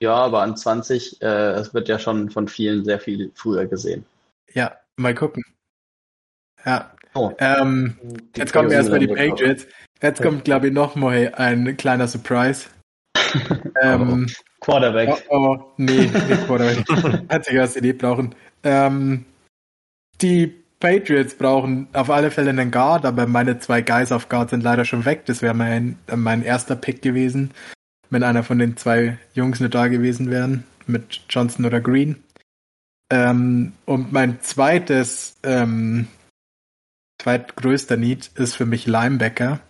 [0.00, 4.06] Ja, aber an 20, äh, es wird ja schon von vielen sehr viel früher gesehen.
[4.52, 5.44] Ja, mal gucken.
[6.64, 7.96] Ja, Oh, ähm,
[8.36, 9.66] jetzt kommen erstmal die Patriots-.
[10.00, 12.66] Jetzt kommt, glaube ich, noch mal ein kleiner Surprise.
[13.82, 14.28] ähm,
[14.60, 15.24] Quarterback.
[15.28, 16.84] oh, oh, nee, nicht Quarterback.
[17.28, 18.34] Einzige, was sie die brauchen.
[18.62, 19.24] Ähm,
[20.20, 24.62] die Patriots brauchen auf alle Fälle einen Guard, aber meine zwei Guys auf Guard sind
[24.62, 25.26] leider schon weg.
[25.26, 27.50] Das wäre mein, mein erster Pick gewesen,
[28.10, 32.22] wenn einer von den zwei Jungs nicht da gewesen wären, mit Johnson oder Green.
[33.10, 36.06] Ähm, und mein zweites, ähm,
[37.20, 39.60] zweitgrößter Need ist für mich Linebacker.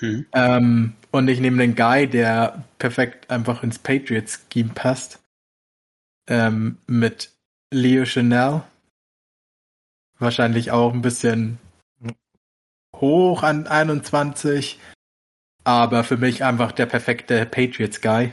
[0.00, 0.26] Hm.
[0.32, 5.20] Ähm, und ich nehme den Guy, der perfekt einfach ins Patriots-Scheme passt.
[6.28, 7.30] Ähm, mit
[7.72, 8.62] Leo Chanel.
[10.18, 11.58] Wahrscheinlich auch ein bisschen
[12.94, 14.80] hoch an 21.
[15.64, 18.32] Aber für mich einfach der perfekte Patriots-Guy.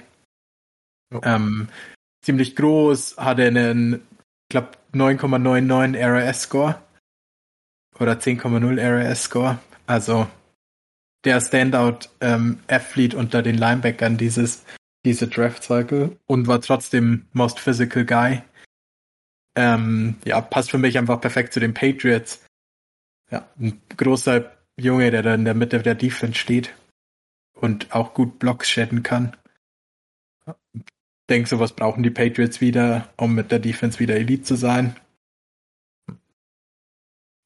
[1.12, 1.20] Ja.
[1.24, 1.68] Ähm,
[2.22, 6.82] ziemlich groß, hatte einen, ich glaube, 9,99 RAS-Score.
[8.00, 9.60] Oder 10,0 RAS-Score.
[9.88, 10.28] Also
[11.26, 14.64] der Standout ähm, Athlete unter den Linebackern dieses
[15.06, 18.42] diese Draft Cycle und war trotzdem most physical guy.
[19.56, 22.46] Ähm, ja, passt für mich einfach perfekt zu den Patriots.
[23.32, 26.74] Ja, ein großer Junge, der da in der Mitte der Defense steht
[27.54, 29.38] und auch gut Blocks shedden kann.
[31.30, 34.96] Denk, sowas brauchen die Patriots wieder, um mit der Defense wieder Elite zu sein.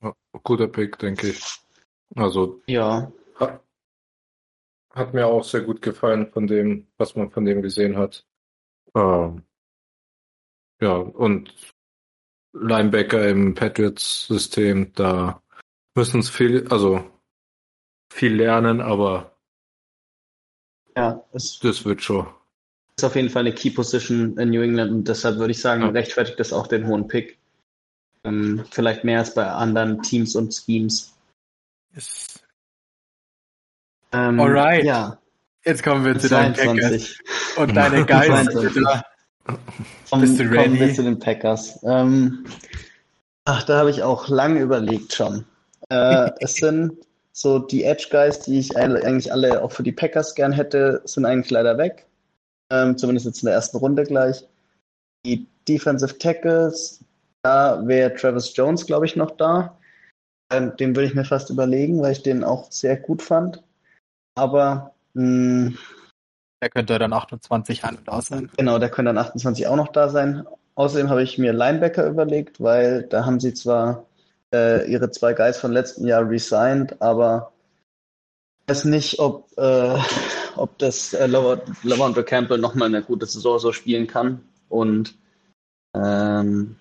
[0.01, 1.43] Ja, guter Pick, denke ich.
[2.15, 3.61] Also Ja, ha-
[4.93, 8.25] hat mir auch sehr gut gefallen von dem, was man von dem gesehen hat.
[8.95, 9.43] Ähm,
[10.81, 11.53] ja, und
[12.61, 15.41] Linebacker im Patriots-System, da
[15.95, 17.03] müssen es viel, also
[18.13, 19.35] viel lernen, aber
[20.95, 22.27] ja, es das wird schon.
[22.97, 25.81] ist auf jeden Fall eine Key Position in New England und deshalb würde ich sagen,
[25.81, 25.89] Ja.
[25.89, 27.37] rechtfertigt das auch den hohen Pick.
[28.23, 31.13] Ähm, vielleicht mehr als bei anderen Teams und Schemes.
[31.93, 32.39] Yes.
[34.11, 34.83] Ähm, Alright.
[34.85, 35.19] Ja,
[35.65, 37.19] Jetzt kommen wir zu deinen Packers 22.
[37.57, 39.03] und deine Guys.
[39.47, 40.09] 22.
[40.09, 40.79] Kommen, Bist du kommen ready?
[40.79, 41.79] wir zu den Packers.
[41.83, 42.45] Ähm,
[43.45, 45.45] ach, da habe ich auch lange überlegt schon.
[45.89, 46.93] Äh, es sind
[47.31, 51.25] so die Edge Guys, die ich eigentlich alle auch für die Packers gern hätte, sind
[51.25, 52.05] eigentlich leider weg.
[52.71, 54.43] Ähm, zumindest jetzt in der ersten Runde gleich.
[55.25, 57.03] Die Defensive Tackles,
[57.43, 59.77] da wäre Travis Jones, glaube ich, noch da.
[60.51, 63.61] Ähm, den würde ich mir fast überlegen, weil ich den auch sehr gut fand.
[64.35, 65.73] Aber mh,
[66.61, 68.49] Der könnte dann 28 an und aus sein.
[68.57, 70.45] Genau, der könnte dann 28 auch noch da sein.
[70.75, 74.05] Außerdem habe ich mir Linebacker überlegt, weil da haben sie zwar
[74.53, 77.51] äh, ihre zwei Guys von letzten Jahr resigned, aber
[78.61, 79.97] ich weiß nicht, ob, äh,
[80.55, 84.41] ob das äh, Lav- Lavondre Campbell nochmal eine gute Saison so spielen kann.
[84.69, 85.15] Und
[85.95, 86.75] ähm,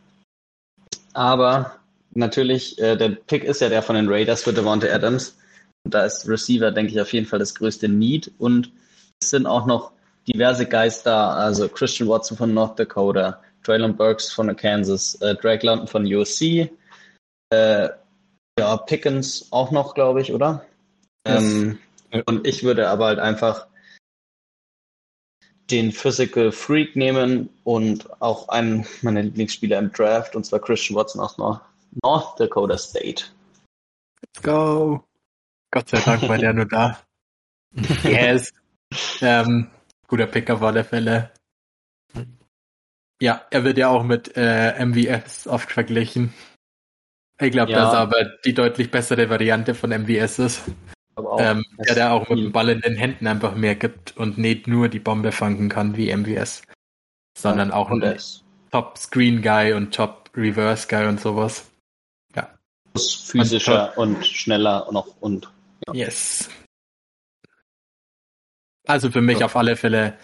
[1.12, 1.76] aber
[2.12, 5.36] natürlich, äh, der Pick ist ja der von den Raiders für Devonta Adams.
[5.84, 8.32] Und da ist Receiver, denke ich, auf jeden Fall das größte Need.
[8.38, 8.72] Und
[9.22, 9.92] es sind auch noch
[10.28, 15.64] diverse Guys da, also Christian Watson von North Dakota, Traylon Burks von Kansas, äh, Drake
[15.64, 16.70] London von USC,
[17.50, 17.88] äh,
[18.58, 20.64] ja, Pickens auch noch, glaube ich, oder?
[21.26, 21.42] Yes.
[21.42, 21.78] Ähm,
[22.12, 22.22] Ja.
[22.26, 23.66] Und ich würde aber halt einfach
[25.70, 31.20] den Physical Freak nehmen und auch einen meiner Lieblingsspieler im Draft, und zwar Christian Watson
[31.20, 31.60] aus North,
[32.02, 33.24] North Dakota State.
[34.22, 35.04] Let's go.
[35.72, 37.00] Gott sei Dank war der nur da.
[38.04, 38.52] Yes.
[39.20, 39.70] Ähm,
[40.06, 41.30] guter Pick auf alle Fälle.
[43.20, 46.34] Ja, er wird ja auch mit äh, MVS oft verglichen.
[47.40, 47.78] Ich glaube, ja.
[47.78, 50.62] dass er aber die deutlich bessere Variante von MVS ist.
[51.16, 54.36] Auch, ähm, der da auch mit dem Ball in den Händen einfach mehr gibt und
[54.36, 56.62] nicht nur die Bombe fangen kann wie MVS,
[57.36, 58.18] sondern auch ein
[58.70, 61.70] Top Screen Guy und Top Reverse Guy und sowas.
[62.34, 62.50] Ja.
[62.94, 65.50] Physischer und, und schneller noch und.
[65.86, 65.94] Ja.
[65.94, 66.50] Yes.
[68.86, 69.46] Also für mich ja.
[69.46, 70.16] auf alle Fälle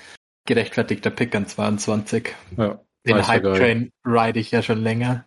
[0.47, 2.35] gerechtfertigter Pick an 22.
[2.57, 5.25] Ja, Den Hype Train ride ich ja schon länger.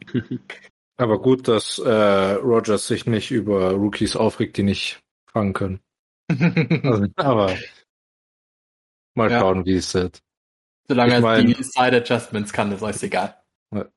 [0.96, 5.00] Aber gut, dass äh, Rogers sich nicht über Rookies aufregt, die nicht
[5.30, 5.80] fangen können.
[6.82, 7.56] also, aber
[9.14, 9.38] mal ja.
[9.40, 10.20] schauen, wie es ist.
[10.88, 13.40] Solange ich mein, die Side Adjustments kann, ist euch egal.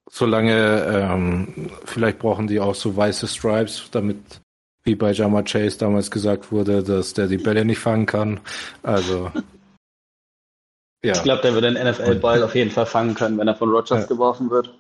[0.10, 4.41] Solange, ähm, vielleicht brauchen die auch so weiße Stripes, damit,
[4.84, 8.40] wie bei Jama Chase damals gesagt wurde, dass der die Bälle nicht fangen kann.
[8.84, 9.32] Also.
[11.04, 11.14] ja.
[11.14, 14.02] Ich glaube, der wird den NFL-Ball auf jeden Fall fangen können, wenn er von Rogers
[14.02, 14.06] ja.
[14.06, 14.78] geworfen wird.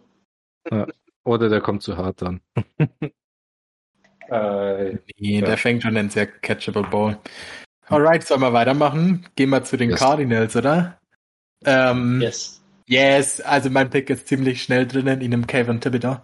[0.69, 0.87] Ja.
[1.23, 2.41] Oder der kommt zu hart dann.
[4.29, 5.45] äh, nee, ja.
[5.45, 7.19] der fängt schon den sehr catchable Ball.
[7.85, 9.27] Alright, sollen wir weitermachen?
[9.35, 9.99] Gehen wir zu den yes.
[9.99, 10.99] Cardinals, oder?
[11.65, 12.61] Ähm, yes.
[12.87, 16.17] Yes, also mein Pick ist ziemlich schnell drinnen in dem Kevin Thibodeau.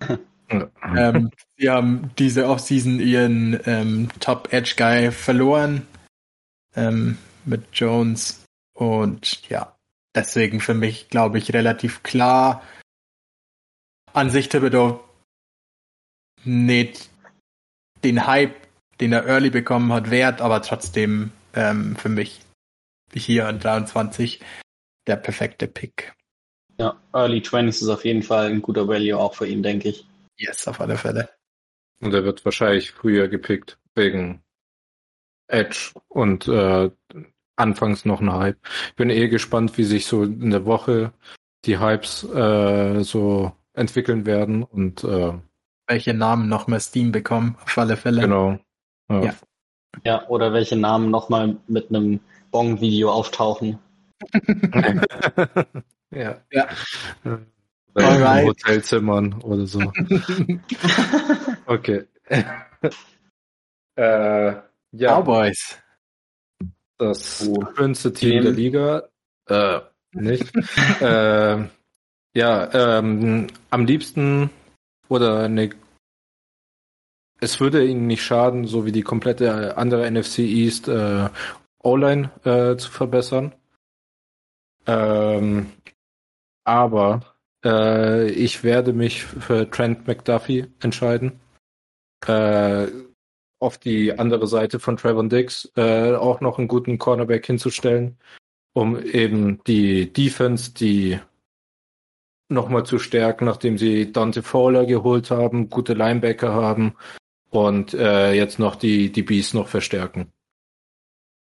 [0.50, 5.86] ähm, sie haben diese Offseason ihren ähm, Top Edge Guy verloren
[6.76, 9.76] ähm, mit Jones und ja,
[10.14, 12.62] deswegen für mich glaube ich relativ klar,
[14.12, 15.02] an sich Thibodeau
[16.44, 17.10] nicht
[18.04, 18.56] den Hype,
[19.00, 22.40] den er early bekommen hat, wert, aber trotzdem ähm, für mich
[23.14, 24.40] hier an 23
[25.06, 26.14] der perfekte Pick.
[26.78, 30.06] Ja, Early 20s ist auf jeden Fall ein guter Value auch für ihn, denke ich.
[30.36, 31.28] Yes, auf alle Fälle.
[32.00, 34.42] Und er wird wahrscheinlich früher gepickt wegen
[35.46, 36.90] Edge und äh,
[37.56, 38.58] anfangs noch ein Hype.
[38.88, 41.12] Ich bin eh gespannt, wie sich so in der Woche
[41.64, 45.32] die Hypes äh, so entwickeln werden und äh,
[45.86, 48.22] welche Namen noch mehr Steam bekommen, auf alle Fälle.
[48.22, 48.58] Genau.
[49.08, 49.34] Ja, ja.
[50.04, 52.20] ja oder welche Namen nochmal mit einem
[52.50, 53.78] Bong-Video auftauchen.
[56.10, 56.40] ja.
[56.50, 56.68] ja.
[57.94, 58.46] Alright.
[58.46, 59.80] Hotelzimmern oder so.
[61.66, 62.04] okay.
[63.96, 64.52] äh,
[64.92, 65.20] ja.
[65.20, 65.78] Cowboys.
[66.98, 67.64] Das oh.
[67.76, 69.02] schönste Team der Liga.
[69.46, 69.80] Äh,
[70.12, 70.52] nicht.
[71.00, 71.64] äh,
[72.34, 74.50] ja, ähm, am liebsten
[75.08, 75.70] oder ne,
[77.40, 81.28] es würde ihnen nicht schaden, so wie die komplette andere NFC East äh,
[81.82, 83.52] O-Line äh, zu verbessern.
[84.86, 85.72] Ähm,
[86.64, 87.31] aber
[87.64, 91.40] äh, ich werde mich für Trent McDuffie entscheiden.
[92.26, 92.88] Äh,
[93.58, 98.18] auf die andere Seite von Trevor Dix äh, auch noch einen guten Cornerback hinzustellen,
[98.72, 101.20] um eben die Defense, die
[102.48, 106.94] nochmal zu stärken, nachdem sie Dante Fowler geholt haben, gute Linebacker haben
[107.50, 110.32] und äh, jetzt noch die, die Bees noch verstärken.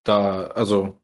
[0.05, 1.02] Da, also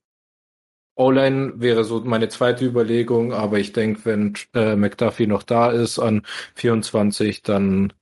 [0.99, 6.01] O-Line wäre so meine zweite Überlegung, aber ich denke, wenn äh, McDuffie noch da ist
[6.01, 6.27] an
[6.57, 7.93] 24, dann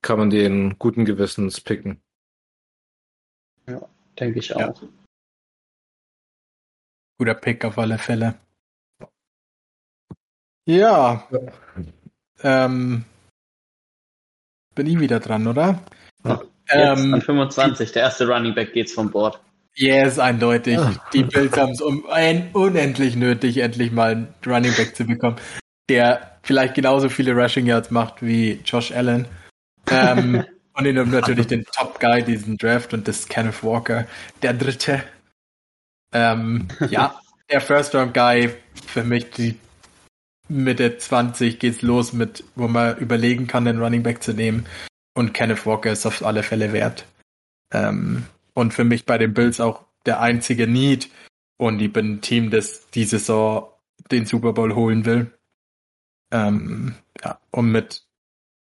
[0.00, 2.00] kann man den guten Gewissens picken.
[3.66, 3.88] Ja,
[4.18, 4.60] denke ich auch.
[4.60, 4.74] Ja.
[7.18, 8.38] Guter Pick auf alle Fälle.
[10.66, 11.28] Ja.
[12.42, 13.04] Ähm,
[14.76, 15.82] bin ich wieder dran, oder?
[16.24, 16.42] Ja.
[16.68, 19.40] Ähm, an 25, der erste Running Back geht's vom Board.
[19.76, 20.78] Yes, eindeutig.
[21.12, 25.36] Die Bills haben es um ein unendlich nötig, endlich mal einen Running Back zu bekommen,
[25.90, 29.28] der vielleicht genauso viele Rushing Yards macht wie Josh Allen.
[29.90, 34.06] Ähm, und ihn natürlich den Top Guy diesen Draft und das Kenneth Walker,
[34.40, 35.02] der dritte.
[36.12, 37.20] Ähm, ja,
[37.50, 38.54] der First Round Guy
[38.86, 39.58] für mich die
[40.48, 44.66] Mitte 20 geht's los mit, wo man überlegen kann, den Running Back zu nehmen.
[45.14, 47.04] Und Kenneth Walker ist auf alle Fälle wert.
[47.72, 48.24] Ähm,
[48.56, 51.10] und für mich bei den Bills auch der einzige Need.
[51.58, 53.70] Und ich bin ein Team, das diese Saison
[54.10, 55.38] den Super Bowl holen will.
[56.32, 58.06] Ähm, ja, und mit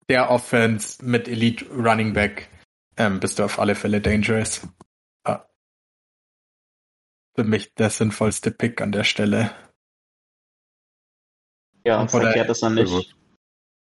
[0.08, 2.48] der Offense, mit Elite Running Back,
[2.96, 4.66] ähm, bist du auf alle Fälle dangerous.
[5.26, 5.48] Ja.
[7.34, 9.52] Für mich der sinnvollste Pick an der Stelle.
[11.84, 13.16] Ja, verkehrt ist er nicht.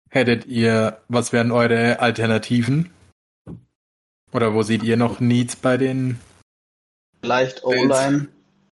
[0.08, 2.92] Hättet ihr, was wären eure Alternativen?
[4.32, 6.18] Oder wo seht ihr noch Needs bei den?
[7.22, 8.28] Vielleicht O-Line,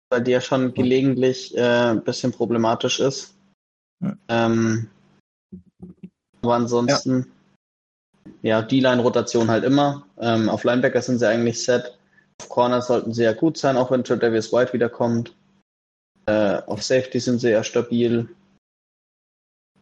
[0.09, 3.35] bei der schon gelegentlich äh, ein bisschen problematisch ist.
[4.03, 4.17] Ja.
[4.29, 4.89] Ähm,
[6.43, 7.33] aber ansonsten,
[8.43, 10.07] ja, ja D-Line-Rotation halt immer.
[10.19, 11.99] Ähm, auf Linebacker sind sie eigentlich set.
[12.41, 15.37] Auf Corner sollten sie ja gut sein, auch wenn Davis White wiederkommt.
[16.27, 18.29] Äh, auf Safety sind sie ja stabil.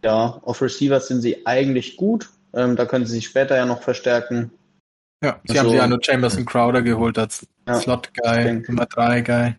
[0.04, 2.30] Ja, auf Receiver sind sie eigentlich gut.
[2.54, 4.50] Ähm, da können sie sich später ja noch verstärken.
[5.22, 9.54] Ja, sie also, haben sich ja nur Jamerson Crowder geholt als ja, Slot-Guy, Nummer 3-Guy.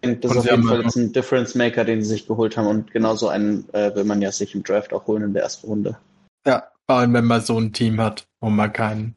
[0.00, 3.28] Das ist auf jeden Fall ein Difference Maker, den sie sich geholt haben und genauso
[3.28, 5.98] einen äh, will man ja sich im Draft auch holen in der ersten Runde.
[6.46, 9.14] Ja, vor allem wenn man so ein Team hat, wo man kein,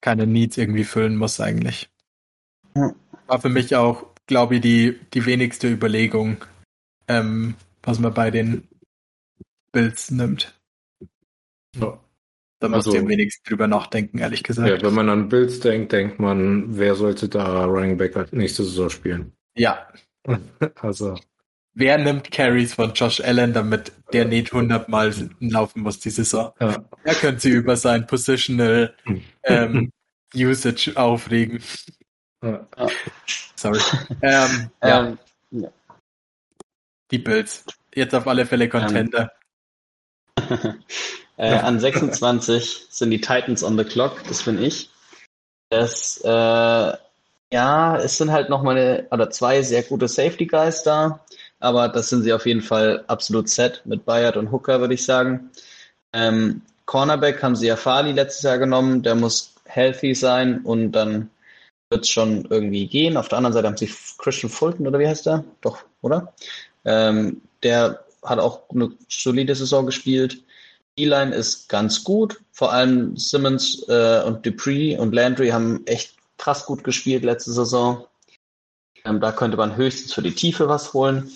[0.00, 1.88] keine Needs irgendwie füllen muss eigentlich.
[2.74, 2.92] Ja.
[3.28, 6.38] War für mich auch, glaube ich, die, die wenigste Überlegung,
[7.08, 8.66] ähm, was man bei den
[9.72, 10.58] Bills nimmt.
[11.76, 11.98] Ja.
[12.70, 14.68] Da also, musst du am wenigsten drüber nachdenken, ehrlich gesagt.
[14.68, 18.90] Ja, wenn man an Bills denkt, denkt man, wer sollte da Running Back nächste Saison
[18.90, 19.32] spielen?
[19.54, 19.86] Ja.
[20.80, 21.16] also.
[21.74, 26.52] Wer nimmt Carries von Josh Allen, damit der nicht 100 Mal laufen muss die Saison?
[26.58, 26.84] Ja.
[27.04, 28.94] Er könnte sie über sein Positional
[29.44, 29.92] ähm,
[30.34, 31.62] Usage aufregen.
[32.42, 32.66] Ja.
[33.56, 33.80] Sorry.
[34.22, 35.06] Ähm, ja.
[35.06, 35.18] Ähm,
[37.10, 37.64] die Bills.
[37.94, 39.32] Jetzt auf alle Fälle Contender.
[41.36, 44.90] äh, an 26 sind die Titans on the clock, das bin ich.
[45.70, 46.96] Das, äh,
[47.52, 51.20] ja, es sind halt noch meine, oder zwei sehr gute Safety Guys da,
[51.60, 55.04] aber das sind sie auf jeden Fall absolut set mit Bayard und Hooker, würde ich
[55.04, 55.50] sagen.
[56.12, 61.30] Ähm, Cornerback haben sie ja Fali letztes Jahr genommen, der muss healthy sein und dann
[61.90, 63.16] wird es schon irgendwie gehen.
[63.16, 65.44] Auf der anderen Seite haben sie Christian Fulton, oder wie heißt der?
[65.60, 66.32] Doch, oder?
[66.84, 70.42] Ähm, der hat auch eine solide Saison gespielt.
[70.98, 72.40] E-Line ist ganz gut.
[72.52, 78.06] Vor allem Simmons äh, und Dupree und Landry haben echt krass gut gespielt letzte Saison.
[79.04, 81.30] Ähm, da könnte man höchstens für die Tiefe was holen.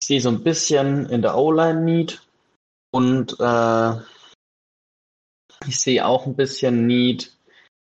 [0.00, 2.22] Ich sehe so ein bisschen in der O-Line Need
[2.90, 3.92] und äh,
[5.66, 7.32] ich sehe auch ein bisschen Need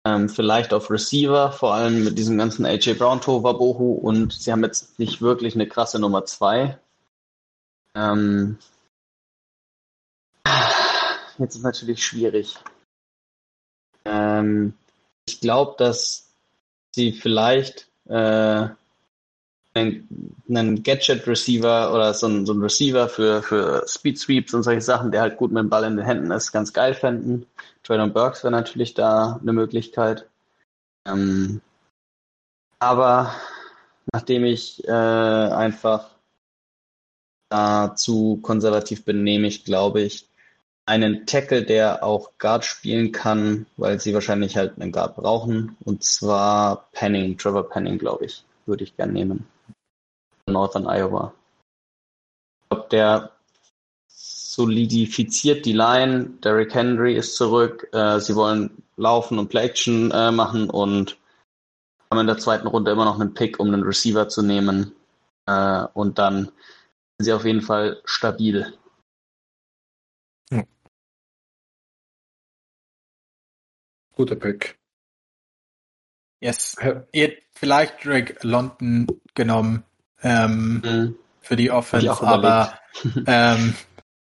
[0.04, 4.52] ähm, vielleicht auf Receiver, vor allem mit diesem ganzen AJ Brown, Tova Bohu und sie
[4.52, 6.78] haben jetzt nicht wirklich eine krasse Nummer 2.
[7.94, 8.58] Ähm,
[11.38, 12.56] jetzt ist natürlich schwierig.
[14.04, 14.74] Ähm,
[15.26, 16.32] ich glaube, dass
[16.94, 18.68] sie vielleicht äh,
[19.74, 25.10] einen, Gadget-Receiver oder so ein, so ein Receiver für, für Speed Sweeps und solche Sachen,
[25.12, 27.46] der halt gut mit dem Ball in den Händen ist, ganz geil fänden.
[27.82, 30.28] Traylon Burks wäre natürlich da eine Möglichkeit.
[31.06, 31.60] Ähm,
[32.78, 33.34] aber
[34.12, 36.10] nachdem ich äh, einfach
[37.50, 40.27] da zu konservativ bin, nehme ich, glaube ich,
[40.88, 45.76] einen Tackle, der auch Guard spielen kann, weil sie wahrscheinlich halt einen Guard brauchen.
[45.84, 49.46] Und zwar Penning, Trevor Penning, glaube ich, würde ich gern nehmen.
[50.46, 51.34] Northern Iowa.
[52.62, 53.30] Ich glaube, der
[54.08, 56.30] solidifiziert die Line.
[56.42, 57.88] Derrick Henry ist zurück.
[57.92, 61.18] Äh, sie wollen laufen und Play-Action äh, machen und
[62.10, 64.92] haben in der zweiten Runde immer noch einen Pick, um einen Receiver zu nehmen.
[65.46, 66.50] Äh, und dann
[67.18, 68.72] sind sie auf jeden Fall stabil.
[74.18, 74.76] Guter Pick.
[76.40, 76.76] Yes.
[77.12, 79.84] Ihr vielleicht Drake London genommen
[80.22, 81.16] ähm, mhm.
[81.40, 82.80] für die Offense, aber
[83.26, 83.74] ähm,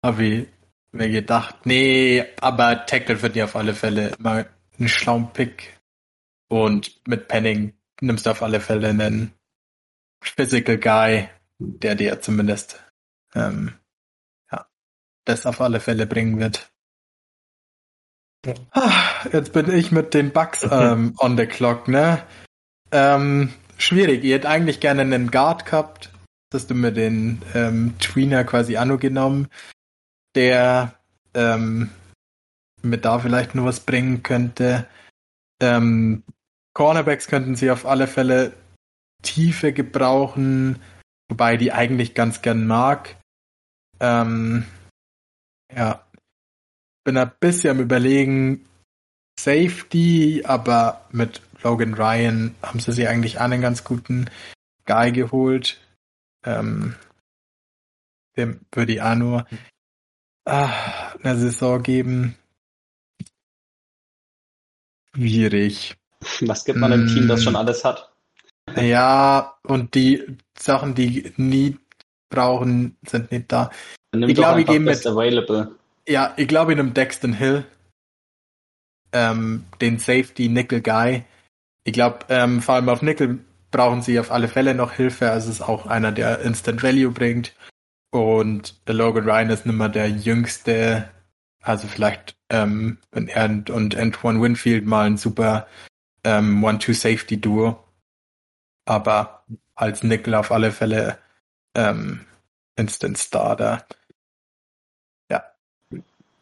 [0.02, 0.48] habe ich
[0.92, 5.78] mir gedacht, nee, aber Tackle wird dir auf alle Fälle mal einen schlauen Pick
[6.48, 9.34] und mit Penning nimmst du auf alle Fälle einen
[10.22, 11.28] Physical Guy,
[11.58, 12.82] der dir zumindest
[13.34, 13.74] ähm,
[14.50, 14.66] ja,
[15.26, 16.71] das auf alle Fälle bringen wird.
[19.32, 22.22] Jetzt bin ich mit den Bugs ähm, on the clock, ne?
[22.90, 24.24] Ähm, schwierig.
[24.24, 26.10] Ihr hättet eigentlich gerne einen Guard gehabt.
[26.52, 29.48] Hast du mir den ähm, Tweener quasi angenommen,
[30.34, 30.98] der
[31.34, 31.90] ähm,
[32.82, 34.86] mir da vielleicht nur was bringen könnte.
[35.62, 36.24] Ähm,
[36.74, 38.52] Cornerbacks könnten sie auf alle Fälle
[39.22, 40.80] Tiefe gebrauchen,
[41.28, 43.16] wobei die eigentlich ganz gern mag.
[44.00, 44.66] Ähm,
[45.74, 46.04] ja,
[47.04, 48.66] bin ein bisschen am überlegen,
[49.38, 54.30] Safety, aber mit Logan Ryan haben sie sich eigentlich einen ganz guten
[54.84, 55.80] Guy geholt.
[56.44, 56.94] Ähm,
[58.36, 59.46] dem würde ich auch nur
[60.44, 62.36] ah, eine Saison geben.
[65.14, 65.96] Schwierig.
[66.40, 67.00] Was gibt man hm.
[67.00, 68.12] im Team, das schon alles hat?
[68.76, 71.78] Ja, und die Sachen, die nie
[72.30, 73.70] brauchen, sind nicht da.
[74.14, 75.06] ich glaube, ich gehe mit.
[75.06, 75.76] Available.
[76.08, 77.64] Ja, ich glaube in einem Dexton Hill,
[79.12, 81.24] ähm, den Safety Nickel Guy.
[81.84, 83.40] Ich glaube, ähm, vor allem auf Nickel
[83.70, 85.30] brauchen sie auf alle Fälle noch Hilfe.
[85.30, 87.54] Also es ist auch einer, der Instant Value bringt.
[88.10, 91.10] Und Logan Ryan ist nicht mehr der jüngste.
[91.62, 95.66] Also vielleicht, ähm, wenn er und, und Antoine Winfield mal ein super
[96.24, 97.82] ähm, One-Two-Safety-Duo.
[98.84, 99.44] Aber
[99.74, 101.18] als Nickel auf alle Fälle
[101.74, 102.26] ähm,
[102.76, 103.86] Instant Starter.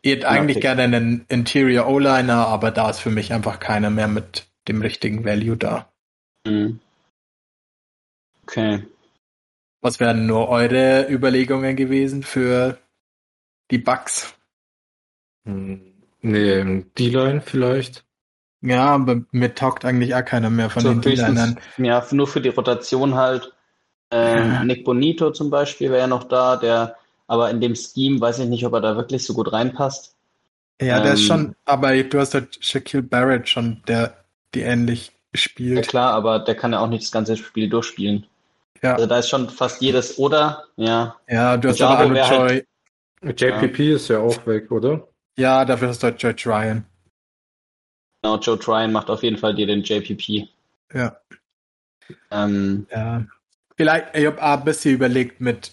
[0.02, 0.10] Ja.
[0.10, 0.62] Ihr hättet eigentlich okay.
[0.62, 5.24] gerne einen Interior O-Liner, aber da ist für mich einfach keiner mehr mit dem richtigen
[5.24, 5.90] Value da.
[6.46, 6.80] Mhm.
[8.44, 8.86] Okay.
[9.82, 12.78] Was wären nur eure Überlegungen gewesen für
[13.70, 14.34] die Bugs?
[15.44, 15.80] Hm,
[16.20, 18.04] nee, D-Line vielleicht.
[18.62, 21.58] Ja, aber mir taugt eigentlich auch keiner mehr von so den D-Linern.
[21.78, 23.54] Ja, nur für die Rotation halt.
[24.10, 24.64] Ähm, ja.
[24.64, 26.96] Nick Bonito zum Beispiel wäre ja noch da, der
[27.30, 30.16] aber in dem Scheme weiß ich nicht, ob er da wirklich so gut reinpasst.
[30.82, 35.12] Ja, der ähm, ist schon, aber du hast halt Shaquille Barrett schon, der die ähnlich
[35.32, 35.76] spielt.
[35.76, 38.26] Ja klar, aber der kann ja auch nicht das ganze Spiel durchspielen.
[38.82, 38.94] Ja.
[38.94, 41.14] Also da ist schon fast jedes oder, ja.
[41.28, 42.64] Ja, du hast aber Joy.
[43.22, 43.94] Halt, JPP ja.
[43.94, 45.06] ist ja auch weg, oder?
[45.38, 46.84] Ja, dafür hast du halt Joe Tryon.
[48.22, 50.48] Genau, Joe Tryon macht auf jeden Fall dir den JPP.
[50.92, 51.16] Ja.
[52.32, 53.24] Ähm, ja.
[53.76, 55.70] Vielleicht, ich habe ein bisschen überlegt, mit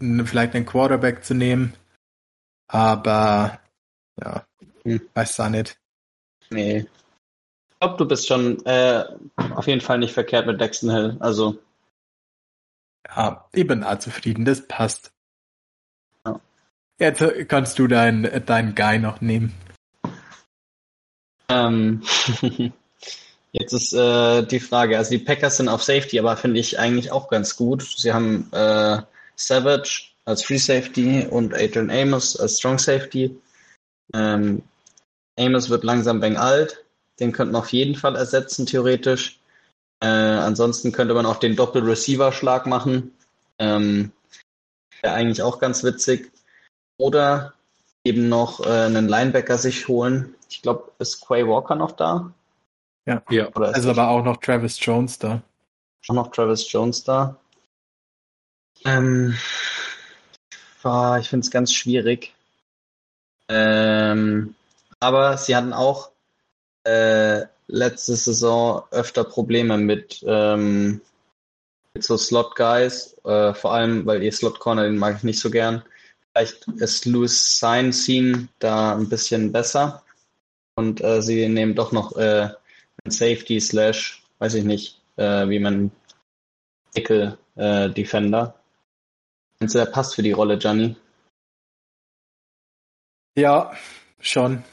[0.00, 1.74] vielleicht einen Quarterback zu nehmen.
[2.68, 3.60] Aber
[4.20, 4.46] ja,
[4.84, 5.00] hm.
[5.14, 5.78] weiß auch nicht.
[6.50, 6.86] Nee.
[7.70, 9.04] Ich glaube, du bist schon äh,
[9.54, 11.16] auf jeden Fall nicht verkehrt mit Dexton Hill.
[11.20, 11.58] Also.
[13.06, 15.12] Ja, ich bin auch zufrieden, das passt.
[16.26, 16.40] Ja.
[16.98, 19.54] Jetzt kannst du deinen dein Guy noch nehmen.
[21.48, 22.02] Ähm,
[23.52, 27.12] jetzt ist äh, die Frage, also die Packers sind auf Safety, aber finde ich eigentlich
[27.12, 27.82] auch ganz gut.
[27.82, 29.02] Sie haben äh,
[29.38, 33.34] Savage als Free Safety und Adrian Amos als Strong Safety.
[34.14, 34.62] Ähm,
[35.38, 36.84] Amos wird langsam bang alt,
[37.20, 39.38] den könnte man auf jeden Fall ersetzen, theoretisch.
[40.00, 43.12] Äh, ansonsten könnte man auch den Doppel-Receiver-Schlag machen.
[43.58, 44.12] Ähm,
[45.00, 46.32] Wäre eigentlich auch ganz witzig.
[46.98, 47.54] Oder
[48.04, 50.34] eben noch äh, einen Linebacker sich holen.
[50.50, 52.32] Ich glaube, ist Quay Walker noch da?
[53.06, 53.48] Ja, ja.
[53.54, 55.42] Oder ist also aber auch noch Travis Jones da.
[56.08, 57.36] Auch noch Travis Jones da.
[58.84, 59.36] Ähm,
[60.82, 62.34] boah, ich finde es ganz schwierig.
[63.48, 64.54] Ähm,
[65.00, 66.10] aber sie hatten auch
[66.84, 71.00] äh, letzte Saison öfter Probleme mit, ähm,
[71.94, 75.82] mit so Slot-Guys, äh, vor allem, weil ihr Slot-Corner, den mag ich nicht so gern.
[76.32, 80.02] Vielleicht ist Louis Sign da ein bisschen besser.
[80.76, 82.50] Und äh, sie nehmen doch noch äh,
[83.04, 85.90] einen Safety slash, weiß ich nicht, äh, wie man
[86.94, 88.54] Nickel äh, Defender.
[89.60, 90.96] Meinst du, der passt für die Rolle, Gianni?
[93.36, 93.72] Ja,
[94.20, 94.64] schon.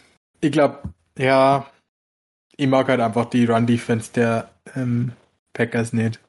[0.42, 0.82] Ich glaube,
[1.18, 1.70] ja,
[2.58, 5.14] ich mag halt einfach die Run-Defense der ähm,
[5.54, 6.20] Packers nicht.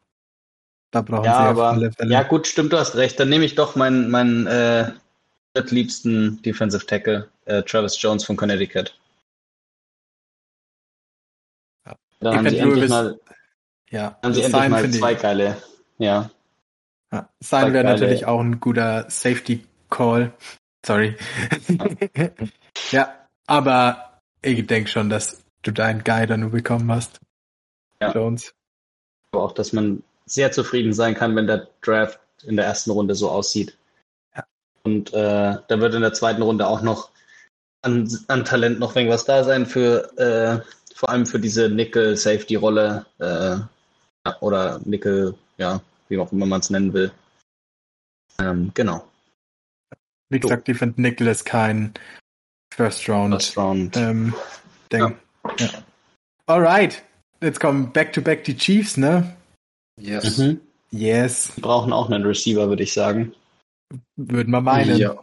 [0.90, 2.12] Da brauchen ja, sie aber, alle Fälle.
[2.12, 3.18] Ja, gut, stimmt, du hast recht.
[3.20, 4.92] Dann nehme ich doch meinen mein, äh,
[5.56, 8.98] drittliebsten Defensive Tackle, äh, Travis Jones von Connecticut.
[11.86, 11.96] Ja.
[12.20, 13.20] Da haben sie endlich mal,
[13.90, 15.18] ja, haben sie endlich mal zwei ich.
[15.20, 15.56] geile,
[15.98, 16.30] ja.
[17.12, 20.32] Ja Sein wäre natürlich auch ein guter Safety Call.
[20.84, 21.16] Sorry.
[21.68, 21.86] Ja.
[22.90, 23.14] ja,
[23.46, 27.20] aber ich denke schon, dass du deinen Guy dann nur bekommen hast.
[28.00, 28.12] Ja.
[28.12, 28.54] Jones.
[29.32, 33.14] Aber auch, dass man sehr zufrieden sein kann, wenn der Draft in der ersten Runde
[33.14, 33.76] so aussieht.
[34.82, 37.10] Und äh, da wird in der zweiten Runde auch noch
[37.82, 40.60] an, an Talent noch irgendwas da sein für äh,
[40.94, 46.92] vor allem für diese Nickel-Safety-Rolle äh, oder Nickel, ja, wie auch immer man es nennen
[46.92, 47.12] will.
[48.38, 49.06] Ähm, genau.
[50.28, 50.72] Wie gesagt, so.
[50.72, 51.94] ich finde Nickel ist kein
[52.74, 53.34] First Round.
[53.34, 53.96] First Round.
[53.96, 54.34] Ähm,
[54.92, 55.00] Ding.
[55.00, 55.14] Ja.
[55.58, 55.68] ja.
[56.46, 57.02] Alright.
[57.42, 59.36] Jetzt kommen back-to-back -back die Chiefs, ne?
[60.00, 60.38] Yes.
[60.38, 60.60] Mhm.
[60.90, 61.52] Yes.
[61.56, 63.34] Die brauchen auch einen Receiver, würde ich sagen.
[64.16, 64.96] Würden wir meinen.
[64.96, 65.22] Ja.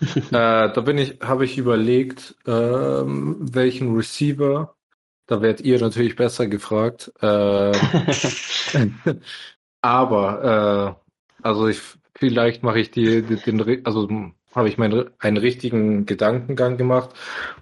[0.16, 4.74] äh, da bin ich, habe ich überlegt, ähm, welchen Receiver.
[5.26, 7.12] Da werdet ihr natürlich besser gefragt.
[7.20, 7.72] Äh,
[9.82, 10.96] aber
[11.42, 11.80] äh, also ich
[12.14, 14.08] vielleicht mache ich die, den, den also
[14.54, 17.10] habe ich meinen einen richtigen Gedankengang gemacht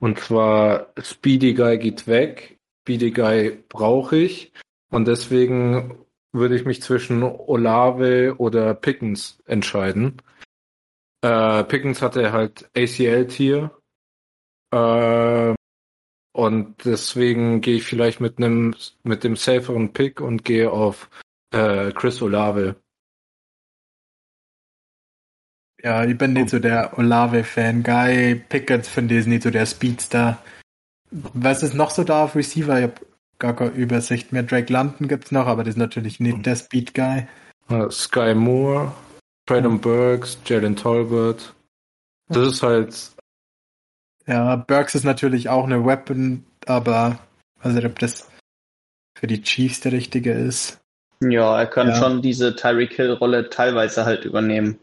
[0.00, 4.52] und zwar Speedy Guy geht weg, Speedy Guy brauche ich
[4.90, 10.22] und deswegen würde ich mich zwischen Olave oder Pickens entscheiden.
[11.22, 13.70] Äh, Pickens hatte halt ACL-Tier.
[14.72, 15.54] Äh,
[16.32, 21.10] und deswegen gehe ich vielleicht mit einem mit dem saferen Pick und gehe auf
[21.52, 22.76] äh, Chris Olave.
[25.82, 27.82] Ja, ich bin nicht so der Olave-Fan.
[27.82, 30.42] Guy Pickens finde ich nicht so der Speedster.
[31.10, 32.76] Was ist noch so da auf Receiver?
[32.78, 33.06] Ich habe
[33.38, 34.42] gar keine Übersicht mehr.
[34.42, 37.26] Drake London gibt's noch, aber das ist natürlich nicht der Speed Guy.
[37.70, 38.92] Uh, Sky Moore,
[39.46, 39.80] Braden mhm.
[39.80, 41.54] Burks, Jalen Tolbert.
[42.28, 43.12] Das ist halt.
[44.26, 47.18] Ja, Burks ist natürlich auch eine Weapon, aber
[47.58, 48.30] also ob das
[49.16, 50.79] für die Chiefs der richtige ist.
[51.22, 51.96] Ja, er kann ja.
[51.96, 54.78] schon diese Tyreek Hill-Rolle teilweise halt übernehmen.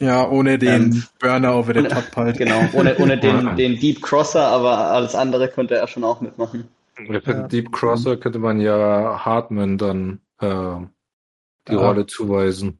[0.00, 2.38] Ja, ohne den ähm, Burner over the top halt.
[2.38, 6.68] Genau, ohne, ohne den, den Deep Crosser, aber alles andere könnte er schon auch mitmachen.
[6.98, 7.46] Mit ja.
[7.46, 10.76] Deep Crosser könnte man ja Hartman dann äh,
[11.68, 11.78] die ja.
[11.78, 12.78] Rolle zuweisen,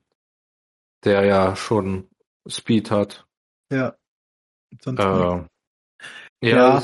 [1.05, 2.09] der ja schon
[2.49, 3.27] Speed hat.
[3.71, 3.95] Ja.
[4.87, 5.47] Äh, ja,
[6.41, 6.83] ja.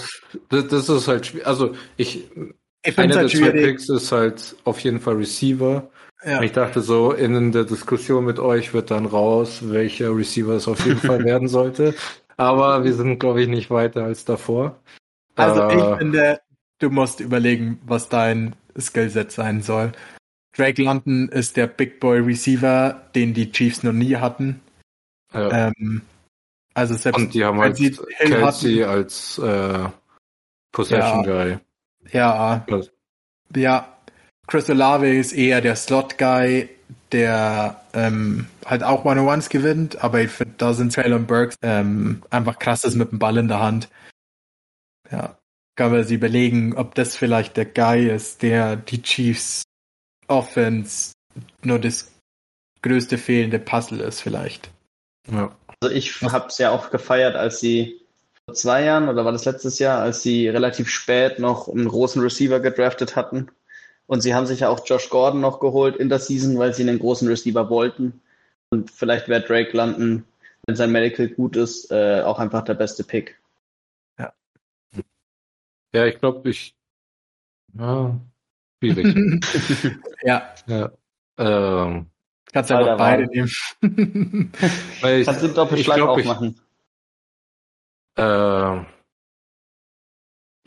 [0.51, 1.47] Das, das, ist halt schwierig.
[1.47, 2.31] Also ich,
[2.85, 5.91] ich einer halt der zwei Picks ist halt auf jeden Fall Receiver.
[6.25, 6.43] Ja.
[6.43, 10.85] Ich dachte so, in der Diskussion mit euch wird dann raus, welcher Receiver es auf
[10.85, 11.95] jeden Fall werden sollte.
[12.37, 14.77] Aber wir sind, glaube ich, nicht weiter als davor.
[15.37, 16.41] Also äh, ich finde,
[16.79, 19.93] du musst überlegen, was dein Skillset sein soll.
[20.57, 24.61] Drake London ist der Big Boy Receiver, den die Chiefs noch nie hatten.
[25.33, 25.69] Ja.
[25.69, 26.03] Ähm,
[26.75, 29.89] also selbst Und die haben halt Kelsey hatten, als äh,
[30.73, 31.59] Possession ja, Guy.
[32.13, 32.65] Ja.
[32.69, 32.91] Also.
[33.55, 33.98] Ja.
[34.49, 36.71] Chris Olave ist eher der Slot-Guy,
[37.13, 42.59] der ähm, halt auch One-on-Ones gewinnt, aber ich finde, da sind Traylon Burks ähm, einfach
[42.59, 43.89] krasses mit dem Ball in der Hand.
[45.11, 45.39] Ja.
[45.77, 49.63] Kann man sich überlegen, ob das vielleicht der Guy ist, der die Chiefs
[50.27, 51.13] Offense
[51.63, 52.11] nur das
[52.83, 54.71] größte fehlende Puzzle ist vielleicht.
[55.31, 55.55] Ja.
[55.81, 58.01] Also ich habe es ja auch gefeiert, als sie
[58.47, 62.21] vor zwei Jahren oder war das letztes Jahr, als sie relativ spät noch einen großen
[62.23, 63.51] Receiver gedraftet hatten.
[64.09, 66.83] Und sie haben sich ja auch Josh Gordon noch geholt in der Season, weil sie
[66.83, 68.23] einen großen Receiver wollten.
[68.71, 70.25] Und vielleicht wäre Drake landen,
[70.67, 73.39] wenn sein Medical gut ist, äh, auch einfach der beste Pick.
[74.19, 74.33] Ja.
[75.93, 76.75] Ja, ich glaube, ich.
[77.75, 78.19] Ja,
[78.79, 79.15] schwierig.
[80.23, 80.55] ja.
[80.67, 80.91] ja.
[81.37, 82.07] Ähm,
[82.51, 83.51] Kannst ja auch beide nehmen.
[85.03, 86.59] Weil ich, Kannst du Doppelschlag auch machen.
[88.17, 88.85] Äh,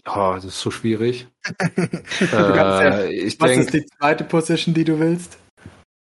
[0.08, 1.28] Oh, das ist so schwierig.
[1.60, 5.38] äh, ja, ich was denk, ist die zweite Position, die du willst?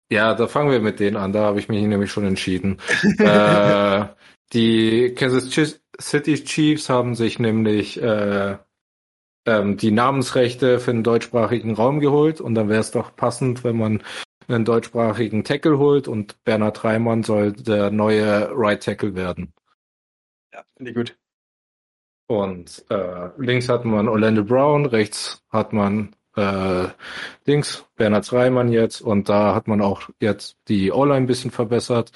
[0.09, 1.33] Ja, da fangen wir mit denen an.
[1.33, 2.79] Da habe ich mich nämlich schon entschieden.
[3.19, 4.05] äh,
[4.53, 5.49] die Kansas
[5.99, 8.57] City Chiefs haben sich nämlich äh,
[9.45, 13.77] ähm, die Namensrechte für den deutschsprachigen Raum geholt und dann wäre es doch passend, wenn
[13.77, 14.03] man
[14.47, 19.53] einen deutschsprachigen Tackle holt und Bernhard Reimann soll der neue Right Tackle werden.
[20.53, 21.17] Ja, finde ich gut.
[22.27, 26.87] Und äh, links hat man Orlando Brown, rechts hat man äh,
[27.45, 32.11] links Bernhard Reimann jetzt und da hat man auch jetzt die O-Line ein bisschen verbessert.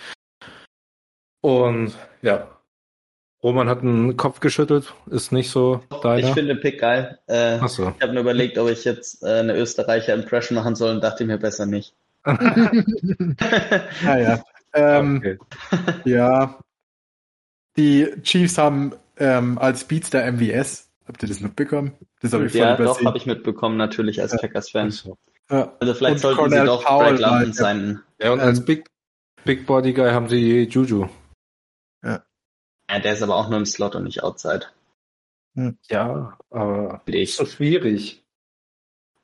[1.42, 2.48] Und ja,
[3.44, 6.28] Roman hat einen Kopf geschüttelt, ist nicht so deiner.
[6.28, 7.18] Ich finde Pick geil.
[7.28, 7.94] Äh, Ach so.
[7.98, 11.26] Ich habe nur überlegt, ob ich jetzt äh, eine Österreicher Impression machen soll und dachte
[11.26, 11.96] mir besser nicht.
[12.24, 12.38] ah
[14.06, 14.44] ja.
[14.74, 15.38] Ähm, okay.
[16.06, 16.60] Ja.
[17.78, 20.90] Die Chiefs haben ähm, als Beatster MVS.
[21.08, 21.94] Habt ihr das mitbekommen?
[22.22, 24.38] Das habe ich Ja, doch, habe ich mitbekommen, natürlich als ja.
[24.40, 24.94] Packers-Fan.
[25.50, 25.76] Ja.
[25.80, 28.02] Also vielleicht und sollten Cornell sie doch Powell Drake London sein.
[28.20, 28.90] Ja, und ähm, als Big,
[29.44, 31.08] Big Body Guy haben sie Juju.
[32.04, 32.24] Ja.
[32.90, 33.00] ja.
[33.00, 34.68] Der ist aber auch nur im Slot und nicht outside.
[35.56, 35.78] Hm.
[35.90, 38.24] Ja, aber ist so schwierig.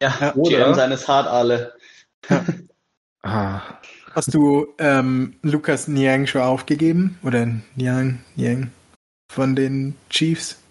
[0.02, 1.74] Ja, ja GM seines Hart alle.
[3.24, 3.62] ah.
[4.14, 7.20] Hast du ähm, Lukas Niang schon aufgegeben?
[7.24, 8.20] Oder Niang?
[8.36, 8.72] Niang?
[9.32, 10.62] Von den Chiefs.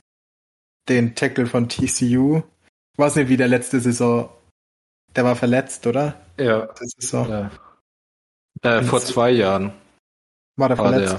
[0.89, 2.43] Den Tackle von TCU.
[2.93, 4.31] Ich weiß nicht, wie der letzte Saison.
[5.15, 6.21] Der war verletzt, oder?
[6.39, 6.67] Ja.
[6.67, 7.25] Das ist so.
[7.25, 7.51] Ja.
[8.63, 9.73] Äh, vor zwei Jahren.
[10.57, 11.17] War der verletzt?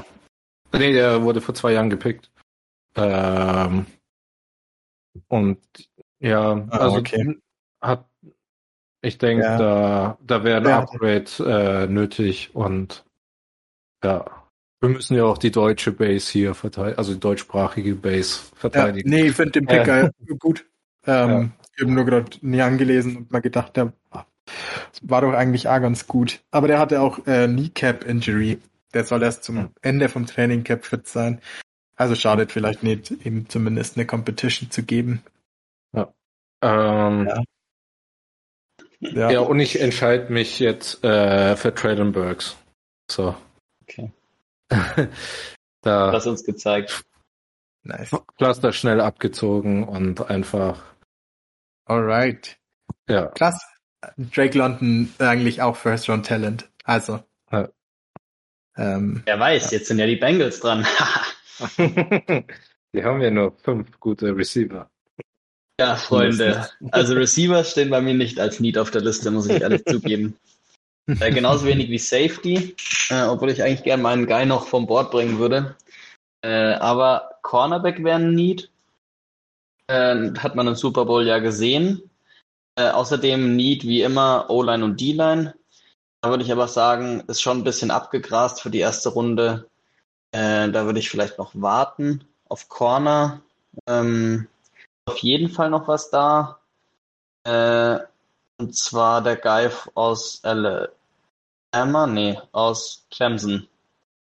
[0.74, 2.32] Der, nee, der wurde vor zwei Jahren gepickt.
[2.96, 3.86] Ähm,
[5.28, 5.60] und
[6.20, 7.38] ja, ah, also okay.
[7.82, 8.10] hat,
[9.02, 9.58] ich denke, ja.
[9.58, 10.80] da, da wäre ein ja.
[10.80, 13.06] Upgrade äh, nötig und
[14.04, 14.37] ja.
[14.80, 19.12] Wir müssen ja auch die deutsche Base hier verteidigen, also die deutschsprachige Base verteidigen.
[19.12, 20.10] Ja, nee, ich finde den Pick äh.
[20.38, 20.66] gut.
[21.06, 21.50] Ähm, ja.
[21.76, 23.94] Ich habe nur gerade nie angelesen und mal gedacht, der
[25.02, 26.42] war doch eigentlich auch ganz gut.
[26.52, 28.60] Aber der hatte auch äh, Kneecap-Injury.
[28.94, 31.42] Der soll erst zum Ende vom Training Cap fit sein.
[31.96, 35.24] Also schadet vielleicht nicht, ihm zumindest eine Competition zu geben.
[35.94, 36.14] Ja.
[36.62, 37.44] Ähm, ja.
[39.00, 39.32] ja.
[39.32, 39.40] ja.
[39.40, 42.56] und ich entscheide mich jetzt äh, für Traylon Burks.
[43.10, 43.36] So.
[43.84, 44.12] Okay.
[45.82, 47.04] da Hast uns gezeigt.
[47.84, 48.12] Nice.
[48.38, 50.84] Pflaster schnell abgezogen und einfach.
[51.86, 52.58] Alright.
[53.08, 53.28] Ja.
[53.28, 53.60] Krass.
[54.18, 56.70] Drake London eigentlich auch First Round Talent.
[56.84, 57.24] Also.
[57.52, 57.70] Ja.
[58.76, 59.78] Ähm, Wer weiß, ja.
[59.78, 60.86] jetzt sind ja die Bengals dran.
[61.78, 64.90] die haben ja nur fünf gute Receiver.
[65.80, 66.68] Ja, Freunde.
[66.92, 70.38] Also Receiver stehen bei mir nicht als Need auf der Liste, muss ich ehrlich zugeben.
[71.08, 72.76] Äh, genauso wenig wie Safety,
[73.10, 75.76] äh, obwohl ich eigentlich gerne meinen Guy noch vom Board bringen würde.
[76.42, 78.70] Äh, aber Cornerback wäre ein Need.
[79.88, 82.10] Äh, hat man im Super Bowl ja gesehen.
[82.76, 85.56] Äh, außerdem Need wie immer O-Line und D-Line.
[86.22, 89.70] Da würde ich aber sagen, ist schon ein bisschen abgegrast für die erste Runde.
[90.32, 93.42] Äh, da würde ich vielleicht noch warten auf Corner.
[93.88, 94.48] Ähm,
[95.06, 96.60] auf jeden Fall noch was da.
[97.44, 98.00] Äh,
[98.60, 100.97] und zwar der Guy aus Alabama,
[101.74, 103.68] nee, aus Clemson.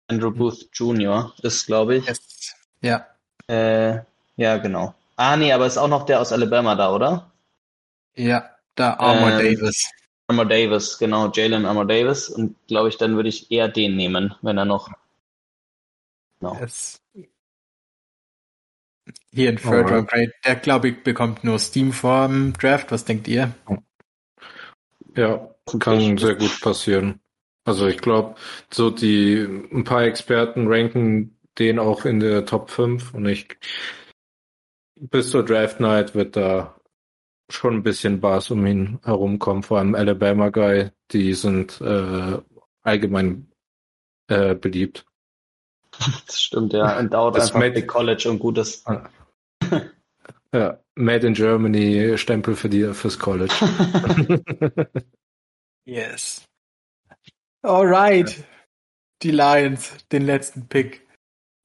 [0.08, 0.32] Andrew.
[0.32, 1.34] Booth Jr.
[1.42, 2.06] ist, glaube ich.
[2.08, 2.56] Yes.
[2.82, 3.08] Ja.
[3.48, 4.00] Äh,
[4.36, 4.94] ja, genau.
[5.16, 7.32] Ah, nee, aber ist auch noch der aus Alabama da, oder?
[8.16, 9.90] Ja, da Armor Ähm, Davis.
[10.28, 12.30] Armour Davis, genau, Jalen Armour Davis.
[12.30, 14.90] Und glaube ich, dann würde ich eher den nehmen, wenn er noch.
[16.40, 16.58] Genau.
[16.60, 17.02] Yes.
[19.32, 19.90] Hier in Third.
[19.90, 22.92] Round Grade, der glaube ich bekommt nur Steam vorm Draft.
[22.92, 23.54] Was denkt ihr?
[25.16, 25.50] Ja,
[25.80, 27.20] kann sehr gut passieren.
[27.66, 28.36] Also ich glaube,
[28.72, 29.38] so die
[29.72, 33.48] ein paar Experten ranken den auch in der Top 5 und ich
[34.96, 36.76] bis zur Draft Night wird da
[37.50, 42.40] schon ein bisschen Bars um ihn herumkommen, vor allem Alabama Guy, die sind äh,
[42.82, 43.52] allgemein
[44.28, 45.06] äh, beliebt.
[46.26, 46.98] Das stimmt, ja.
[46.98, 48.84] Und dauert Das einfach Big College und gutes.
[50.56, 53.54] Ja, Made in Germany Stempel für die fürs College.
[55.86, 56.46] Yes.
[57.64, 58.44] Alright.
[59.22, 61.08] Die Lions, den letzten Pick.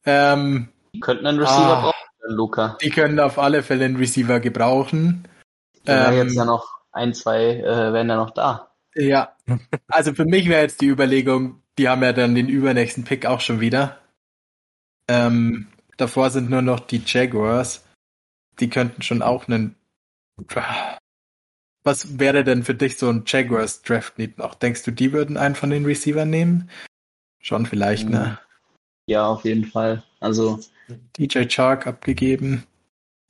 [0.07, 1.81] Ähm, Die könnten einen Receiver Ah.
[1.83, 2.79] brauchen, Luca.
[2.81, 5.27] die können auf alle Fälle einen Receiver gebrauchen.
[5.85, 8.73] Da Ähm, jetzt ja noch ein, zwei äh, wären ja noch da.
[8.95, 9.37] Ja,
[9.89, 13.41] also für mich wäre jetzt die Überlegung, die haben ja dann den übernächsten Pick auch
[13.41, 13.99] schon wieder.
[15.09, 17.85] Ähm, davor sind nur noch die Jaguars.
[18.61, 19.77] Die könnten schon auch einen.
[21.89, 24.55] Was wäre denn für dich so ein Jaguars Draft Need noch?
[24.55, 26.69] Denkst du, die würden einen von den Receivern nehmen?
[27.40, 28.39] Schon vielleicht, ne?
[29.06, 30.02] Ja, auf jeden Fall.
[30.20, 30.60] Also,
[31.16, 32.65] DJ Chark abgegeben.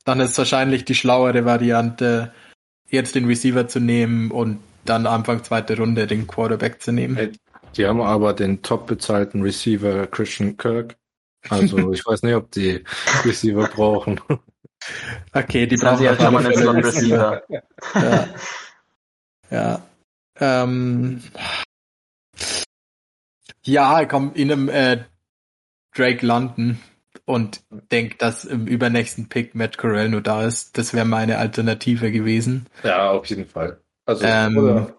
[0.03, 2.33] Dann ist wahrscheinlich die schlauere Variante,
[2.89, 7.37] jetzt den Receiver zu nehmen und dann Anfang zweite Runde den Quarterback zu nehmen.
[7.77, 10.97] Die haben aber den top bezahlten Receiver Christian Kirk.
[11.47, 12.83] Also ich weiß nicht, ob die
[13.23, 14.19] Receiver brauchen.
[15.33, 17.43] Okay, die brauchen auf schon mal einen Slot Receiver.
[17.49, 18.27] Ja.
[19.49, 19.81] ja.
[20.39, 21.21] Ähm,
[23.63, 25.03] ja, komm in einem äh,
[25.93, 26.79] Drake landen
[27.25, 30.77] und denk, dass im übernächsten Pick Matt Corell nur da ist.
[30.77, 32.67] Das wäre meine Alternative gewesen.
[32.83, 33.81] Ja, auf jeden Fall.
[34.05, 34.97] Also, Ähm, oder,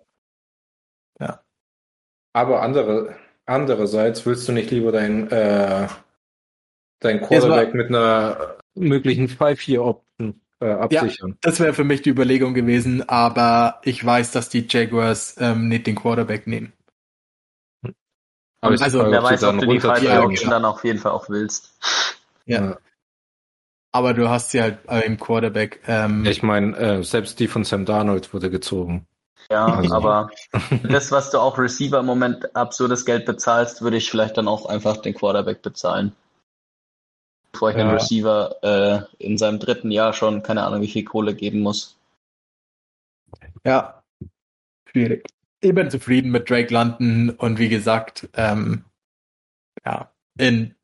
[1.19, 1.41] ja.
[2.33, 3.17] Aber andere,
[3.47, 5.89] andererseits willst du nicht lieber dein, äh,
[7.01, 11.37] dein Quarterback mit einer möglichen 5-4-Option äh, absichern.
[11.41, 15.87] Das wäre für mich die Überlegung gewesen, aber ich weiß, dass die Jaguars ähm, nicht
[15.87, 16.73] den Quarterback nehmen.
[18.63, 19.77] Aber also, Frage, Wer weiß, ob du die.
[19.77, 21.73] Ja, Five-Option dann auf jeden Fall auch willst.
[22.45, 22.77] Ja.
[23.93, 25.81] Aber du hast sie halt äh, im Quarterback.
[25.87, 29.07] Ähm, Ich meine, äh, selbst die von Sam Darnold wurde gezogen.
[29.51, 30.31] Ja, Also- aber
[30.89, 34.67] das, was du auch Receiver im Moment absurdes Geld bezahlst, würde ich vielleicht dann auch
[34.67, 36.13] einfach den Quarterback bezahlen.
[37.53, 37.85] Bevor ich Ja.
[37.85, 41.99] den Receiver äh, in seinem dritten Jahr schon keine Ahnung wie viel Kohle geben muss.
[43.65, 44.03] Ja,
[44.91, 45.27] schwierig.
[45.61, 48.85] Ich bin zufrieden mit Drake London und wie gesagt, ähm,
[49.85, 50.75] ja, in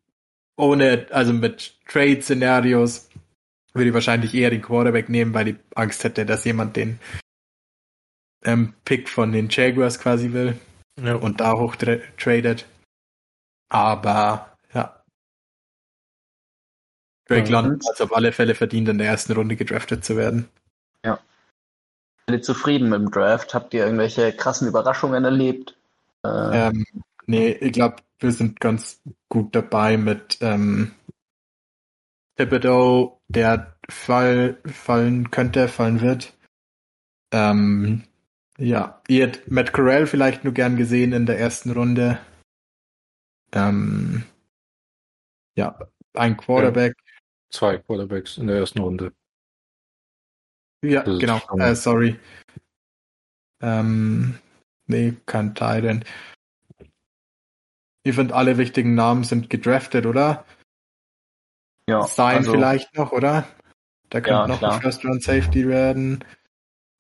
[0.59, 3.09] ohne, also mit Trade-Szenarios
[3.73, 6.99] würde ich wahrscheinlich eher den Quarterback nehmen, weil ich Angst hätte, dass jemand den
[8.45, 10.59] ähm, Pick von den Jaguars quasi will
[11.01, 11.15] Ja.
[11.17, 12.67] und da hoch tra tradet.
[13.69, 14.56] Aber.
[17.29, 17.51] Drake.
[17.51, 20.49] London hat es auf alle Fälle verdient, in der ersten Runde gedraftet zu werden.
[22.29, 23.55] Seid ihr zufrieden mit dem Draft?
[23.55, 25.77] Habt ihr irgendwelche krassen Überraschungen erlebt?
[26.25, 26.29] Äh,
[26.69, 26.85] Ähm,
[27.27, 30.93] nee, ich glaube, wir sind ganz gut dabei mit ähm,
[32.37, 36.35] Thibodeau, der fall, fallen könnte, fallen wird.
[37.31, 38.03] Ähm,
[38.59, 42.19] ja, ihr hättet Matt Corral vielleicht nur gern gesehen in der ersten Runde.
[43.53, 44.25] Ähm,
[45.55, 45.79] ja,
[46.15, 46.97] ein Quarterback.
[47.51, 49.13] Zwei Quarterbacks in der ersten Runde.
[50.85, 51.41] Ja, Das genau.
[51.59, 52.19] Äh, sorry.
[53.61, 54.39] Ähm,
[54.87, 56.05] nee, kein Titan.
[58.05, 60.45] Ich finde, alle wichtigen Namen sind gedraftet, oder?
[61.89, 63.49] ja, Sein also, vielleicht noch, oder?
[64.11, 64.75] Da könnte Ja, noch klar.
[64.75, 66.25] ein First Round Safety werden.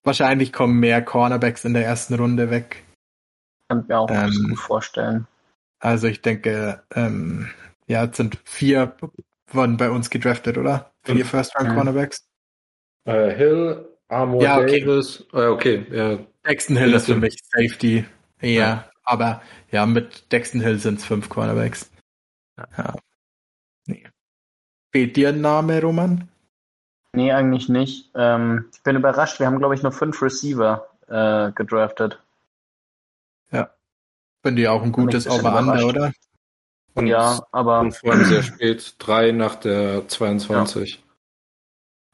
[0.02, 2.84] Wahrscheinlich kommen mehr Cornerbacks in der ersten Runde weg.
[3.68, 5.26] Kann ich mir auch Ähm, gut vorstellen.
[5.78, 7.50] Also ich denke, ähm,
[7.86, 8.96] ja, es sind vier
[9.48, 10.92] wurden bei uns gedraftet, oder?
[11.02, 11.30] Vier Fünf.
[11.30, 11.74] First Round Mhm.
[11.74, 12.28] Cornerbacks.
[13.04, 14.80] Äh, Hill, Armour Ja, okay.
[14.80, 15.24] Davis.
[15.32, 18.04] Äh, okay, ja, Dexton Hill Ja, ist für mich Safety.
[18.40, 18.90] Ja, Ja.
[19.04, 21.90] aber ja, mit Dexton Hill sind es fünf Cornerbacks.
[22.58, 22.94] Ja.
[23.86, 24.04] Nee.
[24.92, 26.28] Fehlt dir ein Name, Roman?
[27.12, 28.10] Nee, eigentlich nicht.
[28.14, 29.38] Ähm, ich bin überrascht.
[29.38, 32.20] Wir haben, glaube ich, nur fünf Receiver äh, gedraftet.
[33.50, 33.70] Ja.
[34.42, 36.12] Finde ich auch ein gutes Over-Under, oder?
[36.96, 37.80] Und, ja, aber.
[37.80, 41.04] Und vor allem sehr spät, drei nach der 22.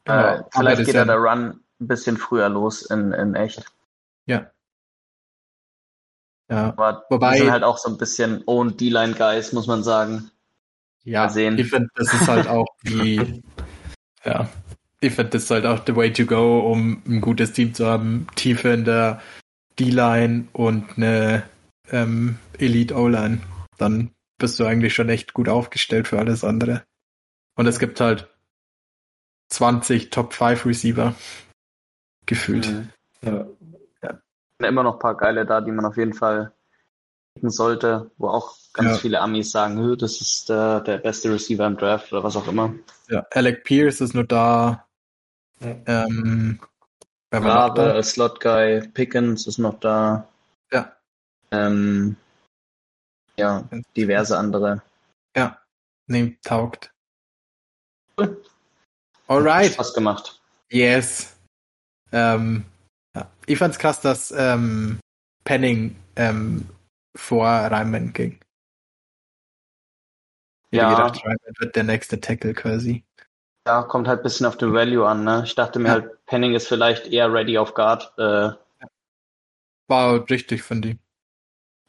[0.07, 0.35] Ja.
[0.35, 3.65] Äh, vielleicht geht ja der Run ein bisschen früher los in, in echt.
[4.27, 4.51] Ja.
[6.51, 6.69] Ja.
[6.69, 10.31] Aber Wobei, die sind halt auch so ein bisschen Own D-Line Guys, muss man sagen.
[11.05, 11.59] Ja, sehen.
[11.59, 13.43] ich finde, das ist halt auch die,
[14.25, 14.49] ja,
[15.01, 17.87] ich finde, das ist halt auch the way to go, um ein gutes Team zu
[17.87, 18.27] haben.
[18.35, 19.21] Tiefe in der
[19.79, 21.45] D-Line und eine
[21.91, 23.41] ähm, Elite O-Line.
[23.79, 24.11] Dann
[24.43, 26.83] bist du eigentlich schon echt gut aufgestellt für alles andere.
[27.55, 28.29] Und es gibt halt
[29.51, 31.15] 20 Top 5 Receiver.
[32.27, 32.69] Gefühlt.
[32.69, 32.89] Mhm.
[33.23, 33.47] Ja.
[34.03, 34.19] ja.
[34.59, 36.53] Immer noch ein paar geile da, die man auf jeden Fall
[37.35, 38.97] picken sollte, wo auch ganz ja.
[38.97, 42.75] viele Amis sagen, das ist der, der beste Receiver im Draft oder was auch immer.
[43.09, 44.89] Ja, Alec Pierce ist nur da.
[45.61, 46.59] Ähm,
[47.31, 50.27] Rabe als Slot Guy, Pickens ist noch da.
[50.73, 50.97] Ja.
[51.53, 52.17] Ähm,
[53.37, 54.83] ja, diverse andere.
[55.37, 55.59] Ja,
[56.07, 56.93] nehmt taugt.
[58.19, 58.43] Cool.
[59.29, 59.73] Alright.
[59.73, 60.41] Spaß gemacht.
[60.71, 61.37] Yes.
[62.13, 62.65] Ähm,
[63.17, 63.31] ja.
[63.47, 65.01] Ich fand's krass, dass ähm,
[65.45, 66.69] Penning ähm,
[67.17, 68.39] vor Reimann ging.
[70.71, 70.91] Ich ja.
[70.91, 73.05] gedacht, Reimann wird der nächste Tackle quasi.
[73.67, 75.25] Ja, kommt halt ein bisschen auf den Value an.
[75.25, 75.43] Ne?
[75.45, 75.95] Ich dachte mir ja.
[75.95, 78.13] halt, Penning ist vielleicht eher ready auf Guard.
[78.19, 78.51] Äh,
[79.89, 81.02] War richtig, finde ich.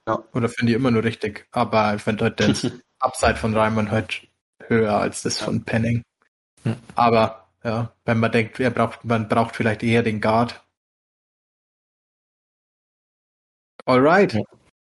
[0.07, 0.23] Ja.
[0.33, 1.47] Oder finde ich immer nur richtig.
[1.51, 2.67] Aber ich finde halt das
[2.99, 4.27] Upside von Reimann halt
[4.67, 5.45] höher als das ja.
[5.45, 6.03] von Penning.
[6.63, 6.75] Hm.
[6.95, 10.65] Aber ja, wenn man denkt, er braucht, man braucht vielleicht eher den Guard.
[13.85, 14.33] Alright.
[14.33, 14.41] Ja.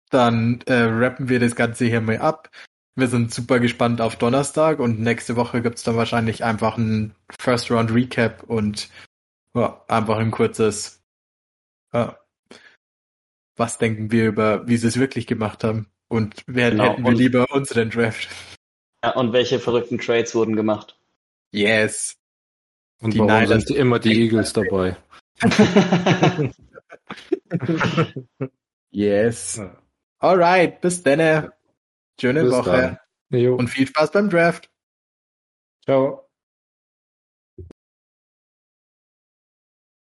[0.09, 2.49] Dann äh, rappen wir das Ganze hier mal ab.
[2.95, 7.69] Wir sind super gespannt auf Donnerstag und nächste Woche gibt's dann wahrscheinlich einfach ein First
[7.69, 8.89] Round Recap und
[9.53, 11.03] ja, einfach ein kurzes
[11.93, 12.17] ja,
[13.56, 16.91] was denken wir über, wie sie es wirklich gemacht haben und wer genau.
[16.91, 18.27] hätten wir und, lieber unseren Draft.
[19.03, 20.98] Ja, und welche verrückten Trades wurden gemacht.
[21.52, 22.18] Yes.
[23.02, 24.98] Und die warum Niners sind immer die Eagles dabei?
[28.91, 29.61] yes.
[30.19, 31.52] Alright, bis dann.
[32.19, 32.99] Schöne Bis Woche.
[33.32, 34.69] Und viel Spaß beim Draft.
[35.84, 36.24] Ciao.